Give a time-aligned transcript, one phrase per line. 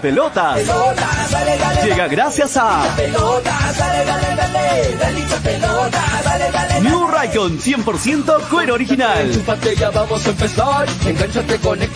[0.00, 0.60] pelotas.
[1.84, 2.82] Llega gracias a
[6.82, 9.30] New Raycon 100% cuero original.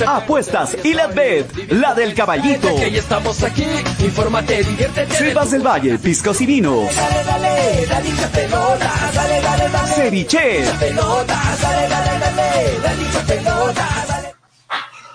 [0.07, 2.69] Apuestas y la bet, la del caballito.
[5.51, 6.89] Del Valle, piscos y vinos.
[6.97, 7.87] Dale,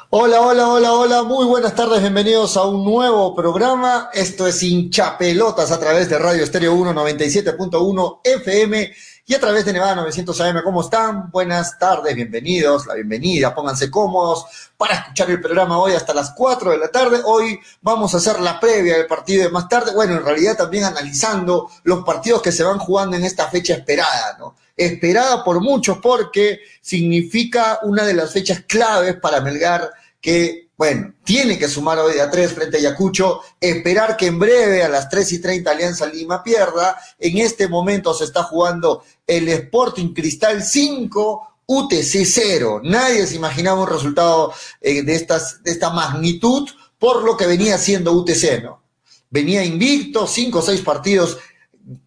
[0.09, 4.09] Hola, hola, hola, hola, muy buenas tardes, bienvenidos a un nuevo programa.
[4.13, 8.93] Esto es Hinchapelotas a través de Radio Estéreo 1 97.1 FM
[9.25, 10.63] y a través de Nevada 900 AM.
[10.63, 11.29] ¿Cómo están?
[11.29, 14.45] Buenas tardes, bienvenidos, la bienvenida, pónganse cómodos
[14.77, 17.19] para escuchar el programa hoy hasta las 4 de la tarde.
[17.25, 19.91] Hoy vamos a hacer la previa del partido de más tarde.
[19.93, 24.37] Bueno, en realidad también analizando los partidos que se van jugando en esta fecha esperada,
[24.39, 24.55] ¿no?
[24.77, 29.91] Esperada por muchos porque significa una de las fechas claves para Melgar
[30.27, 34.83] que, bueno, tiene que sumar hoy a tres frente a Ayacucho, esperar que en breve
[34.83, 36.99] a las 3 y 30 Alianza Lima pierda.
[37.17, 42.81] En este momento se está jugando el Sporting Cristal 5, UTC 0.
[42.83, 46.67] Nadie se imaginaba un resultado eh, de, estas, de esta magnitud
[46.99, 48.83] por lo que venía siendo UTC, ¿no?
[49.29, 51.37] Venía invicto, cinco o seis partidos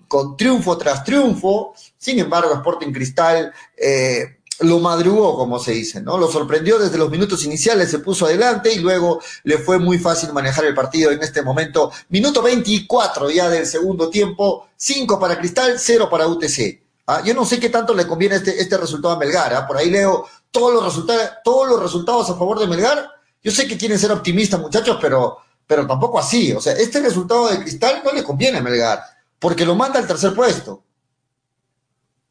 [0.07, 1.73] con triunfo tras triunfo.
[1.97, 6.19] Sin embargo, Sporting Cristal eh, lo madrugó, como se dice, ¿no?
[6.19, 10.33] Lo sorprendió desde los minutos iniciales, se puso adelante y luego le fue muy fácil
[10.33, 11.91] manejar el partido en este momento.
[12.09, 16.83] Minuto 24 ya del segundo tiempo, 5 para Cristal, 0 para UTC.
[17.07, 17.23] ¿Ah?
[17.25, 19.55] Yo no sé qué tanto le conviene este, este resultado a Melgar.
[19.55, 19.67] ¿ah?
[19.67, 23.11] Por ahí leo todos los, resultados, todos los resultados a favor de Melgar.
[23.43, 26.53] Yo sé que quieren ser optimistas, muchachos, pero, pero tampoco así.
[26.53, 29.03] O sea, este resultado de Cristal no le conviene a Melgar,
[29.39, 30.85] porque lo manda al tercer puesto.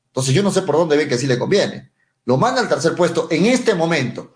[0.07, 1.91] Entonces yo no sé por dónde ve que sí le conviene.
[2.25, 4.33] Lo manda al tercer puesto en este momento.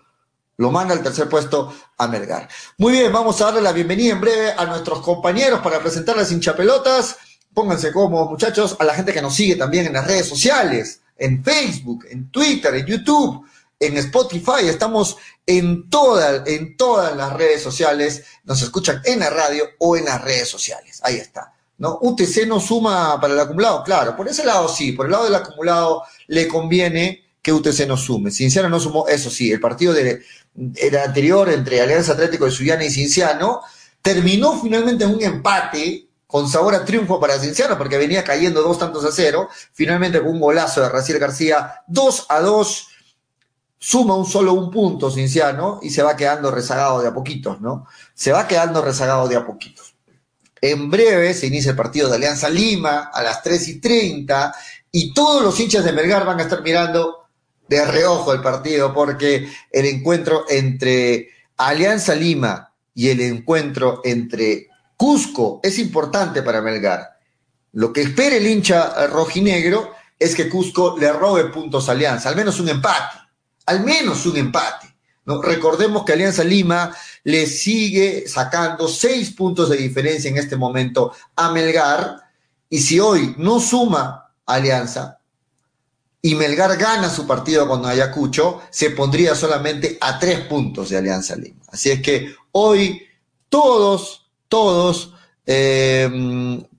[0.56, 2.48] Lo manda al tercer puesto a Melgar.
[2.78, 6.30] Muy bien, vamos a darle la bienvenida en breve a nuestros compañeros para presentar las
[6.30, 7.16] hinchapelotas.
[7.52, 11.42] Pónganse cómodos, muchachos, a la gente que nos sigue también en las redes sociales, en
[11.42, 13.46] Facebook, en Twitter, en YouTube,
[13.80, 14.68] en Spotify.
[14.68, 18.24] Estamos en, toda, en todas las redes sociales.
[18.44, 21.00] Nos escuchan en la radio o en las redes sociales.
[21.02, 21.52] Ahí está.
[21.78, 21.98] ¿no?
[22.00, 24.16] UTC no suma para el acumulado, claro.
[24.16, 28.30] Por ese lado sí, por el lado del acumulado le conviene que UTC no sume.
[28.30, 30.22] Cinciano no sumó, eso sí, el partido de,
[31.04, 33.60] anterior entre Alianza Atlético de Suyana y Cinciano
[34.00, 38.78] terminó finalmente en un empate con sabor a triunfo para Cinciano, porque venía cayendo dos
[38.78, 42.88] tantos a cero, finalmente con un golazo de Raciel García, dos a dos,
[43.78, 47.86] suma un solo un punto Cinciano y se va quedando rezagado de a poquitos, ¿no?
[48.14, 49.96] Se va quedando rezagado de a poquitos.
[50.62, 54.54] En breve se inicia el partido de Alianza Lima a las 3 y 30
[54.90, 57.23] y todos los hinchas de Melgar van a estar mirando
[57.68, 65.60] de reojo el partido porque el encuentro entre Alianza Lima y el encuentro entre Cusco
[65.62, 67.18] es importante para Melgar.
[67.72, 72.36] Lo que espera el hincha rojinegro es que Cusco le robe puntos a Alianza, al
[72.36, 73.18] menos un empate,
[73.66, 74.94] al menos un empate.
[75.26, 81.50] Recordemos que Alianza Lima le sigue sacando seis puntos de diferencia en este momento a
[81.50, 82.20] Melgar,
[82.68, 85.18] y si hoy no suma Alianza,
[86.24, 91.36] y Melgar gana su partido con Ayacucho, se pondría solamente a tres puntos de Alianza
[91.36, 91.60] Lima.
[91.68, 93.02] Así es que hoy
[93.50, 95.12] todos, todos,
[95.44, 96.08] eh,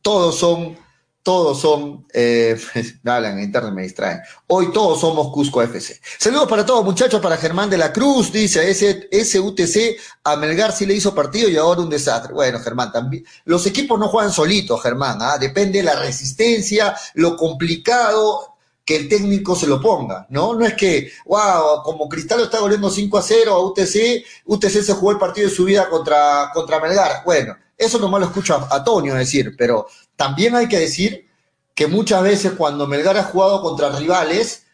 [0.02, 0.76] todos son,
[1.22, 2.60] todos son, eh,
[3.06, 4.22] hablan en internet, me distraen.
[4.48, 6.02] Hoy todos somos Cusco FC.
[6.18, 10.72] Saludos para todos muchachos, para Germán de la Cruz, dice ese, ese UTC a Melgar
[10.72, 12.34] sí le hizo partido y ahora un desastre.
[12.34, 15.38] Bueno, Germán, también, los equipos no juegan solitos, Germán, ¿ah?
[15.38, 18.55] depende de la resistencia, lo complicado,
[18.86, 20.54] que el técnico se lo ponga, ¿no?
[20.54, 24.94] No es que, wow, como Cristal está goleando 5 a 0 a UTC, UTC se
[24.94, 27.24] jugó el partido de su vida contra, contra Melgar.
[27.26, 31.28] Bueno, eso nomás lo escucho a, Tonio decir, pero también hay que decir
[31.74, 34.68] que muchas veces cuando Melgar ha jugado contra rivales,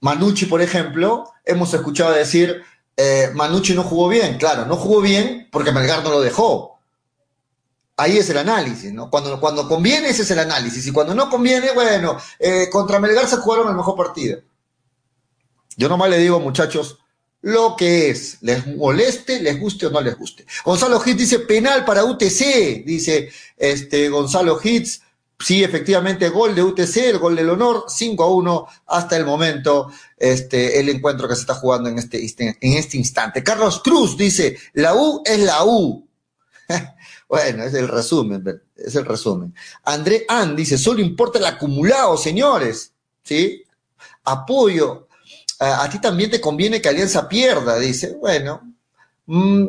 [0.00, 2.62] Manucci, por ejemplo, hemos escuchado decir,
[2.96, 4.38] eh, Manucci no jugó bien.
[4.38, 6.71] Claro, no jugó bien porque Melgar no lo dejó
[8.02, 9.10] ahí es el análisis, ¿no?
[9.10, 10.86] Cuando, cuando conviene, ese es el análisis.
[10.86, 14.40] Y cuando no conviene, bueno, eh, contra Melgar se jugaron el mejor partido.
[15.76, 16.98] Yo nomás le digo, muchachos,
[17.42, 20.46] lo que es, les moleste, les guste o no les guste.
[20.64, 25.00] Gonzalo Hitz dice penal para UTC, dice este Gonzalo Hitz.
[25.40, 29.90] Sí, efectivamente, gol de UTC, el gol del honor, 5 a 1 hasta el momento,
[30.16, 33.42] este, el encuentro que se está jugando en este, en este instante.
[33.42, 36.06] Carlos Cruz dice, la U es la U.
[37.32, 38.44] Bueno, es el resumen,
[38.76, 39.54] es el resumen.
[39.84, 42.92] André Ann dice, solo importa el acumulado, señores.
[43.22, 43.64] ¿Sí?
[44.22, 45.08] Apoyo.
[45.58, 48.18] A, ti también te conviene que Alianza pierda, dice.
[48.20, 48.74] Bueno,
[49.24, 49.66] mm,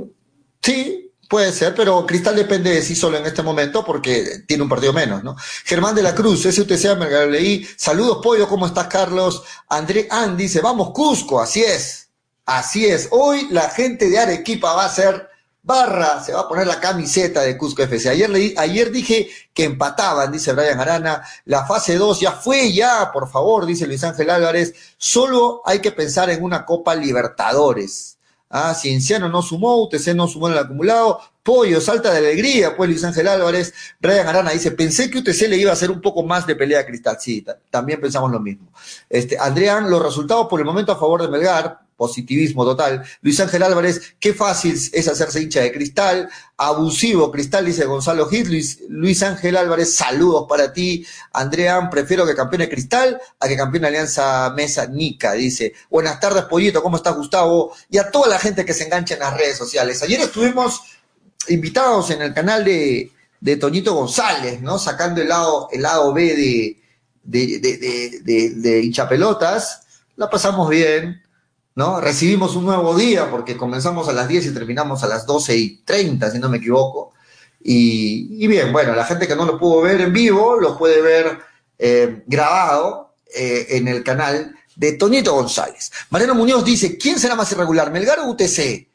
[0.62, 1.00] sí,
[1.30, 4.94] Puede ser, pero Cristal depende de sí solo en este momento porque tiene un partido
[4.94, 5.36] menos, ¿no?
[5.64, 6.96] Germán de la Cruz, SUTC,
[7.30, 7.68] leí.
[7.76, 9.42] Saludos, Pollo, ¿cómo estás, Carlos?
[9.70, 12.10] André Andy dice, vamos, Cusco, así es.
[12.46, 13.08] Así es.
[13.10, 15.33] Hoy la gente de Arequipa va a ser
[15.64, 18.10] barra, se va a poner la camiseta de Cusco FC.
[18.10, 21.24] Ayer, ayer dije que empataban, dice Brian Arana.
[21.46, 24.76] La fase 2 ya fue, ya, por favor, dice Luis Ángel Álvarez.
[24.98, 28.18] Solo hay que pensar en una Copa Libertadores.
[28.50, 31.20] Ah, Cienciano no sumó, UTC no sumó en el acumulado.
[31.44, 33.74] Pollo, salta de alegría, pues Luis Ángel Álvarez.
[34.00, 36.80] Brian Arana dice, pensé que UTC le iba a hacer un poco más de pelea
[36.80, 37.18] a Cristal.
[37.20, 38.72] Sí, también pensamos lo mismo.
[39.10, 43.04] Este, Andrean, los resultados por el momento a favor de Melgar, positivismo total.
[43.22, 46.30] Luis Ángel Álvarez, qué fácil es hacerse hincha de cristal.
[46.58, 48.48] Abusivo cristal, dice Gonzalo Hit.
[48.90, 51.06] Luis, Ángel Álvarez, saludos para ti.
[51.34, 55.74] Andrean, prefiero que campeone cristal a que campeone Alianza Mesa Nica, dice.
[55.90, 57.74] Buenas tardes, Pollito, ¿cómo estás, Gustavo?
[57.90, 60.02] Y a toda la gente que se engancha en las redes sociales.
[60.04, 60.82] Ayer estuvimos
[61.50, 64.78] invitados en el canal de, de Toñito González, ¿no?
[64.78, 66.82] Sacando el lado, el lado B de,
[67.24, 69.82] de, de, hinchapelotas.
[70.16, 71.24] La pasamos bien
[71.76, 72.00] ¿no?
[72.00, 75.78] Recibimos un nuevo día porque comenzamos a las 10 y terminamos a las 12 y
[75.84, 77.14] 30, si no me equivoco.
[77.62, 81.40] Y, bien, bueno, la gente que no lo pudo ver en vivo lo puede ver
[81.80, 85.92] eh, grabado eh, en el canal de Tonito González.
[86.10, 88.88] Mariano Muñoz dice, ¿quién será más irregular, Melgar o UTC?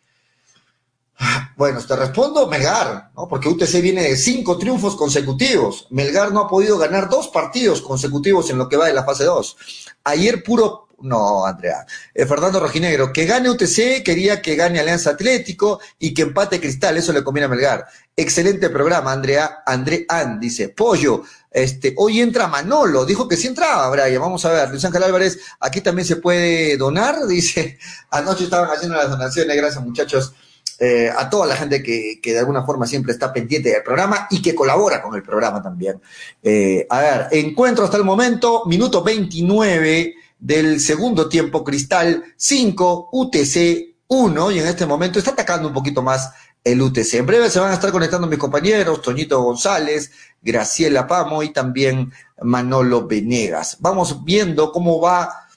[1.57, 3.27] Bueno, te respondo Melgar, ¿no?
[3.27, 5.89] porque UTC viene de cinco triunfos consecutivos.
[5.91, 9.25] Melgar no ha podido ganar dos partidos consecutivos en lo que va de la fase
[9.25, 9.57] 2.
[10.05, 11.87] Ayer puro no, Andrea.
[12.13, 16.97] Eh, Fernando Rojinegro, que gane UTC, quería que gane Alianza Atlético y que empate Cristal,
[16.97, 17.87] eso le conviene a Melgar.
[18.17, 19.63] Excelente programa, Andrea.
[19.65, 21.23] André An dice, Pollo,
[21.53, 24.21] este, hoy entra Manolo, dijo que sí entraba, Brian.
[24.21, 27.79] Vamos a ver, Luis Ángel Álvarez, aquí también se puede donar, dice.
[28.11, 30.35] Anoche estaban haciendo las donaciones, gracias muchachos.
[30.81, 34.29] Eh, a toda la gente que, que, de alguna forma siempre está pendiente del programa
[34.31, 36.01] y que colabora con el programa también.
[36.41, 43.97] Eh, a ver, encuentro hasta el momento, minuto 29 del segundo tiempo, Cristal 5, UTC
[44.07, 46.31] 1, y en este momento está atacando un poquito más
[46.63, 47.15] el UTC.
[47.15, 52.13] En breve se van a estar conectando mis compañeros, Toñito González, Graciela Pamo y también
[52.43, 53.79] Manolo Venegas.
[53.81, 55.49] Vamos viendo cómo va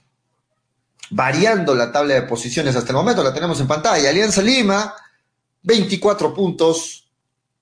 [1.12, 4.10] variando la tabla de posiciones hasta el momento, la tenemos en pantalla.
[4.10, 4.96] Alianza Lima,
[5.63, 7.10] 24 puntos,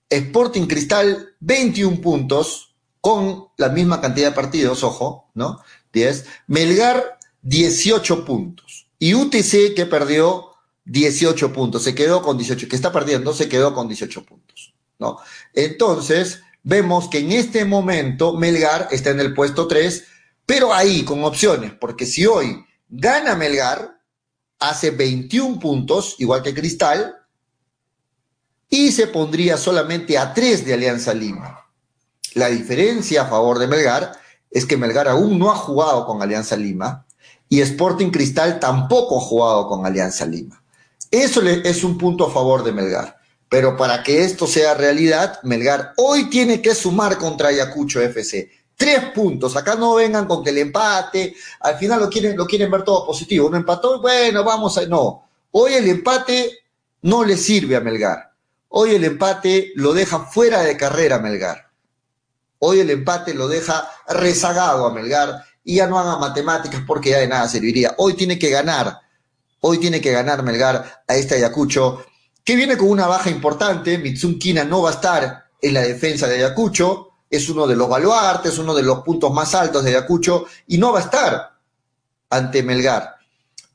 [0.10, 5.62] Sporting Cristal, 21 puntos, con la misma cantidad de partidos, ojo, ¿no?
[5.94, 6.25] 10.
[6.48, 8.88] Melgar, 18 puntos.
[9.00, 10.50] Y UTC, que perdió
[10.86, 14.74] 18 puntos, se quedó con 18, que está perdiendo, se quedó con 18 puntos.
[15.00, 15.18] ¿no?
[15.54, 20.04] Entonces, vemos que en este momento Melgar está en el puesto 3,
[20.46, 24.01] pero ahí con opciones, porque si hoy gana Melgar,
[24.60, 27.16] hace 21 puntos, igual que Cristal,
[28.69, 31.66] y se pondría solamente a 3 de Alianza Lima.
[32.36, 34.12] La diferencia a favor de Melgar
[34.51, 37.06] es que Melgar aún no ha jugado con Alianza Lima
[37.50, 40.62] y Sporting Cristal tampoco ha jugado con Alianza Lima.
[41.10, 43.18] Eso es un punto a favor de Melgar.
[43.50, 48.51] Pero para que esto sea realidad, Melgar hoy tiene que sumar contra Ayacucho FC.
[48.75, 49.58] Tres puntos.
[49.58, 51.36] Acá no vengan con que el empate.
[51.62, 53.48] Al final lo quieren, lo quieren ver todo positivo.
[53.48, 54.86] Un empató, bueno, vamos a.
[54.86, 55.27] No.
[55.51, 56.60] Hoy el empate
[57.01, 58.28] no le sirve a Melgar.
[58.70, 61.72] Hoy el empate lo deja fuera de carrera Melgar.
[62.60, 67.18] Hoy el empate lo deja rezagado a Melgar y ya no haga matemáticas porque ya
[67.18, 67.96] de nada serviría.
[67.98, 69.00] Hoy tiene que ganar,
[69.62, 72.06] hoy tiene que ganar Melgar a este Ayacucho,
[72.44, 73.98] que viene con una baja importante.
[73.98, 77.90] Mitsun Kina no va a estar en la defensa de Ayacucho, es uno de los
[77.90, 81.52] baluartes, uno de los puntos más altos de Ayacucho y no va a estar
[82.30, 83.16] ante Melgar.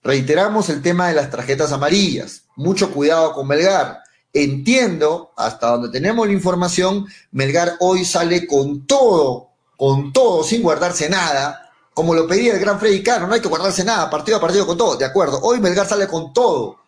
[0.04, 2.44] Reiteramos el tema de las tarjetas amarillas.
[2.54, 4.03] Mucho cuidado con Melgar.
[4.36, 11.08] Entiendo, hasta donde tenemos la información, Melgar hoy sale con todo, con todo, sin guardarse
[11.08, 14.40] nada, como lo pedía el gran Freddy Caro, no hay que guardarse nada, partido a
[14.40, 15.38] partido con todo, de acuerdo.
[15.40, 16.80] Hoy Melgar sale con todo,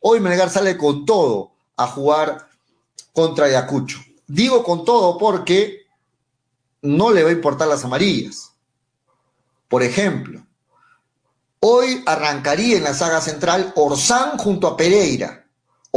[0.00, 2.48] hoy Melgar sale con todo a jugar
[3.12, 3.98] contra Ayacucho.
[4.26, 5.82] Digo con todo porque
[6.80, 8.52] no le va a importar las amarillas.
[9.68, 10.46] Por ejemplo,
[11.60, 15.45] hoy arrancaría en la saga central Orsán junto a Pereira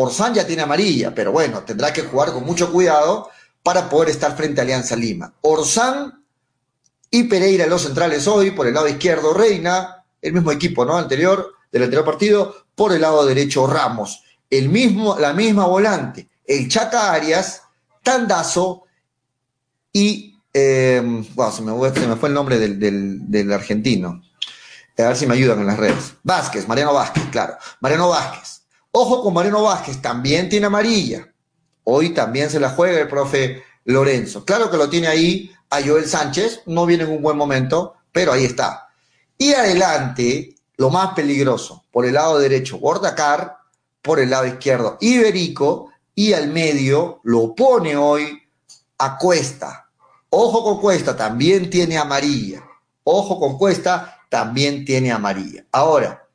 [0.02, 3.30] Orsán ya tiene amarilla, pero bueno, tendrá que jugar con mucho cuidado
[3.64, 5.34] para poder estar frente a Alianza Lima.
[5.42, 6.24] Orsán
[7.12, 10.98] y Pereira los centrales hoy, por el lado izquierdo Reina, el mismo equipo, ¿no?
[10.98, 16.70] Anterior, del anterior partido, por el lado derecho Ramos, el mismo, la misma volante, el
[16.70, 17.64] Chaca Arias,
[18.02, 18.84] Tandazo
[19.92, 24.22] y, eh, se, me, fue el nombre del, del argentino.
[24.98, 26.14] A ver si me ayudan en las redes.
[26.24, 27.58] Vázquez, Mariano Vázquez, claro.
[27.80, 28.59] Mariano Vázquez.
[28.92, 31.28] Ojo con Mariano Vázquez, también tiene amarilla.
[31.84, 34.46] Hoy también se la juega el profe Lorenzo.
[34.46, 38.32] Claro que lo tiene ahí a Joel Sánchez, no viene en un buen momento, pero
[38.32, 38.88] ahí está.
[39.38, 43.58] Y adelante, lo más peligroso, por el lado derecho, Bordacar,
[44.02, 48.42] por el lado izquierdo, Iberico, y al medio lo pone hoy
[48.98, 49.90] a Cuesta.
[50.30, 52.64] Ojo con Cuesta, también tiene amarilla.
[53.04, 55.66] Ojo con Cuesta, también tiene amarilla.
[55.72, 56.28] Ahora,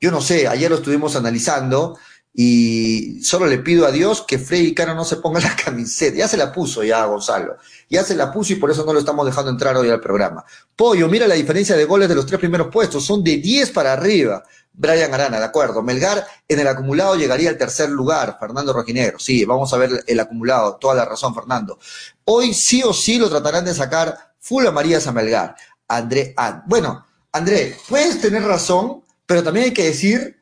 [0.00, 1.98] yo no sé, ayer lo estuvimos analizando
[2.32, 6.16] y solo le pido a Dios que Freddy Caro no se ponga la camiseta.
[6.16, 7.56] Ya se la puso ya Gonzalo.
[7.88, 10.44] Ya se la puso y por eso no lo estamos dejando entrar hoy al programa.
[10.76, 13.04] Pollo, mira la diferencia de goles de los tres primeros puestos.
[13.04, 14.42] Son de 10 para arriba.
[14.72, 15.82] Brian Arana, de acuerdo.
[15.82, 18.36] Melgar en el acumulado llegaría al tercer lugar.
[18.38, 19.18] Fernando Rojinegro.
[19.18, 20.76] Sí, vamos a ver el acumulado.
[20.76, 21.78] Toda la razón, Fernando.
[22.24, 25.56] Hoy sí o sí lo tratarán de sacar full amarillas a Melgar.
[25.88, 28.99] André, ah, bueno, André, puedes tener razón,
[29.30, 30.40] pero también hay que decir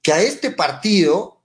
[0.00, 1.42] que a este partido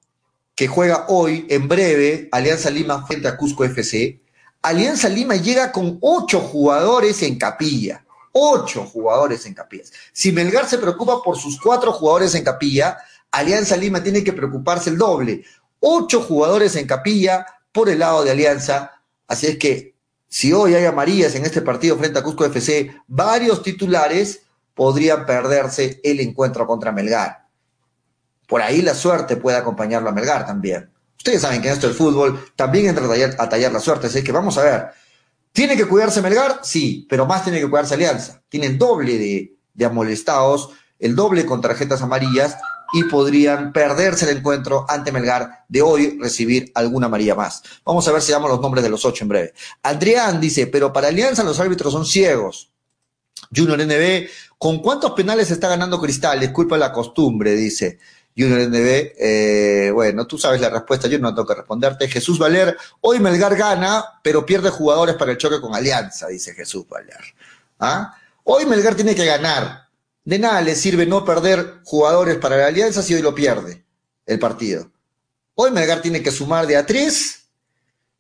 [0.56, 4.22] que juega hoy, en breve, Alianza Lima frente a Cusco FC,
[4.62, 8.06] Alianza Lima llega con ocho jugadores en capilla.
[8.32, 9.84] Ocho jugadores en capilla.
[10.14, 12.98] Si Melgar se preocupa por sus cuatro jugadores en capilla,
[13.30, 15.44] Alianza Lima tiene que preocuparse el doble.
[15.82, 19.02] Ocho jugadores en capilla por el lado de Alianza.
[19.28, 19.96] Así es que
[20.30, 24.44] si hoy hay amarillas en este partido frente a Cusco FC, varios titulares
[24.80, 27.50] podrían perderse el encuentro contra Melgar.
[28.48, 30.90] Por ahí la suerte puede acompañarlo a Melgar también.
[31.18, 33.04] Ustedes saben que en esto del fútbol también entra
[33.38, 34.88] a tallar, la suerte, así que vamos a ver.
[35.52, 36.62] ¿Tiene que cuidarse Melgar?
[36.64, 38.42] Sí, pero más tiene que cuidarse Alianza.
[38.48, 42.56] Tienen doble de, de amolestados, el doble con tarjetas amarillas
[42.94, 47.64] y podrían perderse el encuentro ante Melgar de hoy, recibir alguna amarilla más.
[47.84, 49.54] Vamos a ver si damos los nombres de los ocho en breve.
[49.84, 52.72] Adrián dice, pero para Alianza los árbitros son ciegos.
[53.56, 56.40] Junior NB, ¿con cuántos penales está ganando Cristal?
[56.40, 58.00] Disculpa la costumbre, dice.
[58.38, 62.08] Junior NB, eh, bueno, tú sabes la respuesta, yo no tengo que responderte.
[62.08, 66.88] Jesús Valer, hoy Melgar gana, pero pierde jugadores para el choque con Alianza, dice Jesús
[66.88, 67.20] Valer.
[67.80, 68.16] ¿Ah?
[68.44, 69.90] Hoy Melgar tiene que ganar.
[70.24, 73.84] De nada le sirve no perder jugadores para la Alianza si hoy lo pierde
[74.26, 74.92] el partido.
[75.56, 77.48] Hoy Melgar tiene que sumar de a tres,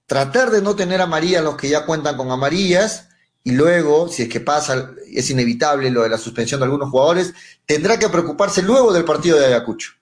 [0.05, 3.08] tratar de no tener amarillas los que ya cuentan con amarillas,
[3.43, 7.33] y luego, si es que pasa, es inevitable lo de la suspensión de algunos jugadores,
[7.65, 9.93] tendrá que preocuparse luego del partido de Ayacucho.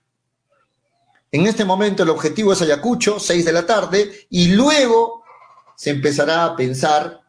[1.32, 5.24] En este momento el objetivo es Ayacucho, 6 de la tarde, y luego
[5.76, 7.22] se empezará a pensar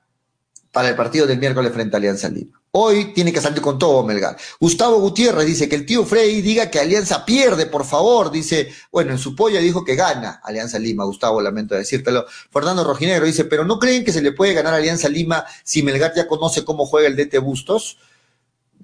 [0.72, 2.57] para el partido del miércoles frente a Alianza Lima.
[2.72, 4.36] Hoy tiene que salir con todo Melgar.
[4.60, 8.30] Gustavo Gutiérrez dice que el tío Frey diga que Alianza pierde, por favor.
[8.30, 11.04] Dice, bueno, en su polla dijo que gana Alianza Lima.
[11.04, 12.26] Gustavo, lamento decírtelo.
[12.50, 16.12] Fernando Rojinegro dice, pero ¿no creen que se le puede ganar Alianza Lima si Melgar
[16.14, 17.98] ya conoce cómo juega el DT Bustos?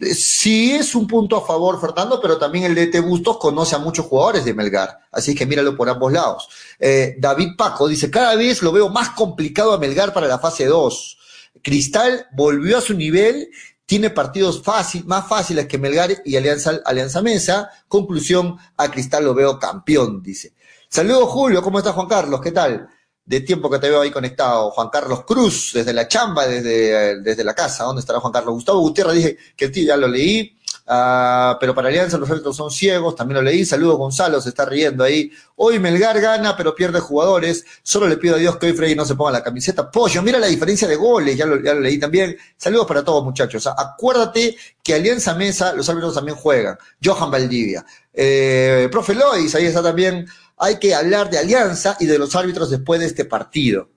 [0.01, 3.79] Eh, sí es un punto a favor, Fernando, pero también el DT Bustos conoce a
[3.79, 6.49] muchos jugadores de Melgar, así que míralo por ambos lados.
[6.79, 10.67] Eh, David Paco dice, cada vez lo veo más complicado a Melgar para la fase
[10.67, 11.19] 2.
[11.63, 13.49] Cristal volvió a su nivel,
[13.87, 17.71] tiene partidos fácil, más fáciles que Melgar y Alianza, Alianza Mesa.
[17.89, 20.55] Conclusión, a Cristal lo veo campeón, dice.
[20.89, 22.41] Saludos Julio, ¿cómo está Juan Carlos?
[22.41, 22.89] ¿Qué tal?
[23.25, 24.71] de tiempo que te veo ahí conectado.
[24.71, 27.85] Juan Carlos Cruz, desde la chamba, desde, desde la casa.
[27.85, 28.55] ¿Dónde estará Juan Carlos?
[28.55, 30.59] Gustavo Gutiérrez, dije que el tío ya lo leí.
[30.87, 33.65] Uh, pero para Alianza los árbitros son ciegos, también lo leí.
[33.65, 35.31] Saludos Gonzalo, se está riendo ahí.
[35.57, 37.65] Hoy Melgar gana, pero pierde jugadores.
[37.83, 39.91] Solo le pido a Dios que hoy Freddy no se ponga la camiseta.
[39.91, 42.37] Pollo, mira la diferencia de goles, ya lo, leí también.
[42.57, 43.67] Saludos para todos muchachos.
[43.67, 46.77] Acuérdate que Alianza Mesa, los árbitros también juegan.
[47.03, 47.85] Johan Valdivia.
[48.13, 50.27] Eh, profe Lois, ahí está también
[50.57, 53.91] hay que hablar de alianza y de los árbitros después de este partido.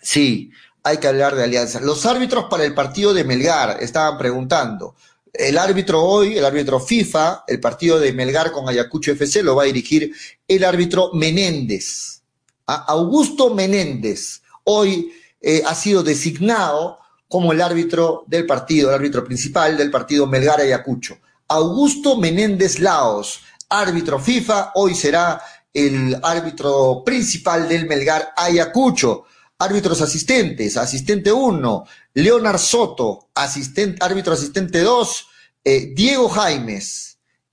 [0.00, 0.50] Sí,
[0.82, 1.80] hay que hablar de alianza.
[1.80, 4.96] Los árbitros para el partido de Melgar estaban preguntando.
[5.32, 9.62] El árbitro hoy, el árbitro FIFA, el partido de Melgar con Ayacucho FC lo va
[9.62, 10.12] a dirigir
[10.46, 12.22] el árbitro Menéndez.
[12.66, 16.98] Augusto Menéndez hoy eh, ha sido designado
[17.28, 21.18] como el árbitro del partido, el árbitro principal del partido Melgar Ayacucho.
[21.48, 23.40] Augusto Menéndez Laos
[23.72, 25.40] árbitro FIFA, hoy será
[25.72, 29.24] el árbitro principal del Melgar Ayacucho.
[29.62, 35.26] Árbitros asistentes, asistente 1, Leonard Soto, asistente, árbitro asistente 2,
[35.64, 37.12] eh, Diego Jaimes,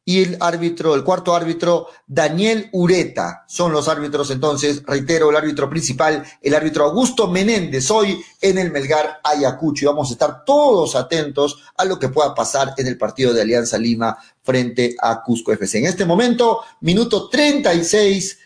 [0.10, 3.46] y el árbitro, el cuarto árbitro, Daniel Ureta.
[3.48, 8.72] Son los árbitros entonces, reitero, el árbitro principal, el árbitro Augusto Menéndez, hoy en el
[8.72, 9.86] Melgar Ayacucho.
[9.86, 13.44] Y vamos a estar todos atentos a lo que pueda pasar en el partido de
[13.44, 15.78] Alianza Lima frente a Cusco FC.
[15.78, 18.39] En este momento, minuto 36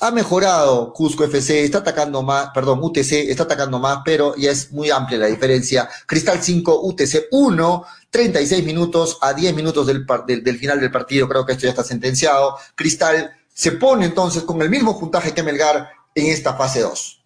[0.00, 4.70] ha mejorado Cusco FC, está atacando más, perdón, UTC está atacando más, pero ya es
[4.72, 5.88] muy amplia la diferencia.
[6.06, 11.46] Cristal 5, UTC 1, 36 minutos a 10 minutos del, del, final del partido, creo
[11.46, 12.56] que esto ya está sentenciado.
[12.74, 17.22] Cristal se pone entonces con el mismo puntaje que Melgar en esta fase 2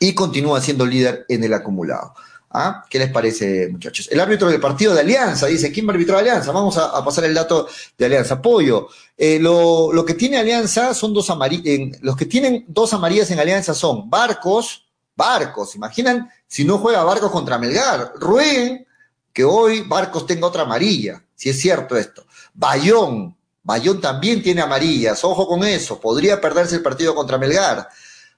[0.00, 2.14] y continúa siendo líder en el acumulado.
[2.50, 2.84] ¿Ah?
[2.88, 4.08] ¿Qué les parece, muchachos?
[4.10, 6.50] El árbitro del partido de Alianza dice: ¿Quién va a Alianza?
[6.50, 8.40] Vamos a, pasar el dato de Alianza.
[8.40, 8.88] Pollo.
[9.16, 11.98] Eh, lo, que tiene Alianza son dos amarillas.
[12.00, 15.74] Los que tienen dos amarillas en Alianza son Barcos, Barcos.
[15.74, 18.14] Imaginan si no juega Barcos contra Melgar.
[18.16, 18.86] Rueguen
[19.32, 22.26] que hoy Barcos tenga otra amarilla, si es cierto esto.
[22.54, 27.88] Bayón, Bayón también tiene amarillas, ojo con eso, podría perderse el partido contra Melgar.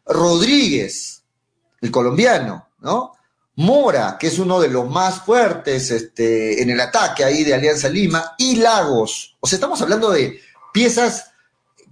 [0.05, 1.23] Rodríguez,
[1.81, 3.12] el colombiano, ¿no?
[3.61, 7.90] Mora, que es uno de los más fuertes este, en el ataque ahí de Alianza
[7.90, 9.37] Lima, y Lagos.
[9.38, 10.40] O sea, estamos hablando de
[10.73, 11.33] piezas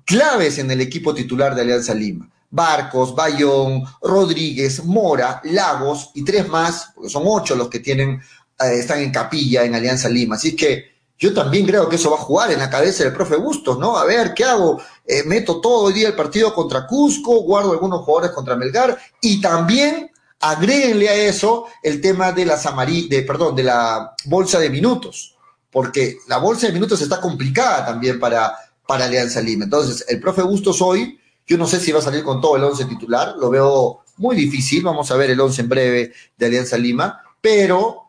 [0.07, 2.27] claves en el equipo titular de Alianza Lima.
[2.49, 8.13] Barcos, Bayón, Rodríguez, Mora, Lagos y tres más, porque son ocho los que tienen,
[8.61, 10.37] eh, están en capilla en Alianza Lima.
[10.37, 10.87] Así que
[11.19, 13.99] yo también creo que eso va a jugar en la cabeza del profe Bustos, ¿no?
[13.99, 14.81] A ver, ¿qué hago?
[15.07, 19.39] Eh, meto todo el día el partido contra Cusco, guardo algunos jugadores contra Melgar y
[19.39, 25.37] también agréguenle a eso el tema de las de, perdón, de la bolsa de minutos,
[25.71, 29.65] porque la bolsa de minutos está complicada también para, para Alianza Lima.
[29.65, 32.65] Entonces, el profe Bustos hoy, yo no sé si va a salir con todo el
[32.65, 36.77] once titular, lo veo muy difícil, vamos a ver el once en breve de Alianza
[36.77, 38.05] Lima, pero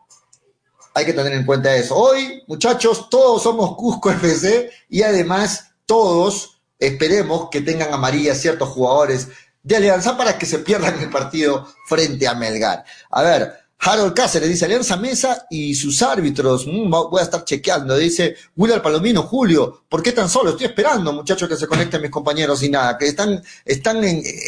[0.94, 1.96] hay que tener en cuenta eso.
[1.96, 9.28] Hoy, muchachos, todos somos Cusco FC y además todos esperemos que tengan amarillas ciertos jugadores
[9.62, 12.84] de Alianza para que se pierdan el partido frente a Melgar.
[13.10, 16.66] A ver, Harold Cáceres dice Alianza Mesa y sus árbitros.
[16.66, 17.96] Mm, voy a estar chequeando.
[17.96, 20.50] Dice Willard Palomino, Julio, ¿por qué tan solo?
[20.50, 24.00] Estoy esperando, muchachos, que se conecten mis compañeros y nada, que están, están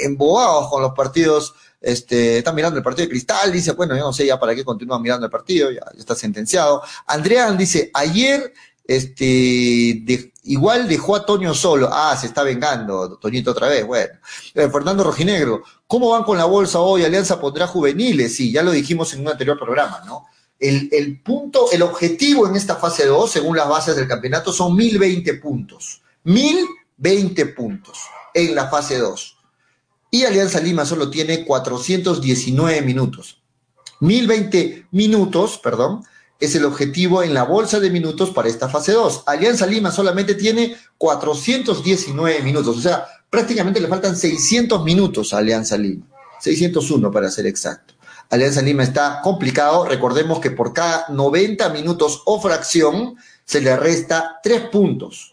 [0.05, 4.13] embobados con los partidos este, está mirando el partido de Cristal, dice, bueno, yo no
[4.13, 6.83] sé ya para qué continúa mirando el partido, ya, está sentenciado.
[7.07, 8.53] Andrean dice, ayer,
[8.85, 11.89] este, igual dejó a Toño solo.
[11.93, 14.13] Ah, se está vengando, Toñito otra vez, bueno.
[14.55, 17.05] Eh, Fernando Rojinegro, ¿cómo van con la bolsa hoy?
[17.05, 20.27] Alianza pondrá juveniles, sí, ya lo dijimos en un anterior programa, ¿no?
[20.59, 24.77] El, el punto, el objetivo en esta fase 2, según las bases del campeonato, son
[24.77, 26.03] 1020 puntos.
[26.25, 27.99] 1020 puntos
[28.33, 29.39] en la fase 2
[30.15, 33.43] y Alianza Lima solo tiene 419 minutos.
[34.01, 36.05] 1020 minutos, perdón,
[36.43, 39.23] es el objetivo en la bolsa de minutos para esta fase 2.
[39.27, 45.79] Alianza Lima solamente tiene 419 minutos, o sea, prácticamente le faltan 600 minutos a Alianza
[45.79, 46.05] Lima.
[46.41, 47.95] 601 para ser exacto.
[48.29, 54.41] Alianza Lima está complicado, recordemos que por cada 90 minutos o fracción se le resta
[54.43, 55.33] 3 puntos.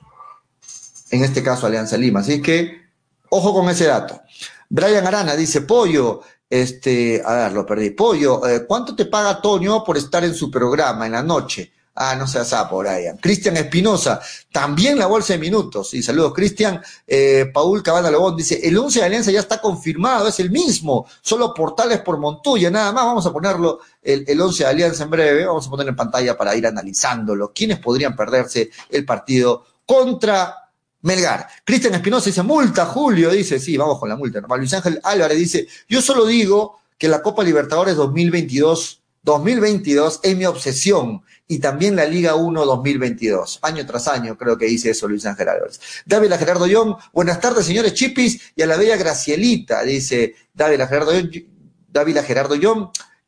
[1.10, 2.84] En este caso Alianza Lima, así que
[3.30, 4.22] ojo con ese dato.
[4.70, 7.92] Brian Arana dice, Pollo, este, a ver, lo perdí.
[7.92, 11.72] Pollo, eh, ¿cuánto te paga Toño por estar en su programa en la noche?
[12.02, 13.18] Ah, no seas sapo, Brian.
[13.18, 14.22] Cristian Espinosa,
[14.54, 15.94] también la bolsa de minutos.
[15.94, 16.82] Y saludos, Cristian.
[17.06, 21.06] Eh, Paul Cabana Lobón dice, el 11 de Alianza ya está confirmado, es el mismo.
[21.22, 23.04] Solo portales por Montuya, nada más.
[23.04, 25.46] Vamos a ponerlo, el, el 11 de Alianza en breve.
[25.46, 27.52] Vamos a poner en pantalla para ir analizándolo.
[27.54, 30.69] ¿Quiénes podrían perderse el partido contra
[31.02, 31.48] Melgar.
[31.64, 34.42] Cristian Espinosa dice, multa, Julio, dice, sí, vamos con la multa.
[34.58, 40.46] Luis Ángel Álvarez dice, yo solo digo que la Copa Libertadores 2022, 2022 es mi
[40.46, 43.60] obsesión y también la Liga 1 2022.
[43.62, 45.80] Año tras año creo que dice eso Luis Ángel Álvarez.
[46.06, 51.14] Dávila Gerardo Young, buenas tardes señores Chipis y a la bella Gracielita, dice Dávila Gerardo
[51.14, 51.44] Young.
[51.88, 52.24] Dávila.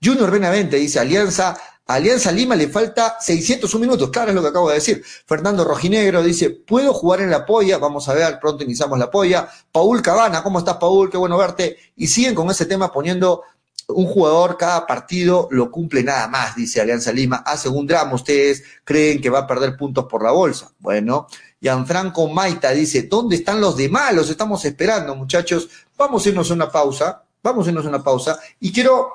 [0.04, 4.70] Junior Benavente dice, Alianza Alianza Lima le falta 601 minutos, claro es lo que acabo
[4.70, 5.04] de decir.
[5.26, 7.78] Fernando Rojinegro dice, ¿puedo jugar en la polla?
[7.78, 9.50] Vamos a ver, pronto iniciamos la polla.
[9.72, 11.10] Paul Cabana, ¿cómo estás Paul?
[11.10, 11.78] Qué bueno verte.
[11.96, 13.44] Y siguen con ese tema poniendo
[13.88, 17.44] un jugador cada partido lo cumple nada más, dice Alianza Lima.
[17.46, 20.72] Hace un drama, ustedes creen que va a perder puntos por la bolsa.
[20.80, 21.28] Bueno,
[21.60, 24.14] Gianfranco Maita dice, ¿dónde están los demás?
[24.14, 25.70] Los estamos esperando, muchachos.
[25.98, 28.40] Vamos a irnos a una pausa, vamos a irnos a una pausa.
[28.60, 29.12] Y quiero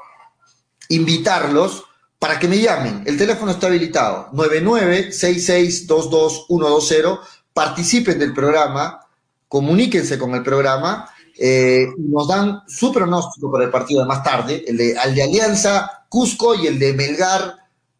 [0.89, 1.85] invitarlos
[2.19, 3.03] para que me llamen.
[3.07, 7.21] El teléfono está habilitado, 9966222120.
[7.53, 9.01] Participen del programa,
[9.49, 14.63] comuníquense con el programa, eh, nos dan su pronóstico para el partido de más tarde,
[14.67, 17.57] el de, de Alianza Cusco y el de Melgar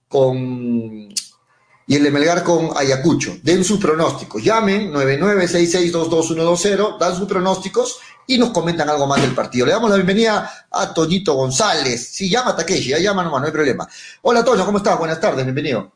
[0.09, 1.09] con
[1.89, 3.37] y el de Melgar con Ayacucho.
[3.43, 4.43] Den sus pronósticos.
[4.43, 9.67] Llamen 9966222120, dan sus pronósticos y nos comentan algo más del partido.
[9.67, 12.09] Le damos la bienvenida a Toñito González.
[12.09, 13.89] Sí, llama Takeshi, ya llama nomás, no hay problema.
[14.23, 14.99] Hola Toño, ¿cómo estás?
[14.99, 15.93] Buenas tardes, bienvenido.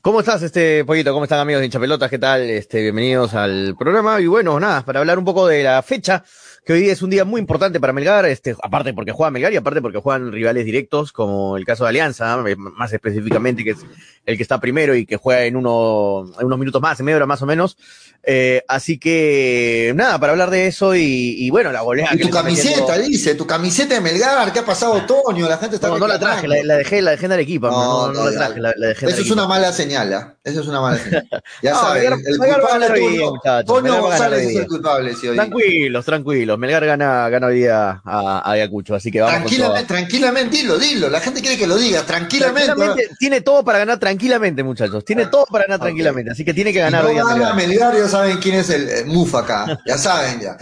[0.00, 1.12] ¿Cómo estás, este pollito?
[1.12, 2.08] ¿Cómo están amigos de Hinchapelotas?
[2.08, 2.42] ¿Qué tal?
[2.42, 4.20] Este, bienvenidos al programa.
[4.20, 6.22] Y bueno, nada, para hablar un poco de la fecha
[6.66, 9.52] que hoy día es un día muy importante para Melgar, este, aparte porque juega Melgar
[9.52, 13.70] y aparte porque juegan rivales directos, como el caso de Alianza, eh, más específicamente, que
[13.70, 13.78] es
[14.26, 17.18] el que está primero y que juega en, uno, en unos minutos más, en media
[17.18, 17.78] hora más o menos.
[18.24, 22.08] Eh, así que, nada, para hablar de eso y, y bueno, la golea.
[22.12, 25.48] Y tu camiseta, dice, tu camiseta de Melgar, ¿qué ha pasado otoño?
[25.48, 27.70] La gente está No, no la traje, la, la, dejé, la dejé en Arequipa.
[27.70, 30.18] No, no, no, no la traje, la, la dejé Eso es una mala señal, ¿eh?
[30.42, 31.28] Eso es una mala señal.
[31.62, 35.36] Ya sabes, el, el culpable Toño, Toño González es el culpable, sí, hoy.
[35.36, 36.55] Tranquilos, tranquilos.
[36.58, 41.10] Melgar gana, gana hoy día a, a Ayacucho, así que vamos Tranquilamente, tranquilamente, dilo, dilo.
[41.10, 42.66] La gente quiere que lo digas, tranquilamente.
[42.66, 45.04] tranquilamente tiene todo para ganar tranquilamente, muchachos.
[45.04, 45.88] Tiene todo para ganar okay.
[45.88, 47.24] tranquilamente, así que tiene que ganar si hoy día.
[47.24, 47.56] Melgar.
[47.56, 50.56] Melgar, ya saben quién es el, el Mufa acá, ya saben ya.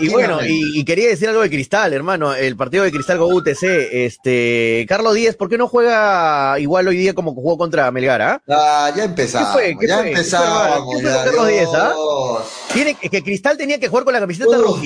[0.00, 2.34] Y, y, bueno, y, y, quería decir algo de Cristal, hermano.
[2.34, 6.96] El partido de Cristal con UTC, este, Carlos Díez, ¿por qué no juega igual hoy
[6.96, 8.22] día como jugó contra Melgar?
[8.22, 8.42] ¿ah?
[8.48, 9.48] ah ya empezamos.
[9.48, 9.76] ¿Qué fue?
[9.78, 10.08] ¿Qué ya fue?
[10.08, 10.96] empezamos.
[10.96, 11.92] ¿Qué fue, Carlos Díez, ¿ah?
[12.72, 14.80] Tiene que, que Cristal tenía que jugar con la camiseta Uf.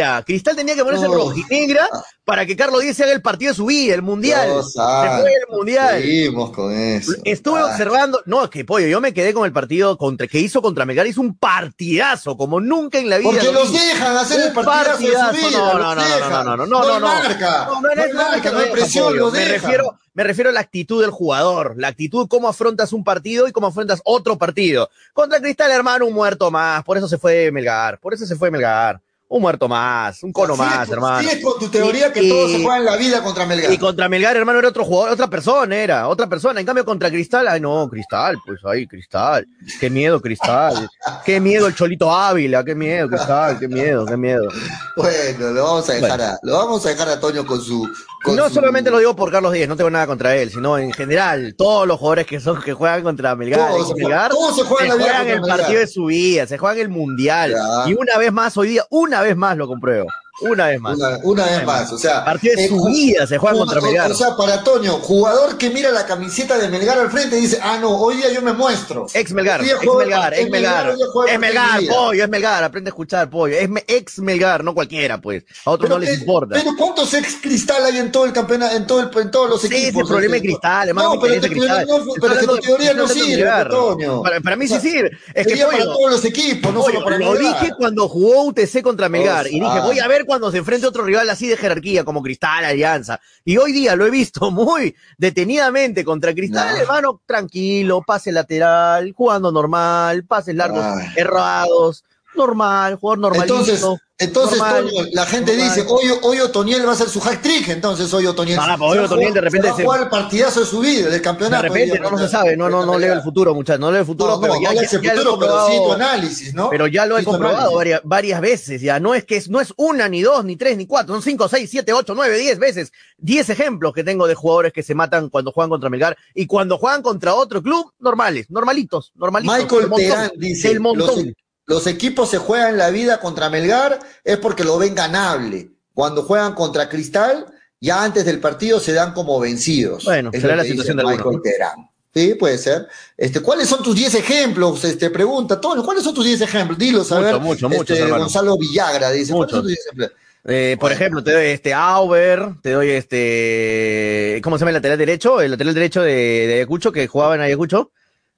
[0.00, 0.22] Rojinegra.
[0.24, 1.14] Cristal tenía que ponerse Uf.
[1.14, 1.88] rojinegra
[2.24, 4.48] para que Carlos Díez se haga el partido de su vida, el mundial.
[4.48, 6.00] Dios, se fue el mundial.
[6.00, 7.12] Seguimos con eso.
[7.24, 7.66] Estuve ah.
[7.66, 11.06] observando, no, que pollo, yo me quedé con el partido contra, que hizo contra Melgar,
[11.06, 13.30] hizo un partidazo, como nunca en la vida.
[13.30, 16.44] Porque los dejan hacer el partidazo, partidazo de su vida, no, no, no, no, no,
[16.44, 19.32] no, no, no, no, no, marca, no, no, no, no, marca, no hay presión, los
[19.32, 23.48] me refiero, me refiero a la actitud del jugador, la actitud, cómo afrontas un partido
[23.48, 24.88] y cómo afrontas otro partido.
[25.12, 28.50] Contra Cristal, hermano, un muerto más, por eso se fue Melgar, por eso se fue
[28.50, 29.00] Melgar.
[29.32, 31.28] Un muerto más, un cono más, con, hermano.
[31.28, 33.72] Sigues con tu teoría y, que todo se juega en la vida contra Melgar.
[33.72, 36.58] Y contra Melgar, hermano, era otro jugador, otra persona era, otra persona.
[36.58, 39.46] En cambio, contra Cristal, ay no, Cristal, pues ahí, Cristal.
[39.78, 40.90] Qué miedo, Cristal.
[41.24, 44.48] qué miedo el Cholito Ávila, qué miedo, Cristal, qué miedo, qué miedo.
[44.96, 46.24] Bueno, lo vamos a dejar bueno.
[46.24, 47.88] a, lo vamos a dejar a Toño con su.
[48.22, 48.54] Con no su...
[48.54, 51.86] solamente lo digo por Carlos Díez, no tengo nada contra él, sino en general, todos
[51.86, 55.28] los jugadores que son que juegan contra Melgar, todos, Melgar, todos se juegan, se juegan
[55.28, 57.52] el partido de su vida, se juegan el mundial.
[57.52, 57.90] Ya.
[57.90, 60.08] Y una vez más, hoy día, una vez más lo compruebo.
[60.40, 60.96] Una vez más.
[60.96, 61.92] Una, una vez más.
[61.92, 64.10] O sea, partido de su vida se juega contra Melgar.
[64.10, 67.58] O sea, para Toño, jugador que mira la camiseta de Melgar al frente y dice,
[67.62, 69.06] ah, no, hoy día yo me muestro.
[69.12, 70.94] Ex Melgar, ex Melgar, ex Melgar.
[71.28, 73.56] Es Melgar, pollo, es Melgar, aprende a escuchar, pollo.
[73.56, 75.44] Es ex Melgar, no cualquiera, pues.
[75.64, 76.54] A otros pero, no les importa.
[76.54, 79.60] Pero ¿cuántos ex Cristal hay en todo el campeonato, en, todo el, en todos los
[79.60, 79.92] sí, equipos?
[79.92, 81.14] Sí, ese problema de Cristal, hermano.
[81.14, 81.86] No, pero, te, cristal.
[81.86, 84.22] no, pero que tu teoría no sirve, Toño.
[84.22, 85.10] Para, para mí sí sirve.
[85.34, 89.08] Es que para todos los equipos, no solo para Lo dije cuando jugó UTC contra
[89.08, 92.22] Melgar y dije, voy a ver cuando se enfrente otro rival así de jerarquía como
[92.22, 93.18] Cristal, Alianza.
[93.44, 96.80] Y hoy día lo he visto muy detenidamente contra Cristal, no.
[96.82, 100.84] hermano, tranquilo, pase lateral, jugando normal, pases largos,
[101.16, 103.58] errados, normal, jugador normalito.
[103.58, 103.84] Entonces,
[104.18, 105.74] entonces normal, Toño, la gente normal.
[105.74, 108.56] dice, hoy, hoy Otoniel va a hacer su hack trick, entonces hoy Otoniel.
[108.56, 111.08] No, no, hoy Otoniel de repente se va a jugar el partidazo de su vida,
[111.08, 111.62] del campeonato.
[111.62, 114.00] De repente, no, no se sabe, no, no, no leo el futuro, muchachos, no leo
[114.00, 116.68] el futuro, no, pero no, ya, no ya, ya futuro, pero sí tu análisis, ¿no?
[116.68, 119.58] Pero ya lo he sí comprobado varias, varias, veces, ya, no es que es, no
[119.58, 122.58] es una, ni dos, ni tres, ni cuatro, son cinco, seis, siete, ocho, nueve, diez
[122.58, 126.46] veces, diez ejemplos que tengo de jugadores que se matan cuando juegan contra Melgar y
[126.46, 129.56] cuando juegan contra otro club, normales, normalitos, normalitos.
[129.56, 131.34] Michael Terán dice, del montón.
[131.70, 135.70] Los, equipos se juegan la vida contra Melgar es porque lo ven ganable.
[135.94, 137.46] Cuando juegan contra Cristal,
[137.80, 140.04] ya antes del partido se dan como vencidos.
[140.04, 141.88] Bueno, es será la situación de Michael Terán.
[142.12, 142.88] Sí, puede ser.
[143.16, 144.82] Este, ¿Cuáles son tus 10 ejemplos?
[144.84, 146.76] Este, pregunta, Toño, ¿cuáles son tus 10 ejemplos?
[146.76, 147.40] Dilos, a mucho, ver.
[147.40, 150.12] Mucho, este, mucho, Gonzalo Villagra dice, ¿cuáles son tus 10 ejemplos?
[150.46, 154.98] Eh, por ejemplo, te doy este Auber, te doy este, ¿cómo se llama el lateral
[154.98, 155.40] derecho?
[155.40, 157.92] El lateral derecho de, de Ayacucho, que jugaba en Ayacucho.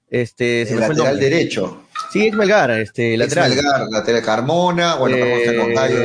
[0.09, 1.82] Este, el lateral derecho.
[2.13, 3.51] Sí, es Melgar, este, lateral.
[3.51, 6.01] Es Melgar, lateral Carmona, bueno, eh, Carmona con Gallo.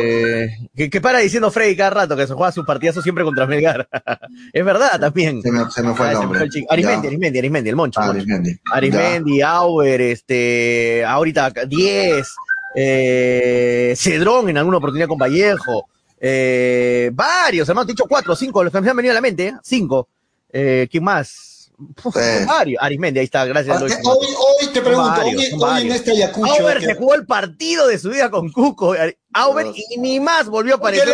[0.74, 3.86] Que, que, para diciendo Freddy cada rato que se juega sus partidazos siempre contra Melgar.
[4.54, 5.42] es verdad también.
[5.42, 6.40] Se me, se me fue el nombre.
[6.40, 8.00] El Arismendi, Arismendi, Arismendi, el Moncho.
[8.00, 8.58] Ah, Arismendi.
[8.72, 12.26] Arismendi, Auber, este, ahorita 10,
[12.74, 15.88] eh, Cedrón en alguna oportunidad con Vallejo.
[16.18, 19.20] Eh, varios, hermano, te he dicho cuatro, cinco, los que me han venido a la
[19.20, 19.54] mente, ¿eh?
[19.62, 20.08] cinco.
[20.50, 21.47] Eh, ¿Quién más?
[21.78, 22.44] Uf, eh.
[22.44, 23.80] Mario, Arismendi, ahí está, gracias.
[23.80, 26.52] Hoy, hoy te pregunto, hoy, hoy, en este Ayacucho.
[26.52, 26.86] Auber que...
[26.86, 28.96] se jugó el partido de su vida con Cuco.
[29.32, 29.72] Auber no.
[29.76, 31.08] y ni más volvió a aparecer.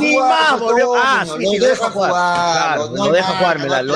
[0.00, 0.94] Ni jugar, más volvió.
[0.96, 2.10] Ah, sí, sí, lo deja jugar.
[2.10, 3.86] Claro, no deja jugar.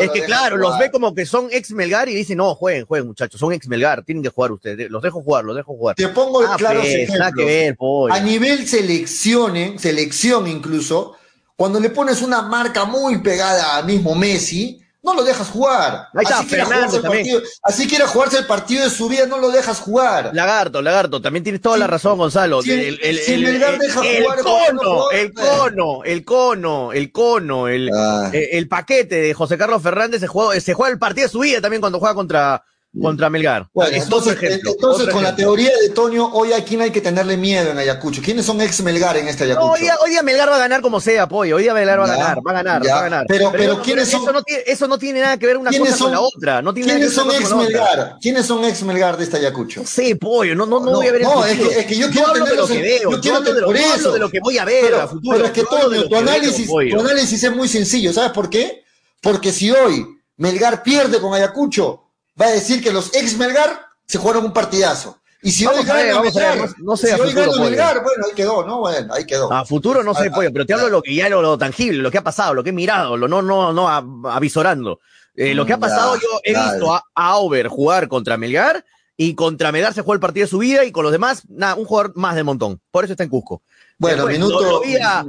[0.00, 3.08] Es que claro, los ve como que son ex Melgar y dice, no, jueguen, jueguen,
[3.08, 4.88] muchachos, son ex Melgar, tienen que jugar ustedes.
[4.88, 5.96] Los dejo jugar, los dejo jugar.
[5.96, 7.76] Te pongo ah, claro pues, que ver,
[8.12, 11.16] A nivel selección, selección incluso,
[11.56, 16.08] cuando le pones una marca muy pegada a mismo Messi, no lo dejas jugar.
[16.14, 19.38] Ahí está, así, quiera jugarse partido, así quiera jugarse el partido de su vida, no
[19.38, 20.30] lo dejas jugar.
[20.32, 22.60] Lagarto, Lagarto, también tienes toda sí, la razón, Gonzalo.
[22.64, 27.68] El, el, si el, el, deja el jugar, cono, el cono, el cono, el cono,
[27.68, 28.30] el, ah.
[28.32, 31.60] el, paquete de José Carlos Fernández se juega, se juega el partido de su vida
[31.60, 32.64] también cuando juega contra,
[33.00, 33.68] contra Melgar.
[33.72, 37.70] Bueno, entonces, entonces con la teoría de Toño, hoy a quién hay que tenerle miedo
[37.70, 38.22] en Ayacucho.
[38.22, 39.72] ¿Quiénes son ex Melgar en este Ayacucho?
[39.72, 41.56] hoy, día, Melgar va a ganar como sea, pollo.
[41.56, 43.26] Hoy día Melgar va a ganar, va a ganar, va a ganar.
[43.28, 44.22] Pero, pero, ¿quiénes son?
[44.22, 46.62] Eso no, tiene, eso no tiene nada que ver una cosa con la otra.
[46.62, 48.16] No tiene ¿Quiénes son ex Melgar?
[48.20, 49.82] ¿Quiénes son ex Melgar de este Ayacucho?
[49.84, 52.32] Sí, pollo, no, no, no, voy a ver No, es que, es que yo quiero
[52.32, 53.10] tener de lo que veo.
[53.10, 54.12] Yo quiero tener por eso.
[54.12, 55.36] de lo que voy a ver pero, a futuro.
[55.36, 58.12] Pero es que Toño, tu análisis, tu análisis es muy sencillo.
[58.12, 58.84] ¿Sabes por qué?
[59.20, 62.03] Porque si hoy Melgar pierde con Ayacucho,
[62.40, 65.18] va a decir que los ex Melgar se jugaron un partidazo.
[65.42, 68.80] Y si hoy gana Melgar, no sé, si hoy gana Melgar, bueno, ahí quedó, ¿no?
[68.80, 69.52] Bueno, ahí quedó.
[69.52, 71.98] A futuro no sé, pollo, pero te hablo de lo que ya lo, lo, tangible,
[71.98, 73.88] lo que ha pasado, lo que he mirado, lo no, no, no
[74.30, 75.00] avisorando.
[75.36, 78.84] Eh, lo que ha pasado, yo he visto a, a Auber jugar contra Melgar
[79.16, 81.74] y contra Melgar se jugó el partido de su vida y con los demás, nada,
[81.74, 82.80] un jugador más de montón.
[82.90, 83.62] Por eso está en Cusco.
[83.98, 85.24] Bueno, minuto, lo, vi a,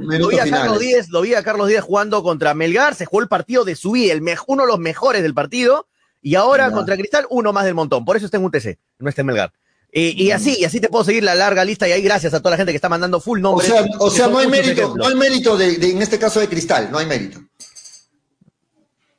[0.50, 3.76] Carlos Díez, lo vi a Carlos Díez jugando contra Melgar, se jugó el partido de
[3.76, 5.86] su vida, el uno de los mejores del partido,
[6.26, 8.04] y ahora contra Cristal, uno más del montón.
[8.04, 9.52] Por eso está en UTC, no está en Melgar.
[9.92, 12.50] y así, y así te puedo seguir la larga lista y ahí gracias a toda
[12.50, 13.70] la gente que está mandando full nombres.
[13.70, 16.48] O sea, o sea no hay mérito, no hay mérito de, en este caso de
[16.48, 17.38] Cristal, no hay mérito.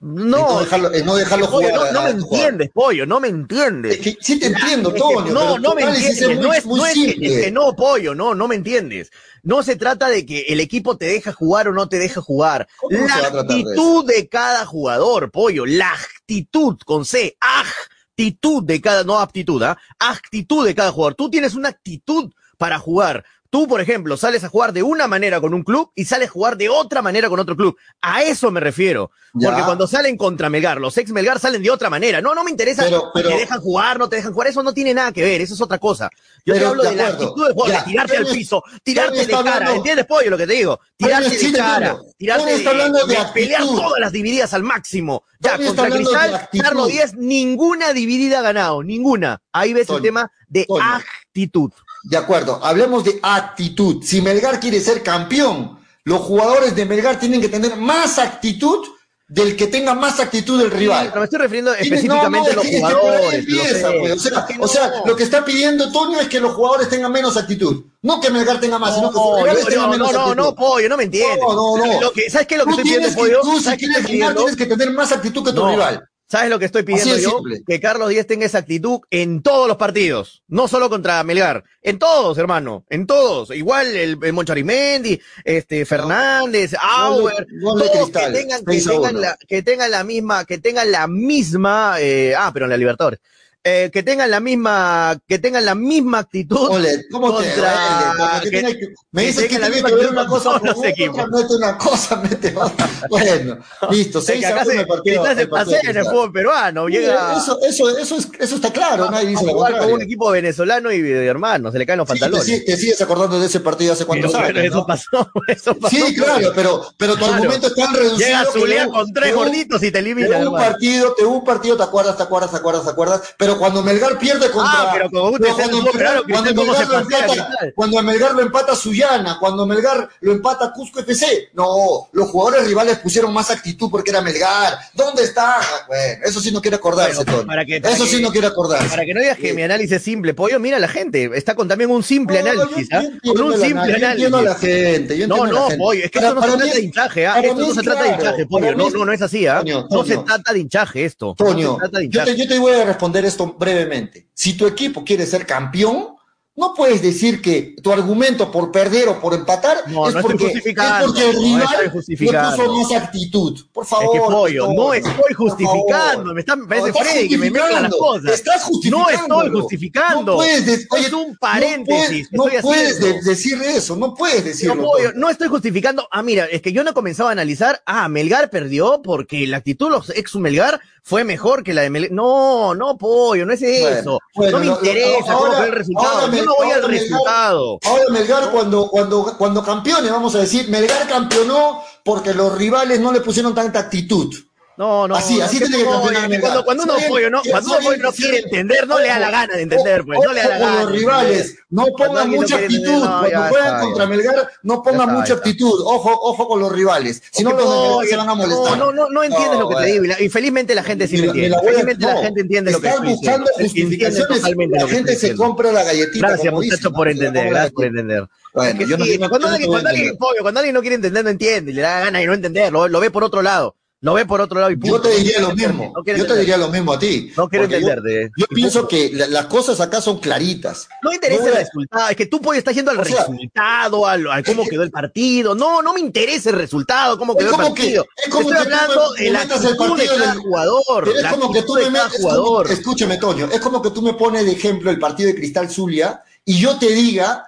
[0.02, 1.74] No, no dejarlo, no dejarlo jugar.
[1.74, 4.18] No, no me entiendes, pollo, no me entiendes.
[4.20, 5.32] sí te entiendo, Toño.
[5.32, 6.40] no, no me entiendes.
[6.40, 9.12] no es, no es, que, no, pollo, no, no me entiendes.
[9.44, 12.68] No se trata de que el equipo te deja jugar o no te deja jugar.
[12.90, 15.66] La actitud de, cada jugador, pollo.
[15.66, 15.96] La
[16.28, 17.38] actitud con C.
[17.40, 19.78] Actitud de cada, no aptitud, ¿ah?
[19.98, 21.16] Actitud de cada jugador.
[21.16, 23.24] Tú tienes una actitud para jugar.
[23.50, 26.32] Tú, por ejemplo, sales a jugar de una manera con un club y sales a
[26.32, 27.78] jugar de otra manera con otro club.
[28.02, 29.12] A eso me refiero.
[29.34, 32.22] Porque cuando salen contra Melgar, los ex Melgar salen de otra manera.
[32.22, 32.84] No, no me interesa
[33.14, 34.48] pero, te dejan jugar, no te dejan jugar.
[34.48, 35.42] Eso no tiene nada que ver.
[35.42, 36.10] Eso es otra cosa.
[36.46, 39.76] Yo te hablo de, la actitud de juego, de tirarte al piso, tirarte de cara.
[39.76, 40.80] ¿Entiendes, pollo, lo que te digo?
[40.96, 45.24] Tirarte de cara, tirarte de, pelear todas las divididas al máximo.
[45.40, 48.84] Ya, contra Cristal, Carlos 10, ninguna dividida ha ganado.
[48.84, 49.42] Ninguna.
[49.52, 51.72] Ahí ves el tema de actitud.
[52.10, 54.02] De acuerdo, hablemos de actitud.
[54.02, 58.88] Si Melgar quiere ser campeón, los jugadores de Melgar tienen que tener más actitud
[59.28, 61.08] del que tenga más actitud del rival.
[61.08, 63.46] pero me estoy refiriendo específicamente a los jugadores.
[63.46, 64.32] Pues.
[64.58, 67.84] O sea, lo que está pidiendo Toño es que los jugadores tengan menos actitud.
[68.02, 70.36] No que Melgar tenga más, sino que los jugadores tengan menos actitud.
[70.36, 71.40] No, no, Pollo, no me entiendes.
[71.42, 72.12] No, no, no.
[72.30, 73.42] ¿Sabes qué es lo que estoy pidiendo, Pollo?
[73.42, 76.08] Tú, si quieres ganar, tienes que tener más actitud que tu rival.
[76.30, 77.42] ¿Sabes lo que estoy pidiendo yo?
[77.66, 81.98] Que Carlos Díaz tenga esa actitud en todos los partidos, no solo contra Melgar, en
[82.00, 83.52] todos, hermano, en todos.
[83.52, 89.90] Igual el, el Moncharimendi, este Fernández, Auer, todos que tengan, que tengan, la, que tengan
[89.92, 93.22] la misma, que tengan la misma, eh, ah, pero en la Libertadores,
[93.70, 96.70] eh, que tengan la misma, que tengan la misma actitud
[97.12, 101.78] ¿cómo contra, te, que, me dices que, que ver una cosa con otra, mete una
[101.78, 102.90] cosa, mete otra.
[103.10, 103.58] Bueno,
[103.92, 105.26] listo, seis el partido.
[105.26, 107.36] Se en el fútbol peruano, llega...
[107.38, 111.02] Eso, eso, eso, es, eso está claro, nadie dice jugar con un equipo venezolano y
[111.02, 112.46] de hermano, se le caen los pantalones.
[112.46, 115.94] Sí, te, sigues acordando de ese partido hace cuántos años, eso, pasó, eso pasó.
[115.94, 118.18] Sí, claro, pero, pero tu argumento es tan reducido.
[118.18, 120.38] Llega Zulia con tres gorditos y te elimina.
[120.38, 123.84] Un partido, te un partido, te acuerdas, te acuerdas, te acuerdas, te acuerdas, pero cuando
[123.84, 124.82] Melgar pierde contra.
[124.82, 129.38] Ah, pero como usted cuando, Melgar, cuando, Melgar lo empata, cuando Melgar lo empata Suyana,
[129.40, 131.50] cuando Melgar lo empata Cusco FC.
[131.54, 134.78] No, los jugadores rivales pusieron más actitud porque era Melgar.
[134.94, 135.58] ¿Dónde está?
[135.88, 138.90] Bueno, eso sí no quiere acordarse, para que, Eso sí no quiere acordarse.
[138.90, 141.68] Para que no digas que mi análisis es simple, pollo, mira la gente, está con
[141.68, 142.88] también un simple análisis.
[142.92, 143.04] ¿ah?
[143.24, 144.00] Con un simple análisis.
[144.00, 145.28] Yo entiendo a la gente.
[145.28, 147.40] no, no, pollo, es que esto no se trata de hinchaje, ¿ah?
[147.40, 148.76] Esto no se trata de hinchaje, pollo.
[148.76, 149.64] No, no, no es así, ¿ah?
[149.90, 151.36] No se trata de hinchaje esto.
[151.38, 151.78] Toño,
[152.10, 154.30] yo te voy a responder esto brevemente.
[154.34, 156.18] Si tu equipo quiere ser campeón,
[156.58, 160.64] no puedes decir que tu argumento por perder o por empatar es, porque, es,
[161.06, 163.66] porque, el rival no puso más actitud.
[163.72, 164.16] Por favor.
[164.16, 166.34] Es que pollo, no estoy justificando.
[166.34, 168.34] Me, está, me parece Freddy que me mezcla las cosas.
[168.34, 169.28] Estás justificando.
[169.28, 170.32] No estoy justificando.
[170.32, 172.28] No puedes es un paréntesis.
[172.32, 173.96] No puedes, decir eso.
[173.96, 174.76] No puedes decirlo.
[174.76, 176.08] No, pollo, no estoy justificando.
[176.10, 177.84] Ah, mira, es que yo no comenzaba a analizar.
[177.86, 181.90] Ah, Melgar perdió porque la actitud de los ex Melgar fue mejor que la de
[181.90, 182.12] Melgar.
[182.12, 184.20] No, no, pollo, no es eso.
[184.36, 187.80] no me interesa cómo fue el resultado no voy al resultado.
[187.86, 193.14] Ahora Melgar cuando, cuando, cuando campeone, vamos a decir, Melgar campeonó porque los rivales no
[193.14, 194.36] le pusieron tanta actitud.
[194.78, 195.16] No, no.
[195.16, 198.88] Así, así tiene que campeonar Cuando, cuando uno pollo, no, cuando uno no quiere entender,
[198.88, 200.84] no le da la gana de entender, pues, no le da la gana.
[200.84, 203.00] los rivales, no pongan mucha actitud.
[203.00, 205.82] Cuando juegan contra Melgar, no pongan mucha actitud.
[205.84, 207.24] Ojo, ojo con los rivales.
[207.32, 208.78] Si no, los se van a molestar.
[208.78, 210.06] No, no, no entiendes lo que te digo.
[210.20, 211.58] Y felizmente la gente sí lo entiende.
[211.64, 214.42] Felizmente la gente entiende lo que Estás buscando justificaciones.
[214.70, 216.28] La gente se compra la galletita.
[216.28, 217.50] Gracias, muchachos, por entender.
[217.50, 218.28] Gracias por entender.
[218.54, 221.74] Cuando alguien no quiere entender, no entiende.
[221.74, 222.72] Le da ganas de no entender.
[222.72, 223.76] Lo ve por otro lado.
[224.00, 225.92] No ve por otro lado y Yo te diría lo mismo.
[226.06, 227.32] yo te diría lo mismo a ti.
[227.36, 228.30] No quiero entenderte.
[228.38, 230.88] Yo, pienso que las cosas acá son claritas.
[231.02, 232.10] No me interesa el resultado.
[232.10, 235.56] Es que tú puedes estar yendo al resultado, al, cómo quedó el partido.
[235.56, 238.06] No, no me interesa el resultado, cómo quedó el partido.
[238.24, 241.10] es como Estoy hablando de la actitud de cada jugador.
[241.10, 243.50] Es como que tú me metes, escúchame, Toño.
[243.52, 246.78] Es como que tú me pones de ejemplo el partido de Cristal Zulia y yo
[246.78, 247.47] te diga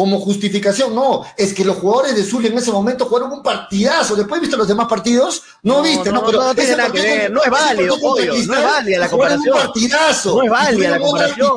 [0.00, 0.94] como justificación.
[0.94, 4.16] No, es que los jugadores de Zulia en ese momento jugaron un partidazo.
[4.16, 8.32] Después viste los demás partidos, no, viste, no, pero no, que no es válido, obvio,
[8.32, 9.54] no es válida la comparación.
[9.54, 10.36] Un partidazo.
[10.36, 11.52] No es válida la comparación.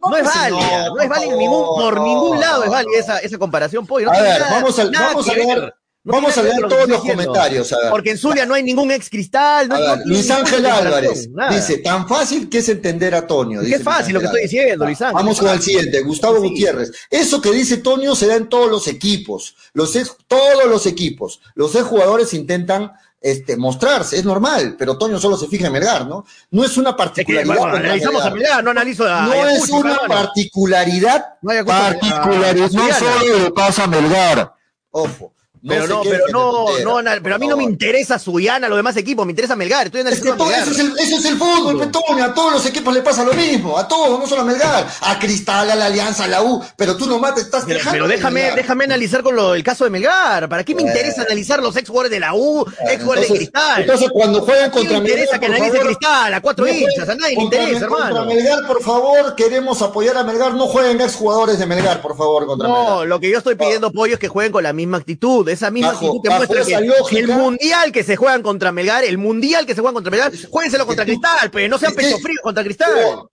[0.00, 3.86] No, es válida, no, es válida ningún, por ningún lado es válida esa, esa comparación,
[3.86, 4.12] pollo.
[4.12, 5.74] a ver, vamos a, vamos a ver.
[6.08, 7.74] Vamos a leer todos los comentarios.
[7.90, 9.68] Porque en Zulia no hay ningún ex cristal.
[10.04, 13.60] Luis Ángel Álvarez dice: tan fácil que es entender a Toño.
[13.62, 15.14] Qué fácil lo que estoy diciendo, Luis Ángel.
[15.14, 16.92] Vamos con el siguiente, Gustavo Gutiérrez.
[17.10, 19.54] Eso que dice Toño se da en todos los equipos.
[19.72, 19.92] Los
[20.26, 21.40] todos los equipos.
[21.54, 26.06] Los ex jugadores intentan este, mostrarse, es normal, pero Toño solo se fija en Melgar,
[26.06, 26.24] ¿no?
[26.50, 27.56] No es una particularidad.
[27.56, 33.38] Es analizamos a Melgar, no analizo a No es una particularidad, no particularidad, no solo
[33.38, 34.54] le pasa a Melgar.
[34.90, 35.32] Ojo,
[35.66, 39.26] pero no, pero no, no, pero a mí no me interesa Suyana, los demás equipos,
[39.26, 42.24] me interesa Melgar, estoy analizando es que Eso, es el, eso es el fútbol, Antonio,
[42.24, 45.18] a todos los equipos le pasa lo mismo, a todos, no solo a Melgar, a
[45.18, 48.52] Cristal, a la Alianza, a la U, pero tú nomás te estás Pero, pero déjame,
[48.52, 51.88] déjame analizar con lo, el caso de Melgar, ¿para qué me interesa analizar los ex
[51.88, 53.80] jugadores de la U, ex jugadores de Cristal?
[53.82, 57.36] Entonces cuando juegan contra Melgar, me interesa que analice Cristal, a cuatro hinchas, a nadie
[57.36, 58.16] le interesa, hermano.
[58.16, 62.16] Contra Melgar, por favor, queremos apoyar a Melgar, no jueguen ex jugadores de Melgar, por
[62.16, 62.84] favor, contra Melgar.
[62.84, 65.70] No, lo que yo estoy pidiendo, Pollo, es que jueguen con la misma actitud, esa
[65.70, 69.94] misma actitud que el mundial que se juegan contra Melgar, el mundial que se juegan
[69.94, 72.90] contra Melgar, jueguenselo contra Cristal, pero no sean pecho frío contra Cristal.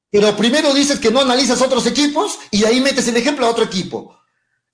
[0.10, 3.65] Pero, primero dices que no analizas otros equipos y ahí metes el ejemplo a otro
[3.65, 4.15] equipo.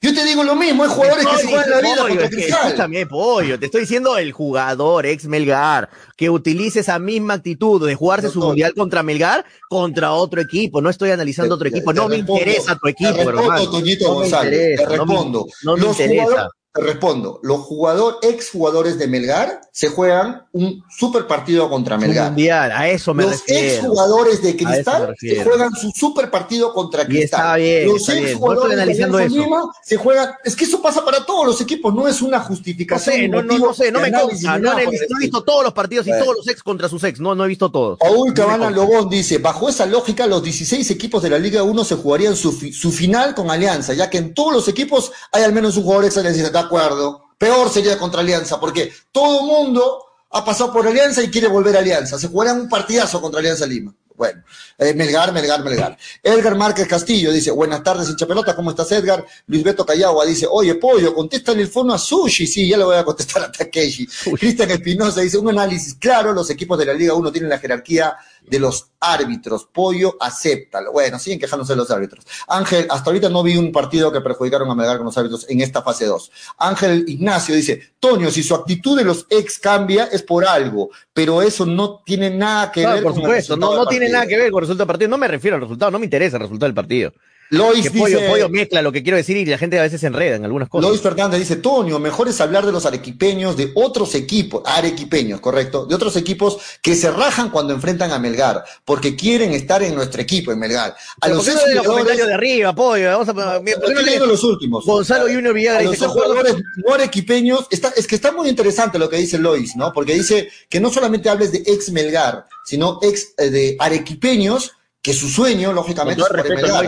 [0.04, 2.68] Yo te digo lo mismo, hay jugadores que se juegan la vida contra Cristal.
[2.68, 7.94] Escúchame, pollo, te estoy diciendo el jugador ex Melgar que utilice esa misma actitud de
[7.94, 10.82] jugarse su mundial contra Melgar contra otro equipo.
[10.82, 14.86] No estoy analizando otro equipo, no me interesa tu equipo, te respondo, Toñito González, te
[14.88, 15.46] respondo.
[15.64, 16.50] No me, interesa.
[16.74, 22.28] Te respondo, los jugadores, ex jugadores de Melgar se juegan un super partido contra Melgar.
[22.28, 23.62] Mundial, a eso me los refiero.
[23.62, 27.40] Los ex jugadores de Cristal se juegan su super partido contra Cristal.
[27.42, 29.72] está bien, los ex jugadores de eso.
[29.84, 33.30] se juegan, es que eso pasa para todos los equipos, no es una justificación.
[33.30, 34.88] No sé, no, no, sé, no me consta, no, he,
[35.20, 37.70] visto todos los partidos y todos los ex contra sus ex, no, no he visto
[37.70, 38.00] todos.
[38.00, 41.96] Paul Cabana Lobón dice, bajo esa lógica, los 16 equipos de la Liga 1 se
[41.96, 45.76] jugarían su, su final con Alianza, ya que en todos los equipos hay al menos
[45.76, 47.32] un jugador ex Alianza acuerdo.
[47.38, 51.80] Peor sería contra Alianza, porque todo mundo ha pasado por Alianza y quiere volver a
[51.80, 52.18] Alianza.
[52.18, 53.94] Se jugaría un partidazo contra Alianza Lima.
[54.16, 54.44] Bueno,
[54.78, 55.98] eh, Melgar, Melgar, Melgar.
[56.22, 59.26] Edgar Márquez Castillo dice, buenas tardes, hincha pelota, ¿cómo estás, Edgar?
[59.48, 62.46] Luis Beto Callagua dice, oye, pollo, contéstale el fono a Sushi.
[62.46, 64.08] Sí, ya le voy a contestar a Takeshi.
[64.38, 68.16] Cristian Espinosa dice, un análisis claro, los equipos de la Liga 1 tienen la jerarquía
[68.48, 69.68] de los árbitros.
[69.72, 70.92] Pollo, acéptalo.
[70.92, 72.26] Bueno, siguen quejándose de los árbitros.
[72.48, 75.62] Ángel, hasta ahorita no vi un partido que perjudicaron a Melgar con los árbitros en
[75.62, 76.32] esta fase 2.
[76.58, 81.42] Ángel Ignacio dice, Toño, si su actitud de los ex cambia es por algo, pero
[81.42, 84.60] eso no tiene nada que ver por supuesto, no, no tiene nada que ver con
[84.60, 85.10] el resultado del partido.
[85.10, 87.14] No me refiero al resultado, no me interesa el resultado del partido.
[87.52, 90.08] Lois que dice, pollo, mezcla lo que quiero decir y la gente a veces se
[90.08, 90.88] enreda en algunas cosas.
[90.88, 95.86] Lois Fernández dice, Tonio, mejor es hablar de los arequipeños de otros equipos, arequipeños, correcto,
[95.86, 100.22] de otros equipos que se rajan cuando enfrentan a Melgar, porque quieren estar en nuestro
[100.22, 100.96] equipo, en Melgar.
[101.20, 104.86] A los, no de los comentarios de arriba, pollo, vamos a no, los últimos.
[104.86, 109.10] Gonzalo Junior Villagra dice, los jugadores no arequipeños, está, es que está muy interesante lo
[109.10, 109.92] que dice Lois, ¿no?
[109.92, 115.14] Porque dice que no solamente hables de ex Melgar, sino ex eh, de arequipeños que
[115.14, 116.22] su sueño, lógicamente,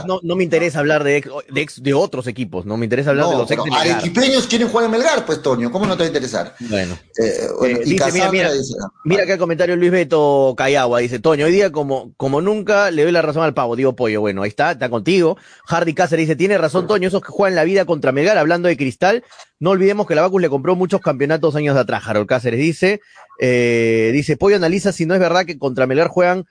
[0.05, 1.17] no, no, me interesa hablar de,
[1.55, 3.91] ex, de, otros equipos, no me interesa hablar de los ex de Melgar.
[3.97, 6.55] Arequipeños quieren jugar en Melgar, pues, Toño, ¿cómo no te va a interesar?
[6.59, 6.95] Bueno.
[7.17, 8.51] Eh, eh, dice, mira, mira,
[9.03, 13.01] mira acá el comentario Luis Beto Cayagua, dice, Toño, hoy día como, como nunca le
[13.01, 15.35] doy la razón al pavo, digo pollo, bueno, ahí está, está contigo.
[15.65, 18.77] Hardy Cáceres dice, tiene razón, Toño, esos que juegan la vida contra Melgar, hablando de
[18.77, 19.23] cristal,
[19.59, 23.01] no olvidemos que la Bacus le compró muchos campeonatos años de atrás, Harold Cáceres dice,
[23.39, 26.45] eh, dice, pollo analiza si no es verdad que contra Melgar juegan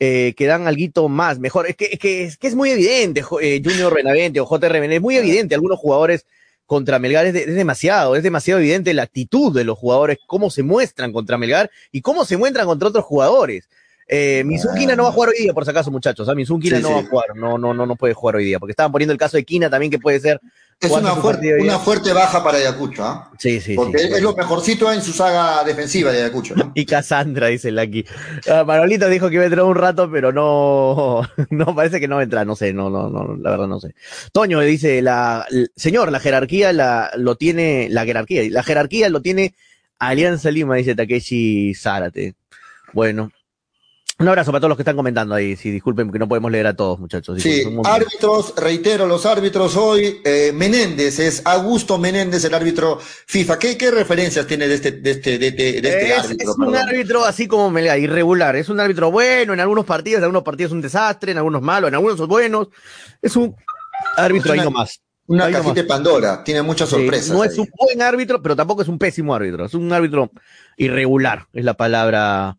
[0.00, 1.66] eh, que dan algo más, mejor.
[1.66, 5.00] Es que, es que, es, que es muy evidente, eh, Junior Renavente o JR es
[5.00, 5.54] muy evidente.
[5.54, 6.24] Algunos jugadores
[6.66, 11.12] contra Melgar es, demasiado, es demasiado evidente la actitud de los jugadores, cómo se muestran
[11.12, 13.68] contra Melgar y cómo se muestran contra otros jugadores.
[14.06, 16.28] Eh, Mizukina no va a jugar hoy día, por si acaso, muchachos.
[16.28, 16.34] ¿ah?
[16.34, 18.92] Mizukina no va a jugar, no, no, no, no puede jugar hoy día, porque estaban
[18.92, 20.40] poniendo el caso de Kina también, que puede ser
[20.80, 23.32] es una fuerte, una fuerte baja para Ayacucho, ¿ah?
[23.36, 26.70] Sí, sí, Porque es lo mejorcito en su saga defensiva de Ayacucho, ¿no?
[26.76, 28.04] Y Cassandra, dice Lucky.
[28.46, 32.14] Uh, Manolito dijo que iba a entrar un rato, pero no, no, parece que no
[32.14, 33.94] va a entrar, no sé, no, no, no, la verdad no sé.
[34.32, 39.54] Toño dice, la, señor, la jerarquía la, lo tiene, la jerarquía, la jerarquía lo tiene
[39.98, 42.34] Alianza Lima, dice Takeshi Zárate.
[42.92, 43.32] Bueno,
[44.20, 45.54] un abrazo para todos los que están comentando ahí.
[45.54, 47.40] Sí, disculpen que no podemos leer a todos, muchachos.
[47.40, 50.20] Sí, árbitros, reitero, los árbitros hoy.
[50.24, 53.58] Eh, Menéndez, es Augusto Menéndez, el árbitro FIFA.
[53.58, 56.50] ¿Qué, qué referencias tiene de este, de este, de este, de este es, árbitro?
[56.50, 58.56] Es un árbitro así como Melgar, irregular.
[58.56, 61.62] Es un árbitro bueno, en algunos partidos, en algunos partidos es un desastre, en algunos
[61.62, 62.68] malos, en algunos son buenos.
[63.22, 63.54] Es un
[64.16, 65.00] árbitro ahí nomás.
[65.28, 67.30] Una ahí cajita de Pandora, tiene muchas sorpresas.
[67.30, 69.66] no es un buen árbitro, pero tampoco es un pésimo árbitro.
[69.66, 70.32] Es un árbitro
[70.76, 72.57] irregular, es la palabra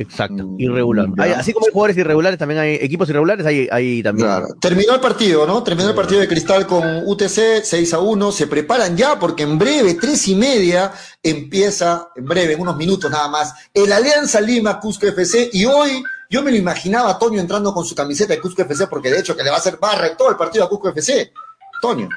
[0.00, 1.08] Exacto, mm, irregular.
[1.36, 4.28] así como hay jugadores irregulares, también hay equipos irregulares, hay, hay también.
[4.28, 4.46] Claro.
[4.58, 5.62] Terminó el partido, ¿no?
[5.62, 8.32] Terminó el partido de Cristal con UTC 6 a 1.
[8.32, 10.90] Se preparan ya porque en breve, tres y media,
[11.22, 15.50] empieza, en breve, en unos minutos nada más, el Alianza Lima Cusco FC.
[15.52, 18.86] Y hoy yo me lo imaginaba a Toño entrando con su camiseta de Cusco FC,
[18.86, 21.30] porque de hecho que le va a hacer barra todo el partido a Cusco FC.
[21.82, 22.08] Toño.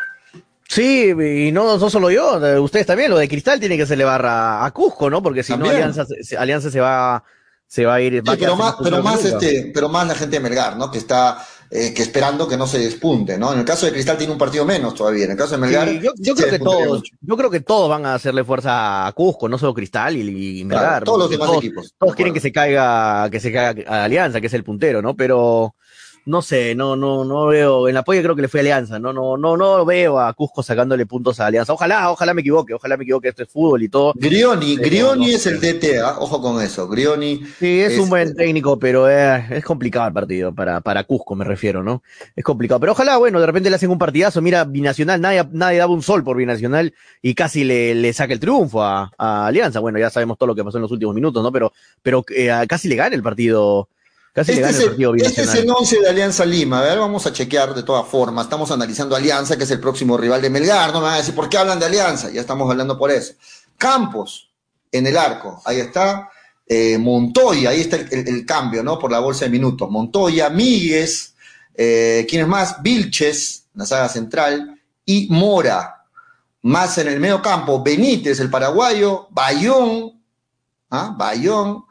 [0.70, 4.64] Sí, y no, no solo yo, ustedes también, lo de Cristal tiene que hacerle barra
[4.64, 5.22] a Cusco, ¿no?
[5.22, 6.06] Porque si no, Alianza,
[6.40, 7.26] Alianza se va
[7.74, 8.22] se va a ir.
[8.24, 10.92] pero, más, pero, más este, pero más la gente de Melgar, ¿no?
[10.92, 13.52] Que está eh, que esperando que no se despunte, ¿no?
[13.52, 15.26] En el caso de Cristal tiene un partido menos todavía.
[15.26, 15.90] En el caso de Melgar.
[16.00, 19.58] yo, creo que todos, yo creo que todos van a hacerle fuerza a Cusco, no
[19.58, 21.04] solo Cristal y, Melgar.
[21.04, 21.96] todos los demás equipos.
[21.98, 25.16] Todos quieren que se caiga, que se caiga a Alianza, que es el puntero, ¿no?
[25.16, 25.74] Pero
[26.26, 29.12] no sé, no, no, no veo, en la apoyo creo que le fue Alianza, no,
[29.12, 31.74] no, no, no veo a Cusco sacándole puntos a Alianza.
[31.74, 34.14] Ojalá, ojalá me equivoque, ojalá me equivoque, esto es fútbol y todo.
[34.16, 37.42] Grioni, Grioni es el DT, ojo con eso, Grioni.
[37.60, 41.84] Sí, es, un buen técnico, pero es, complicado el partido, para, para Cusco me refiero,
[41.84, 42.04] ¿no?
[42.36, 45.80] Es complicado, pero ojalá, bueno, de repente le hacen un partidazo, mira, Binacional, nadie, nadie
[45.80, 49.80] daba un sol por Binacional y casi le, le saca el triunfo a, Alianza.
[49.80, 51.52] Bueno, ya sabemos todo lo que pasó en los últimos minutos, ¿no?
[51.52, 53.90] Pero, pero eh, casi le gana el partido
[54.36, 56.80] este, es el, este es el 11 de Alianza Lima.
[56.80, 58.46] A ver, vamos a chequear de todas formas.
[58.46, 60.92] Estamos analizando Alianza, que es el próximo rival de Melgar.
[60.92, 62.32] No me van a decir por qué hablan de Alianza.
[62.32, 63.34] Ya estamos hablando por eso.
[63.78, 64.52] Campos,
[64.92, 65.62] en el arco.
[65.66, 66.30] Ahí está.
[66.66, 68.98] Eh, Montoya, ahí está el, cambio, ¿no?
[68.98, 69.90] Por la bolsa de minutos.
[69.90, 71.36] Montoya, Míguez,
[71.76, 72.82] eh, ¿quién es más?
[72.82, 76.06] Vilches, la saga central, y Mora.
[76.62, 80.24] Más en el medio campo, Benítez, el paraguayo, Bayón,
[80.90, 81.14] ¿ah?
[81.18, 81.84] Bayón,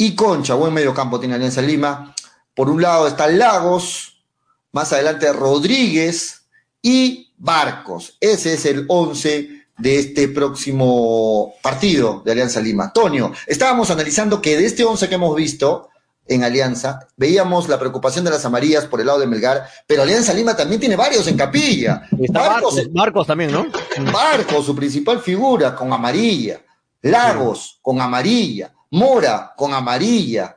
[0.00, 2.14] y Concha, buen medio campo tiene Alianza Lima.
[2.54, 4.24] Por un lado está Lagos,
[4.72, 6.46] más adelante Rodríguez
[6.80, 8.16] y Barcos.
[8.18, 12.94] Ese es el 11 de este próximo partido de Alianza Lima.
[12.94, 15.90] Tonio, estábamos analizando que de este 11 que hemos visto
[16.26, 20.32] en Alianza, veíamos la preocupación de las amarillas por el lado de Melgar, pero Alianza
[20.32, 22.08] Lima también tiene varios en capilla.
[22.18, 22.48] Está
[22.94, 23.66] Barcos, también, ¿no?
[24.10, 26.58] Barcos, su principal figura, con amarilla.
[27.02, 28.72] Lagos, con amarilla.
[28.90, 30.56] Mora con amarilla.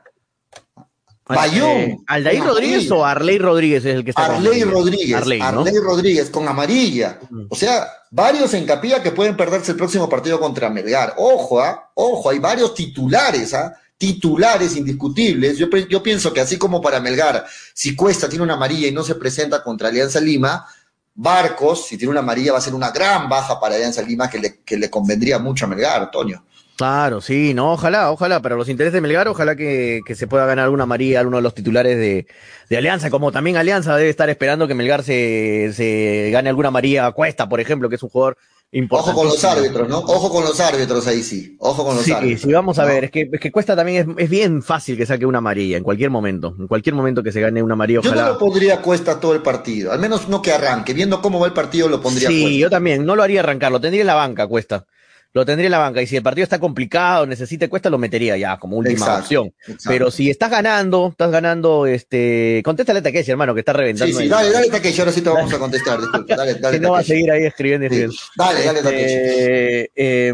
[1.26, 1.66] Bayón.
[1.66, 5.16] Eh, ¿Aldair Rodríguez o Arley Rodríguez es el que está Arley Rodríguez.
[5.16, 5.40] Arley,
[5.80, 7.18] Rodríguez con amarilla.
[7.48, 11.14] O sea, varios en capilla que pueden perderse el próximo partido contra Melgar.
[11.16, 11.90] Ojo, ¿ah?
[11.94, 13.74] ojo, hay varios titulares, ¿ah?
[13.96, 15.56] titulares indiscutibles.
[15.56, 19.02] Yo, yo pienso que así como para Melgar, si Cuesta tiene una amarilla y no
[19.02, 20.66] se presenta contra Alianza Lima,
[21.14, 24.38] Barcos, si tiene una amarilla, va a ser una gran baja para Alianza Lima que
[24.38, 26.44] le, que le convendría mucho a Melgar, Antonio.
[26.76, 30.44] Claro, sí, no, ojalá, ojalá, pero los intereses de Melgar, ojalá que, que se pueda
[30.44, 32.26] ganar alguna María, uno de los titulares de,
[32.68, 37.12] de, Alianza, como también Alianza debe estar esperando que Melgar se, se gane alguna María
[37.12, 38.36] Cuesta, por ejemplo, que es un jugador
[38.72, 39.12] importante.
[39.12, 39.98] Ojo con los árbitros, ¿no?
[39.98, 42.40] Ojo con los árbitros ahí sí, ojo con los árbitros.
[42.40, 45.06] Sí, vamos a ver, es que, es que Cuesta también es, es, bien fácil que
[45.06, 48.16] saque una amarilla en cualquier momento, en cualquier momento que se gane una María, ojalá.
[48.16, 51.38] Yo no lo pondría Cuesta todo el partido, al menos no que arranque, viendo cómo
[51.38, 54.08] va el partido lo pondría Sí, yo también, no lo haría arrancar, lo tendría en
[54.08, 54.86] la banca Cuesta
[55.34, 56.00] lo tendría en la banca.
[56.00, 59.52] Y si el partido está complicado, necesita cuesta, lo metería ya como última opción.
[59.84, 64.16] Pero si estás ganando, estás ganando, este, contéstale a Takeshi, hermano, que está reventando.
[64.16, 66.36] Sí, sí, dale, dale Takeshi, ahora sí te vamos a contestar, disculpa.
[66.36, 66.78] Dale, dale.
[66.78, 68.14] no va a seguir ahí escribiendo escribiendo.
[68.36, 69.04] Dale, dale, Takeshi.
[69.06, 70.32] Eh, eh,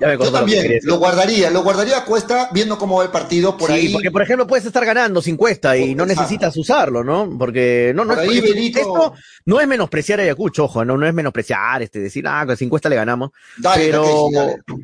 [0.00, 3.56] ya me Yo también, lo, guardaría, lo guardaría a cuesta viendo cómo va el partido
[3.58, 7.30] por sí, porque por ejemplo puedes estar ganando sin cuesta y no necesitas usarlo, ¿no?
[7.38, 8.38] Porque no, no, ahí,
[8.74, 9.12] esto
[9.44, 12.88] no es menospreciar a Ayacucho, ojo, no, no es menospreciar, este, decir, ah, sin cuesta
[12.88, 13.30] le ganamos.
[13.58, 14.28] Dale, pero,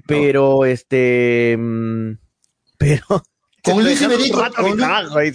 [0.06, 2.12] pero, este, mm,
[2.78, 3.04] pero,
[3.62, 4.42] con Luis, Iberico,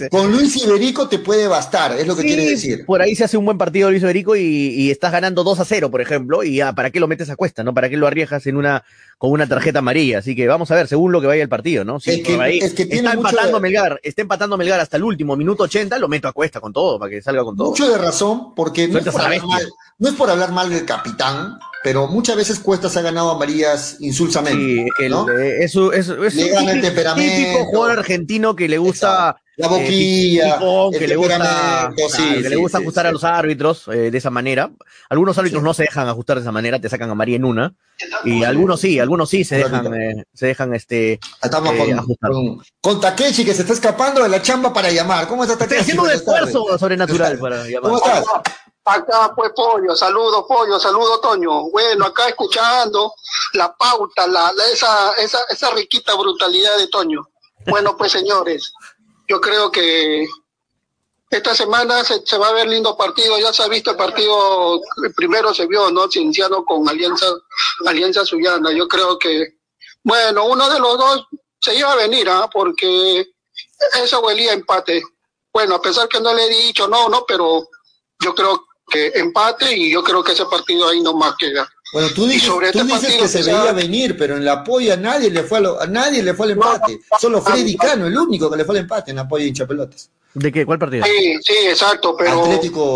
[0.10, 2.86] con, Luis, Iberico te puede bastar, es lo que quiere decir.
[2.86, 5.91] Por ahí se hace un buen partido Luis Iberico y, estás ganando 2 a 0,
[5.91, 7.64] por ejemplo, y ya, ¿para qué lo metes a cuesta?
[7.64, 7.74] ¿No?
[7.74, 8.84] ¿Para qué lo arriesgas en una,
[9.18, 10.20] con una tarjeta amarilla?
[10.20, 11.99] Así que vamos a ver, según lo que vaya el partido, ¿no?
[11.99, 16.08] Si es que, está empatando Melgar, está empatando Melgar hasta el último, minuto 80, lo
[16.08, 17.70] meto a cuesta con todo, para que salga con todo.
[17.70, 20.86] Mucho de razón, porque no es, por hablar mal, no es por hablar mal del
[20.86, 24.88] capitán, pero muchas veces Cuesta se ha ganado amarillas insulsamente.
[24.97, 25.29] Sí, ¿no?
[25.29, 27.31] Eh, es, es, es, el temperamento.
[27.31, 32.79] típico jugador argentino que le gusta la boquilla, eh, que, le gusta, que le gusta
[32.79, 34.71] ajustar a los árbitros eh, de esa manera.
[35.11, 37.75] Algunos árbitros no se dejan ajustar de esa manera, te sacan a María en una.
[38.23, 41.19] Y algunos sí, algunos sí se dejan, eh, se dejan este.
[41.43, 41.71] Estamos
[42.19, 45.27] con, con, Takeshi que se está escapando de la chamba para llamar.
[45.27, 45.81] ¿Cómo está Takeshi?
[45.81, 47.91] Estoy haciendo un esfuerzo sobrenatural para llamar.
[47.91, 48.25] ¿Cómo estás?
[48.86, 51.69] Acá pues pollo, saludo pollo, saludo Toño.
[51.71, 53.13] Bueno, acá escuchando
[53.53, 57.27] la pauta, la, esa, esa, esa riquita brutalidad de Toño.
[57.65, 58.71] Bueno, pues señores,
[59.27, 60.27] yo creo que
[61.31, 63.38] esta semana se, va a ver lindo partido.
[63.39, 64.79] Ya se ha visto el partido,
[65.15, 66.07] primero se vio, ¿no?
[66.07, 67.25] Cienciano con Alianza,
[67.86, 68.71] Alianza Suyana.
[68.71, 69.57] Yo creo que,
[70.03, 71.27] bueno, uno de los dos
[71.59, 72.49] se iba a venir, ¿ah?
[72.51, 73.33] Porque
[74.01, 75.03] eso huelía empate.
[75.51, 77.67] Bueno, a pesar que no le he dicho no, no, pero
[78.19, 81.67] yo creo que empate y yo creo que ese partido ahí no más queda.
[81.93, 85.29] Bueno, tú dices, tú este dices que se veía venir, pero en la apoya nadie
[85.29, 86.99] le fue a, nadie le fue al empate.
[87.19, 90.09] Solo Freddy Cano, el único que le fue al empate en apoyo de hinchapelotas.
[90.33, 90.65] ¿De qué?
[90.65, 91.05] ¿Cuál partido?
[91.05, 92.43] Sí, sí, exacto, pero,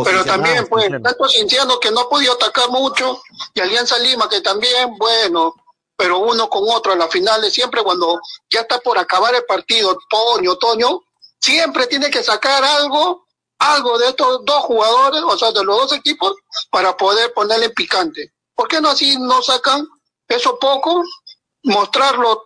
[0.04, 3.22] pero también, pues, tanto sintiendo que no ha podido atacar mucho,
[3.54, 5.56] y Alianza Lima, que también, bueno,
[5.96, 8.20] pero uno con otro a las finales, siempre cuando
[8.50, 11.02] ya está por acabar el partido, Toño, Toño,
[11.40, 13.26] siempre tiene que sacar algo,
[13.60, 16.34] algo de estos dos jugadores, o sea, de los dos equipos,
[16.72, 18.34] para poder ponerle picante.
[18.56, 19.88] ¿Por qué no así no sacan
[20.28, 21.04] eso poco,
[21.64, 22.44] mostrarlo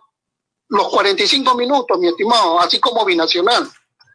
[0.68, 3.70] los 45 minutos, mi estimado, así como binacional?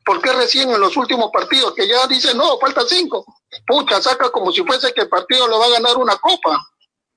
[0.06, 3.26] ¿Por qué recién en los últimos partidos que ya dicen, no, falta cinco?
[3.68, 6.60] Pucha, saca como si fuese que el partido lo va a ganar una copa.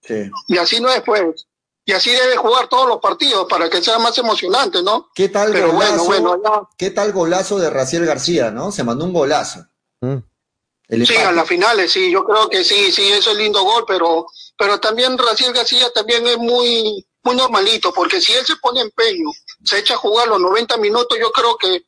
[0.02, 0.30] Sí.
[0.48, 1.46] Y así no es, pues.
[1.84, 5.08] Y así debe jugar todos los partidos para que sea más emocionante, ¿no?
[5.14, 6.04] ¿Qué tal golazo?
[6.04, 8.70] Bueno, ¿Qué tal golazo de Raciel García, no?
[8.70, 9.66] Se mandó un golazo.
[10.02, 10.18] Mm.
[11.06, 14.26] Sí, a las finales, sí, yo creo que sí, sí, eso es lindo gol, pero,
[14.58, 19.30] pero también Raciel García también es muy, muy normalito, porque si él se pone empeño,
[19.64, 21.86] se echa a jugar los 90 minutos, yo creo que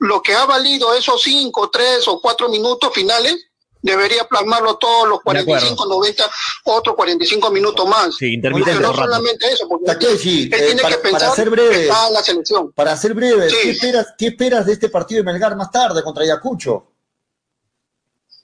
[0.00, 3.36] lo que ha valido esos 5, 3 o 4 minutos finales,
[3.80, 6.24] debería plasmarlo todos los 45, 90,
[6.64, 8.16] otros 45 minutos más.
[8.16, 8.80] Sí, intermitente.
[8.82, 12.14] No solamente eso, porque él, sí, tiene eh, para, que pensar ser breve, está en
[12.14, 12.72] la selección.
[12.72, 16.24] Para ser breve, ¿qué, esperas, ¿qué esperas de este partido de Melgar más tarde contra
[16.24, 16.95] Ayacucho?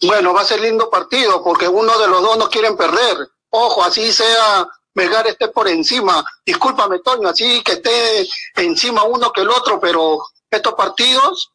[0.03, 3.17] Bueno, va a ser lindo partido porque uno de los dos no quieren perder.
[3.51, 6.25] Ojo, así sea Melgar esté por encima.
[6.45, 10.19] Discúlpame, Toño, así que esté encima uno que el otro, pero
[10.51, 11.53] estos partidos,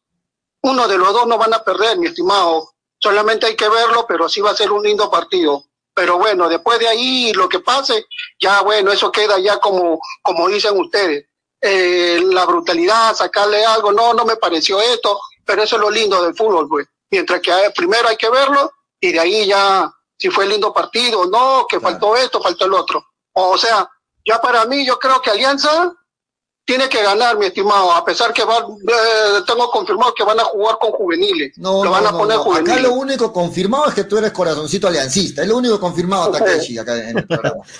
[0.62, 2.70] uno de los dos no van a perder, mi estimado.
[2.98, 5.64] Solamente hay que verlo, pero sí va a ser un lindo partido.
[5.94, 8.06] Pero bueno, después de ahí lo que pase,
[8.40, 11.26] ya bueno, eso queda ya como, como dicen ustedes.
[11.60, 16.22] Eh, la brutalidad, sacarle algo, no, no me pareció esto, pero eso es lo lindo
[16.22, 20.46] del fútbol, pues mientras que primero hay que verlo y de ahí ya si fue
[20.46, 23.04] lindo partido, no, que faltó esto, faltó el otro.
[23.32, 23.88] O sea,
[24.26, 25.94] ya para mí yo creo que Alianza
[26.64, 30.44] tiene que ganar, mi estimado, a pesar que va, eh, tengo confirmado que van a
[30.44, 31.52] jugar con juveniles.
[31.56, 32.74] No, lo van a poner juveniles.
[32.74, 36.76] Acá lo único confirmado es que tú eres corazoncito aliancista, es lo único confirmado Takeshi
[36.76, 37.62] acá en el programa.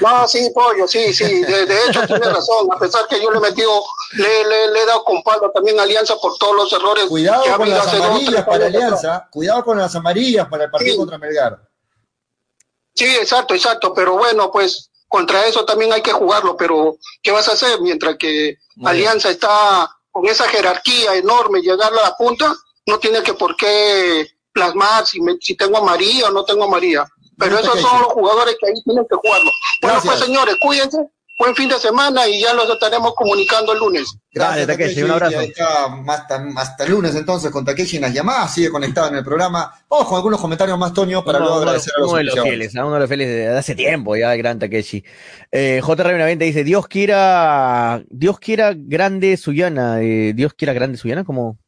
[0.00, 3.40] No, sí, pollo, sí, sí, de, hecho tiene razón, a pesar que yo le he
[3.40, 3.82] metido,
[4.12, 5.22] le, le, he dado con
[5.52, 7.04] también a Alianza por todos los errores.
[7.06, 11.60] Cuidado con las amarillas para Alianza, cuidado con las amarillas para el partido contra Melgar.
[12.94, 17.48] Sí, exacto, exacto, pero bueno, pues contra eso también hay que jugarlo, pero ¿qué vas
[17.48, 22.54] a hacer mientras que Alianza está con esa jerarquía enorme, llegar a la punta,
[22.86, 26.64] no tiene que por qué plasmar si, me, si tengo a María o no tengo
[26.64, 27.04] a María.
[27.38, 29.50] Pero esos son los jugadores que ahí tienen que jugarlo.
[29.82, 30.98] Bueno, pues señores, cuídense.
[31.36, 34.16] Buen fin de semana y ya los estaremos comunicando el lunes.
[34.32, 35.02] Gracias, Takeshi.
[35.02, 35.38] Un abrazo.
[36.56, 38.54] Hasta, el lunes entonces con Takeshi en las llamadas.
[38.54, 39.74] Sigue conectado en el programa.
[39.88, 42.94] Ojo, algunos comentarios más, Toño, para luego agradecer a los Uno de los fieles, uno
[42.94, 45.04] de los fieles de hace tiempo ya, el gran Takeshi.
[45.50, 50.00] Eh, JR dice, Dios quiera, Dios quiera grande Suyana.
[50.02, 51.58] Eh, Dios quiera grande Suyana, como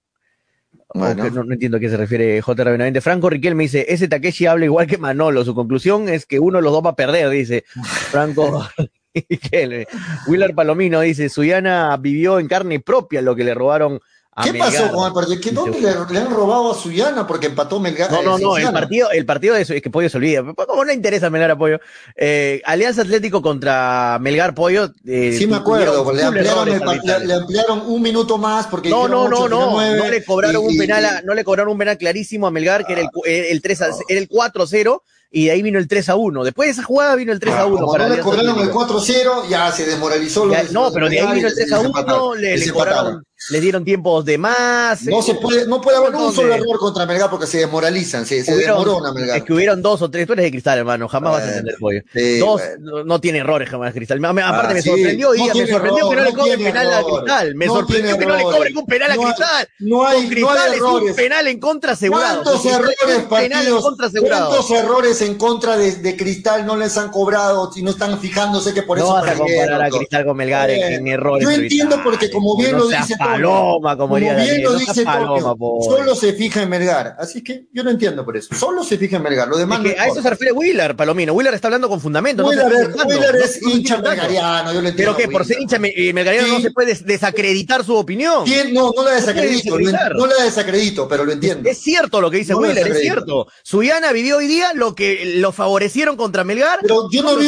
[0.97, 2.65] no, entiendo a qué se refiere J.
[2.65, 3.01] Benavente.
[3.01, 5.45] Franco Riquel me dice, ese Takeshi habla igual que Manolo.
[5.45, 7.65] Su conclusión es que uno de los dos va a perder, dice
[8.11, 8.67] Franco
[9.15, 9.87] Riquel.
[10.27, 14.01] Willard Palomino dice, Suyana vivió en carne propia lo que le robaron
[14.43, 15.41] ¿Qué pasó con el partido?
[15.41, 18.11] ¿Qué dónde le, han robado a Suyana porque empató Melgar?
[18.11, 20.45] No, no, no, el partido, el partido es, es que Pollo se olvida.
[20.55, 21.81] ¿Cómo no interesa Melgar a Pollo?
[22.15, 24.93] Eh, Alianza Atlético contra Melgar Pollo.
[25.07, 26.13] Eh, sí, me acuerdo.
[26.13, 28.91] Le ampliaron, le, ampliaron, un minuto más porque.
[28.91, 29.71] No, no, no, no.
[29.97, 33.03] No le cobraron un penal, no le cobraron un penal clarísimo a Melgar, que era
[33.03, 36.45] el, el, 3 era el 4-0 y de ahí vino el 3 a 1.
[36.45, 37.87] Después de esa jugada vino el 3 a 1.
[37.87, 40.47] Cuando no le cobraron el 4 0, ya se desmoralizó.
[40.73, 44.25] no, pero de ahí vino el 3 a 1, le, le cobraron le dieron tiempos
[44.25, 45.03] de más.
[45.05, 48.43] No se puede, no puede haber un solo error contra Melgar porque se desmoralizan, se,
[48.43, 49.39] se desmorona Melgar.
[49.39, 51.77] Es que hubieron dos o tres, tú eres de cristal, hermano, jamás vas a entender,
[51.79, 52.01] pollo.
[52.41, 54.25] dos, no, tiene errores jamás cristal.
[54.25, 57.55] Aparte, me sorprendió, me sorprendió que no le cobren penal a cristal.
[57.55, 59.69] Me sorprendió que no le cobren un penal a cristal.
[59.79, 62.43] No hay, cristal es un penal en contra asegurado.
[62.43, 62.97] ¿Cuántos errores,
[63.29, 63.97] partidos,
[64.29, 68.83] ¿Cuántos errores en contra de, cristal no les han cobrado y no están fijándose que
[68.83, 69.07] por eso.
[69.09, 71.45] No vas a comparar a cristal con Melgar en errores.
[71.45, 76.63] Yo entiendo porque, como bien lo dice Paloma, como, bien lo dice solo se fija
[76.63, 77.17] en Melgar.
[77.19, 78.55] Así que yo no entiendo por eso.
[78.55, 79.49] Solo se fija en Melgar.
[79.49, 81.33] Lo demás a eso se refiere Willer, Palomino.
[81.33, 82.47] Willer está hablando con fundamento.
[82.47, 84.97] Willer, es hincha melgariano, yo entiendo.
[84.97, 88.45] Pero que por ser hincha eh, melgariano no se puede desacreditar su opinión.
[88.73, 89.79] No, no la desacredito.
[89.79, 91.69] No la desacredito, pero lo entiendo.
[91.69, 93.47] Es cierto lo que dice Willer, es cierto.
[93.63, 96.79] Suyana vivió hoy día lo que lo favorecieron contra Melgar.
[96.83, 97.47] Pero yo no vi,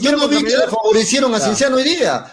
[0.00, 2.32] yo no vi que le favorecieron a Cienciano hoy día.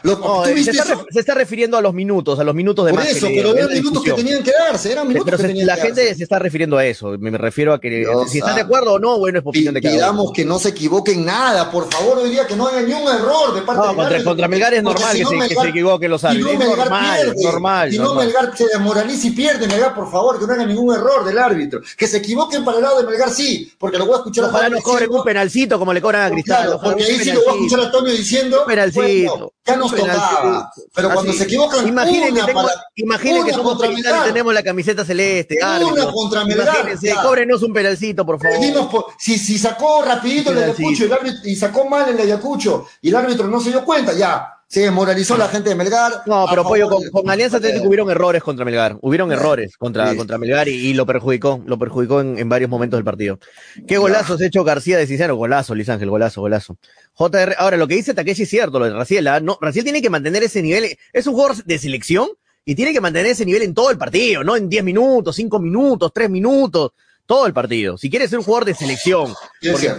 [1.12, 4.04] se, está, refiriendo a los minutos, a los minutos de Por eso, pero eran minutos
[4.04, 7.16] que tenían que darse, eran minutos que tenían La gente se está refiriendo a eso,
[7.20, 9.96] me, refiero a que si están de acuerdo o no, bueno, es opinión de cada
[9.96, 13.08] Pidamos que no se equivoquen nada, por favor, hoy día que no haya ni un
[13.08, 16.24] error de parte de contra, contra Melgar es normal que, se, que, se, equivoquen los
[16.24, 16.52] árbitros.
[16.52, 17.92] Si no, es normal, pierde, normal.
[17.92, 21.26] Si no, Melgar se desmoraliza y pierde, Melgar, por favor, que no haya ningún error
[21.26, 21.82] del árbitro.
[21.98, 24.70] Que se equivoquen para el lado de Melgar, sí, porque lo voy a escuchar Ojalá
[24.70, 26.64] no cobren un penalcito como le cobran a Cristal.
[26.64, 28.64] Claro, porque ahí sí lo voy a escuchar a Antonio diciendo.
[28.66, 29.54] penalcito.
[29.66, 30.72] ya nos tocaba.
[30.94, 35.58] Pero cuando se equivocan, imaginen que, tengo, imaginen que somos y tenemos la camiseta celeste.
[35.62, 36.68] Una contra Melgar.
[36.68, 39.10] Imagínense, cóbrenos un penalcito, por favor.
[39.18, 41.06] si, si sacó rapidito el Ayacucho
[41.44, 45.38] y sacó mal el Ayacucho y el árbitro no se dio cuenta, ya se desmoralizó
[45.38, 46.24] la gente de Melgar.
[46.26, 48.98] No, pero Pollo, con, Alianza Atlético hubieron errores contra Melgar.
[49.02, 53.40] Hubieron errores contra, contra Melgar y, lo perjudicó, lo perjudicó en, varios momentos del partido.
[53.88, 55.36] Qué golazos ha hecho García de Cicero.
[55.36, 56.78] Golazo, Luis Ángel, golazo, golazo.
[57.14, 59.28] JR, ahora lo que dice Takeshi es cierto, lo de Raciel.
[59.28, 59.40] ¿ah?
[59.40, 60.98] No, Raciel tiene que mantener ese nivel.
[61.14, 62.30] Es un jugador de selección
[62.66, 65.60] y tiene que mantener ese nivel en todo el partido, no en 10 minutos, 5
[65.60, 66.92] minutos, 3 minutos
[67.28, 67.98] todo el partido.
[67.98, 69.34] Si quieres ser un jugador de selección,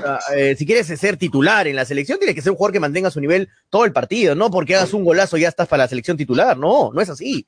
[0.04, 2.80] ah, eh, si quieres ser titular en la selección, tienes que ser un jugador que
[2.80, 5.88] mantenga su nivel todo el partido, no porque hagas un golazo ya estás para la
[5.88, 7.46] selección titular, no, no es así.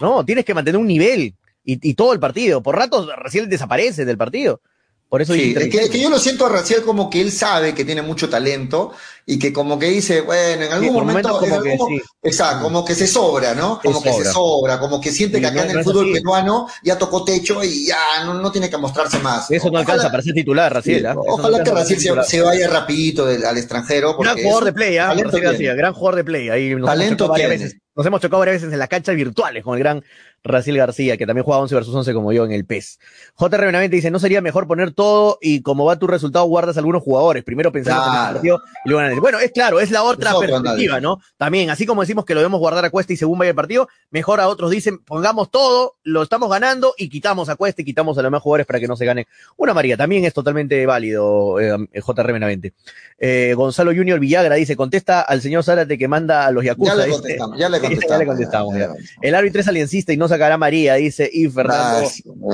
[0.00, 2.62] No, tienes que mantener un nivel y, y todo el partido.
[2.62, 4.60] Por ratos recién desaparece del partido.
[5.08, 7.86] Por eso sí, es que, yo lo siento a Raciel como que él sabe que
[7.86, 8.92] tiene mucho talento
[9.24, 11.78] y que como que dice, bueno, en algún momento, como que,
[12.22, 13.80] exacto, como que se sobra, ¿no?
[13.82, 17.24] Como que se sobra, como que siente que acá en el fútbol peruano ya tocó
[17.24, 19.50] techo y ya no, tiene que mostrarse más.
[19.50, 21.06] Eso no alcanza para ser titular, Raciel.
[21.06, 21.14] ¿ah?
[21.16, 24.14] ojalá que Raciel se, vaya rapidito al extranjero.
[24.18, 25.14] Gran jugador de play, ¿ah?
[25.14, 26.50] gran jugador de play.
[26.50, 27.76] Ahí talento varias veces.
[27.96, 30.04] Nos hemos chocado varias veces en las canchas virtuales con el gran
[30.44, 32.98] Raciel García, que también juega 11 versus 11 como yo en el PES.
[33.34, 37.02] JR Benavente dice, ¿no sería mejor poner todo y como va tu resultado guardas algunos
[37.02, 37.44] jugadores?
[37.44, 41.00] Primero pensamos en el partido y luego en Bueno, es claro, es la otra perspectiva,
[41.00, 41.20] ¿no?
[41.36, 43.88] También, así como decimos que lo debemos guardar a Cuesta y según vaya el partido,
[44.10, 48.16] mejor a otros dicen, pongamos todo, lo estamos ganando y quitamos a Cuesta y quitamos
[48.16, 49.26] a los demás jugadores para que no se gane
[49.56, 49.96] una María.
[49.96, 52.74] También es totalmente válido, eh, JR Benavente.
[53.18, 56.94] Eh, Gonzalo Junior Villagra dice, contesta al señor Zárate que manda a los Yakuza.
[56.96, 58.10] Ya le contestamos, ya le contestamos.
[58.10, 58.74] ya le contestamos
[59.20, 62.08] El árbitro es aliencista y no sacará María, dice y Fernando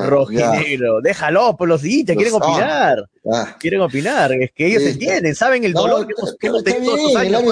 [0.07, 1.01] Rojinegro.
[1.01, 3.09] Déjalo, por los hinchas, quieren opinar.
[3.59, 7.43] Quieren opinar, es que ellos entienden, saben el dolor que hemos, tenido estos años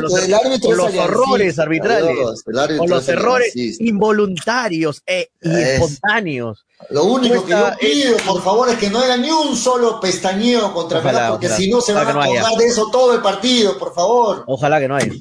[0.61, 2.45] con los, horrores arbitrales,
[2.77, 6.67] con los errores involuntarios e espontáneos.
[6.91, 10.75] Lo único que yo pido, por favor, es que no haya ni un solo pestañeo
[10.75, 13.95] contra Ojalá, porque si no se van a acordar de eso todo el partido, por
[13.95, 14.45] favor.
[14.47, 15.13] Ojalá que no haya.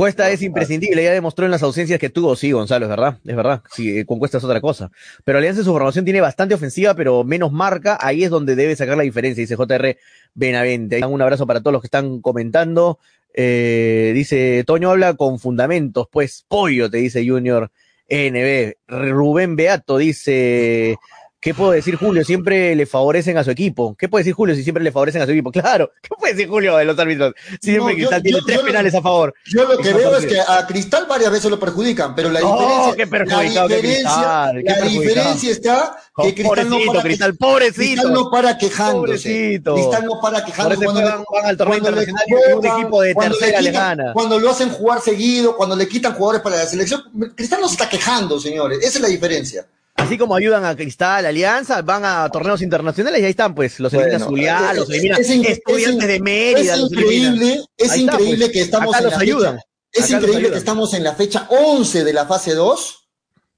[0.00, 3.36] Cuesta es imprescindible, ya demostró en las ausencias que tuvo, sí, Gonzalo, es verdad, es
[3.36, 4.90] verdad, sí, eh, con Cuesta es otra cosa.
[5.26, 8.74] Pero Alianza en su formación tiene bastante ofensiva, pero menos marca, ahí es donde debe
[8.76, 9.98] sacar la diferencia, dice JR
[10.32, 11.04] Benavente.
[11.04, 12.98] Un abrazo para todos los que están comentando.
[13.34, 17.70] Eh, dice, Toño habla con fundamentos, pues pollo, te dice Junior
[18.08, 18.76] NB.
[18.88, 20.96] Rubén Beato dice,
[21.40, 22.22] ¿Qué puedo decir, Julio?
[22.22, 23.96] Siempre le favorecen a su equipo.
[23.98, 25.50] ¿Qué puede decir Julio si siempre le favorecen a su equipo?
[25.60, 27.34] Claro, ¿qué puede decir Julio de los árbitros?
[27.60, 29.34] Siempre Cristal tiene tres penales a favor.
[29.44, 32.86] Yo lo que veo es que a Cristal varias veces lo perjudican, pero la diferencia,
[32.88, 37.94] la diferencia, la diferencia está que Cristal no para, Cristal, pobrecito.
[37.94, 39.60] Cristal no para quejándose.
[39.62, 40.84] Cristal no para quejándose.
[40.84, 42.24] Cuando, van, van al torneo internacional
[42.56, 44.12] un equipo de tercera le, gana.
[44.12, 47.02] Cuando lo hacen jugar seguido, cuando le quitan jugadores para la selección,
[47.34, 48.78] Cristal no se está quejando, señores.
[48.80, 49.66] Esa es la diferencia.
[50.00, 53.92] Así como ayudan a Cristal, Alianza, van a torneos internacionales y ahí están, pues, los
[53.92, 56.74] elimina Zuliá, los elimina estudiantes de Mérida.
[56.74, 58.50] Es increíble, es increíble pues.
[58.52, 59.58] que estamos en la Fecha,
[59.92, 63.08] es increíble que estamos en la fecha 11 de la fase 2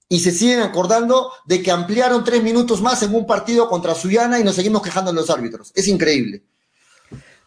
[0.09, 4.39] y se siguen acordando de que ampliaron tres minutos más en un partido contra Suyana
[4.39, 5.73] y nos seguimos quejando en los árbitros.
[5.75, 6.43] Es increíble.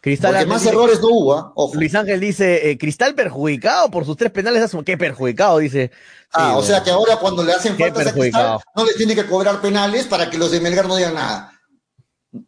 [0.02, 1.54] Cristal Porque más errores no hubo, ¿ah?
[1.74, 4.72] Luis Ángel dice, eh, Cristal perjudicado por sus tres penales.
[4.86, 5.58] ¿Qué perjudicado?
[5.58, 5.90] Dice.
[6.38, 9.26] Ah, o sea que ahora cuando le hacen falta a Cristal, no le tiene que
[9.26, 11.52] cobrar penales para que los de Melgar no digan nada.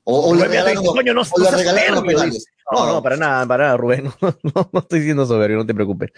[0.04, 1.52] O, le no, o le
[1.92, 2.46] los penales.
[2.72, 4.12] No, no, para nada, para nada, Rubén.
[4.22, 6.12] No, no, estoy diciendo soberbio, no te preocupes.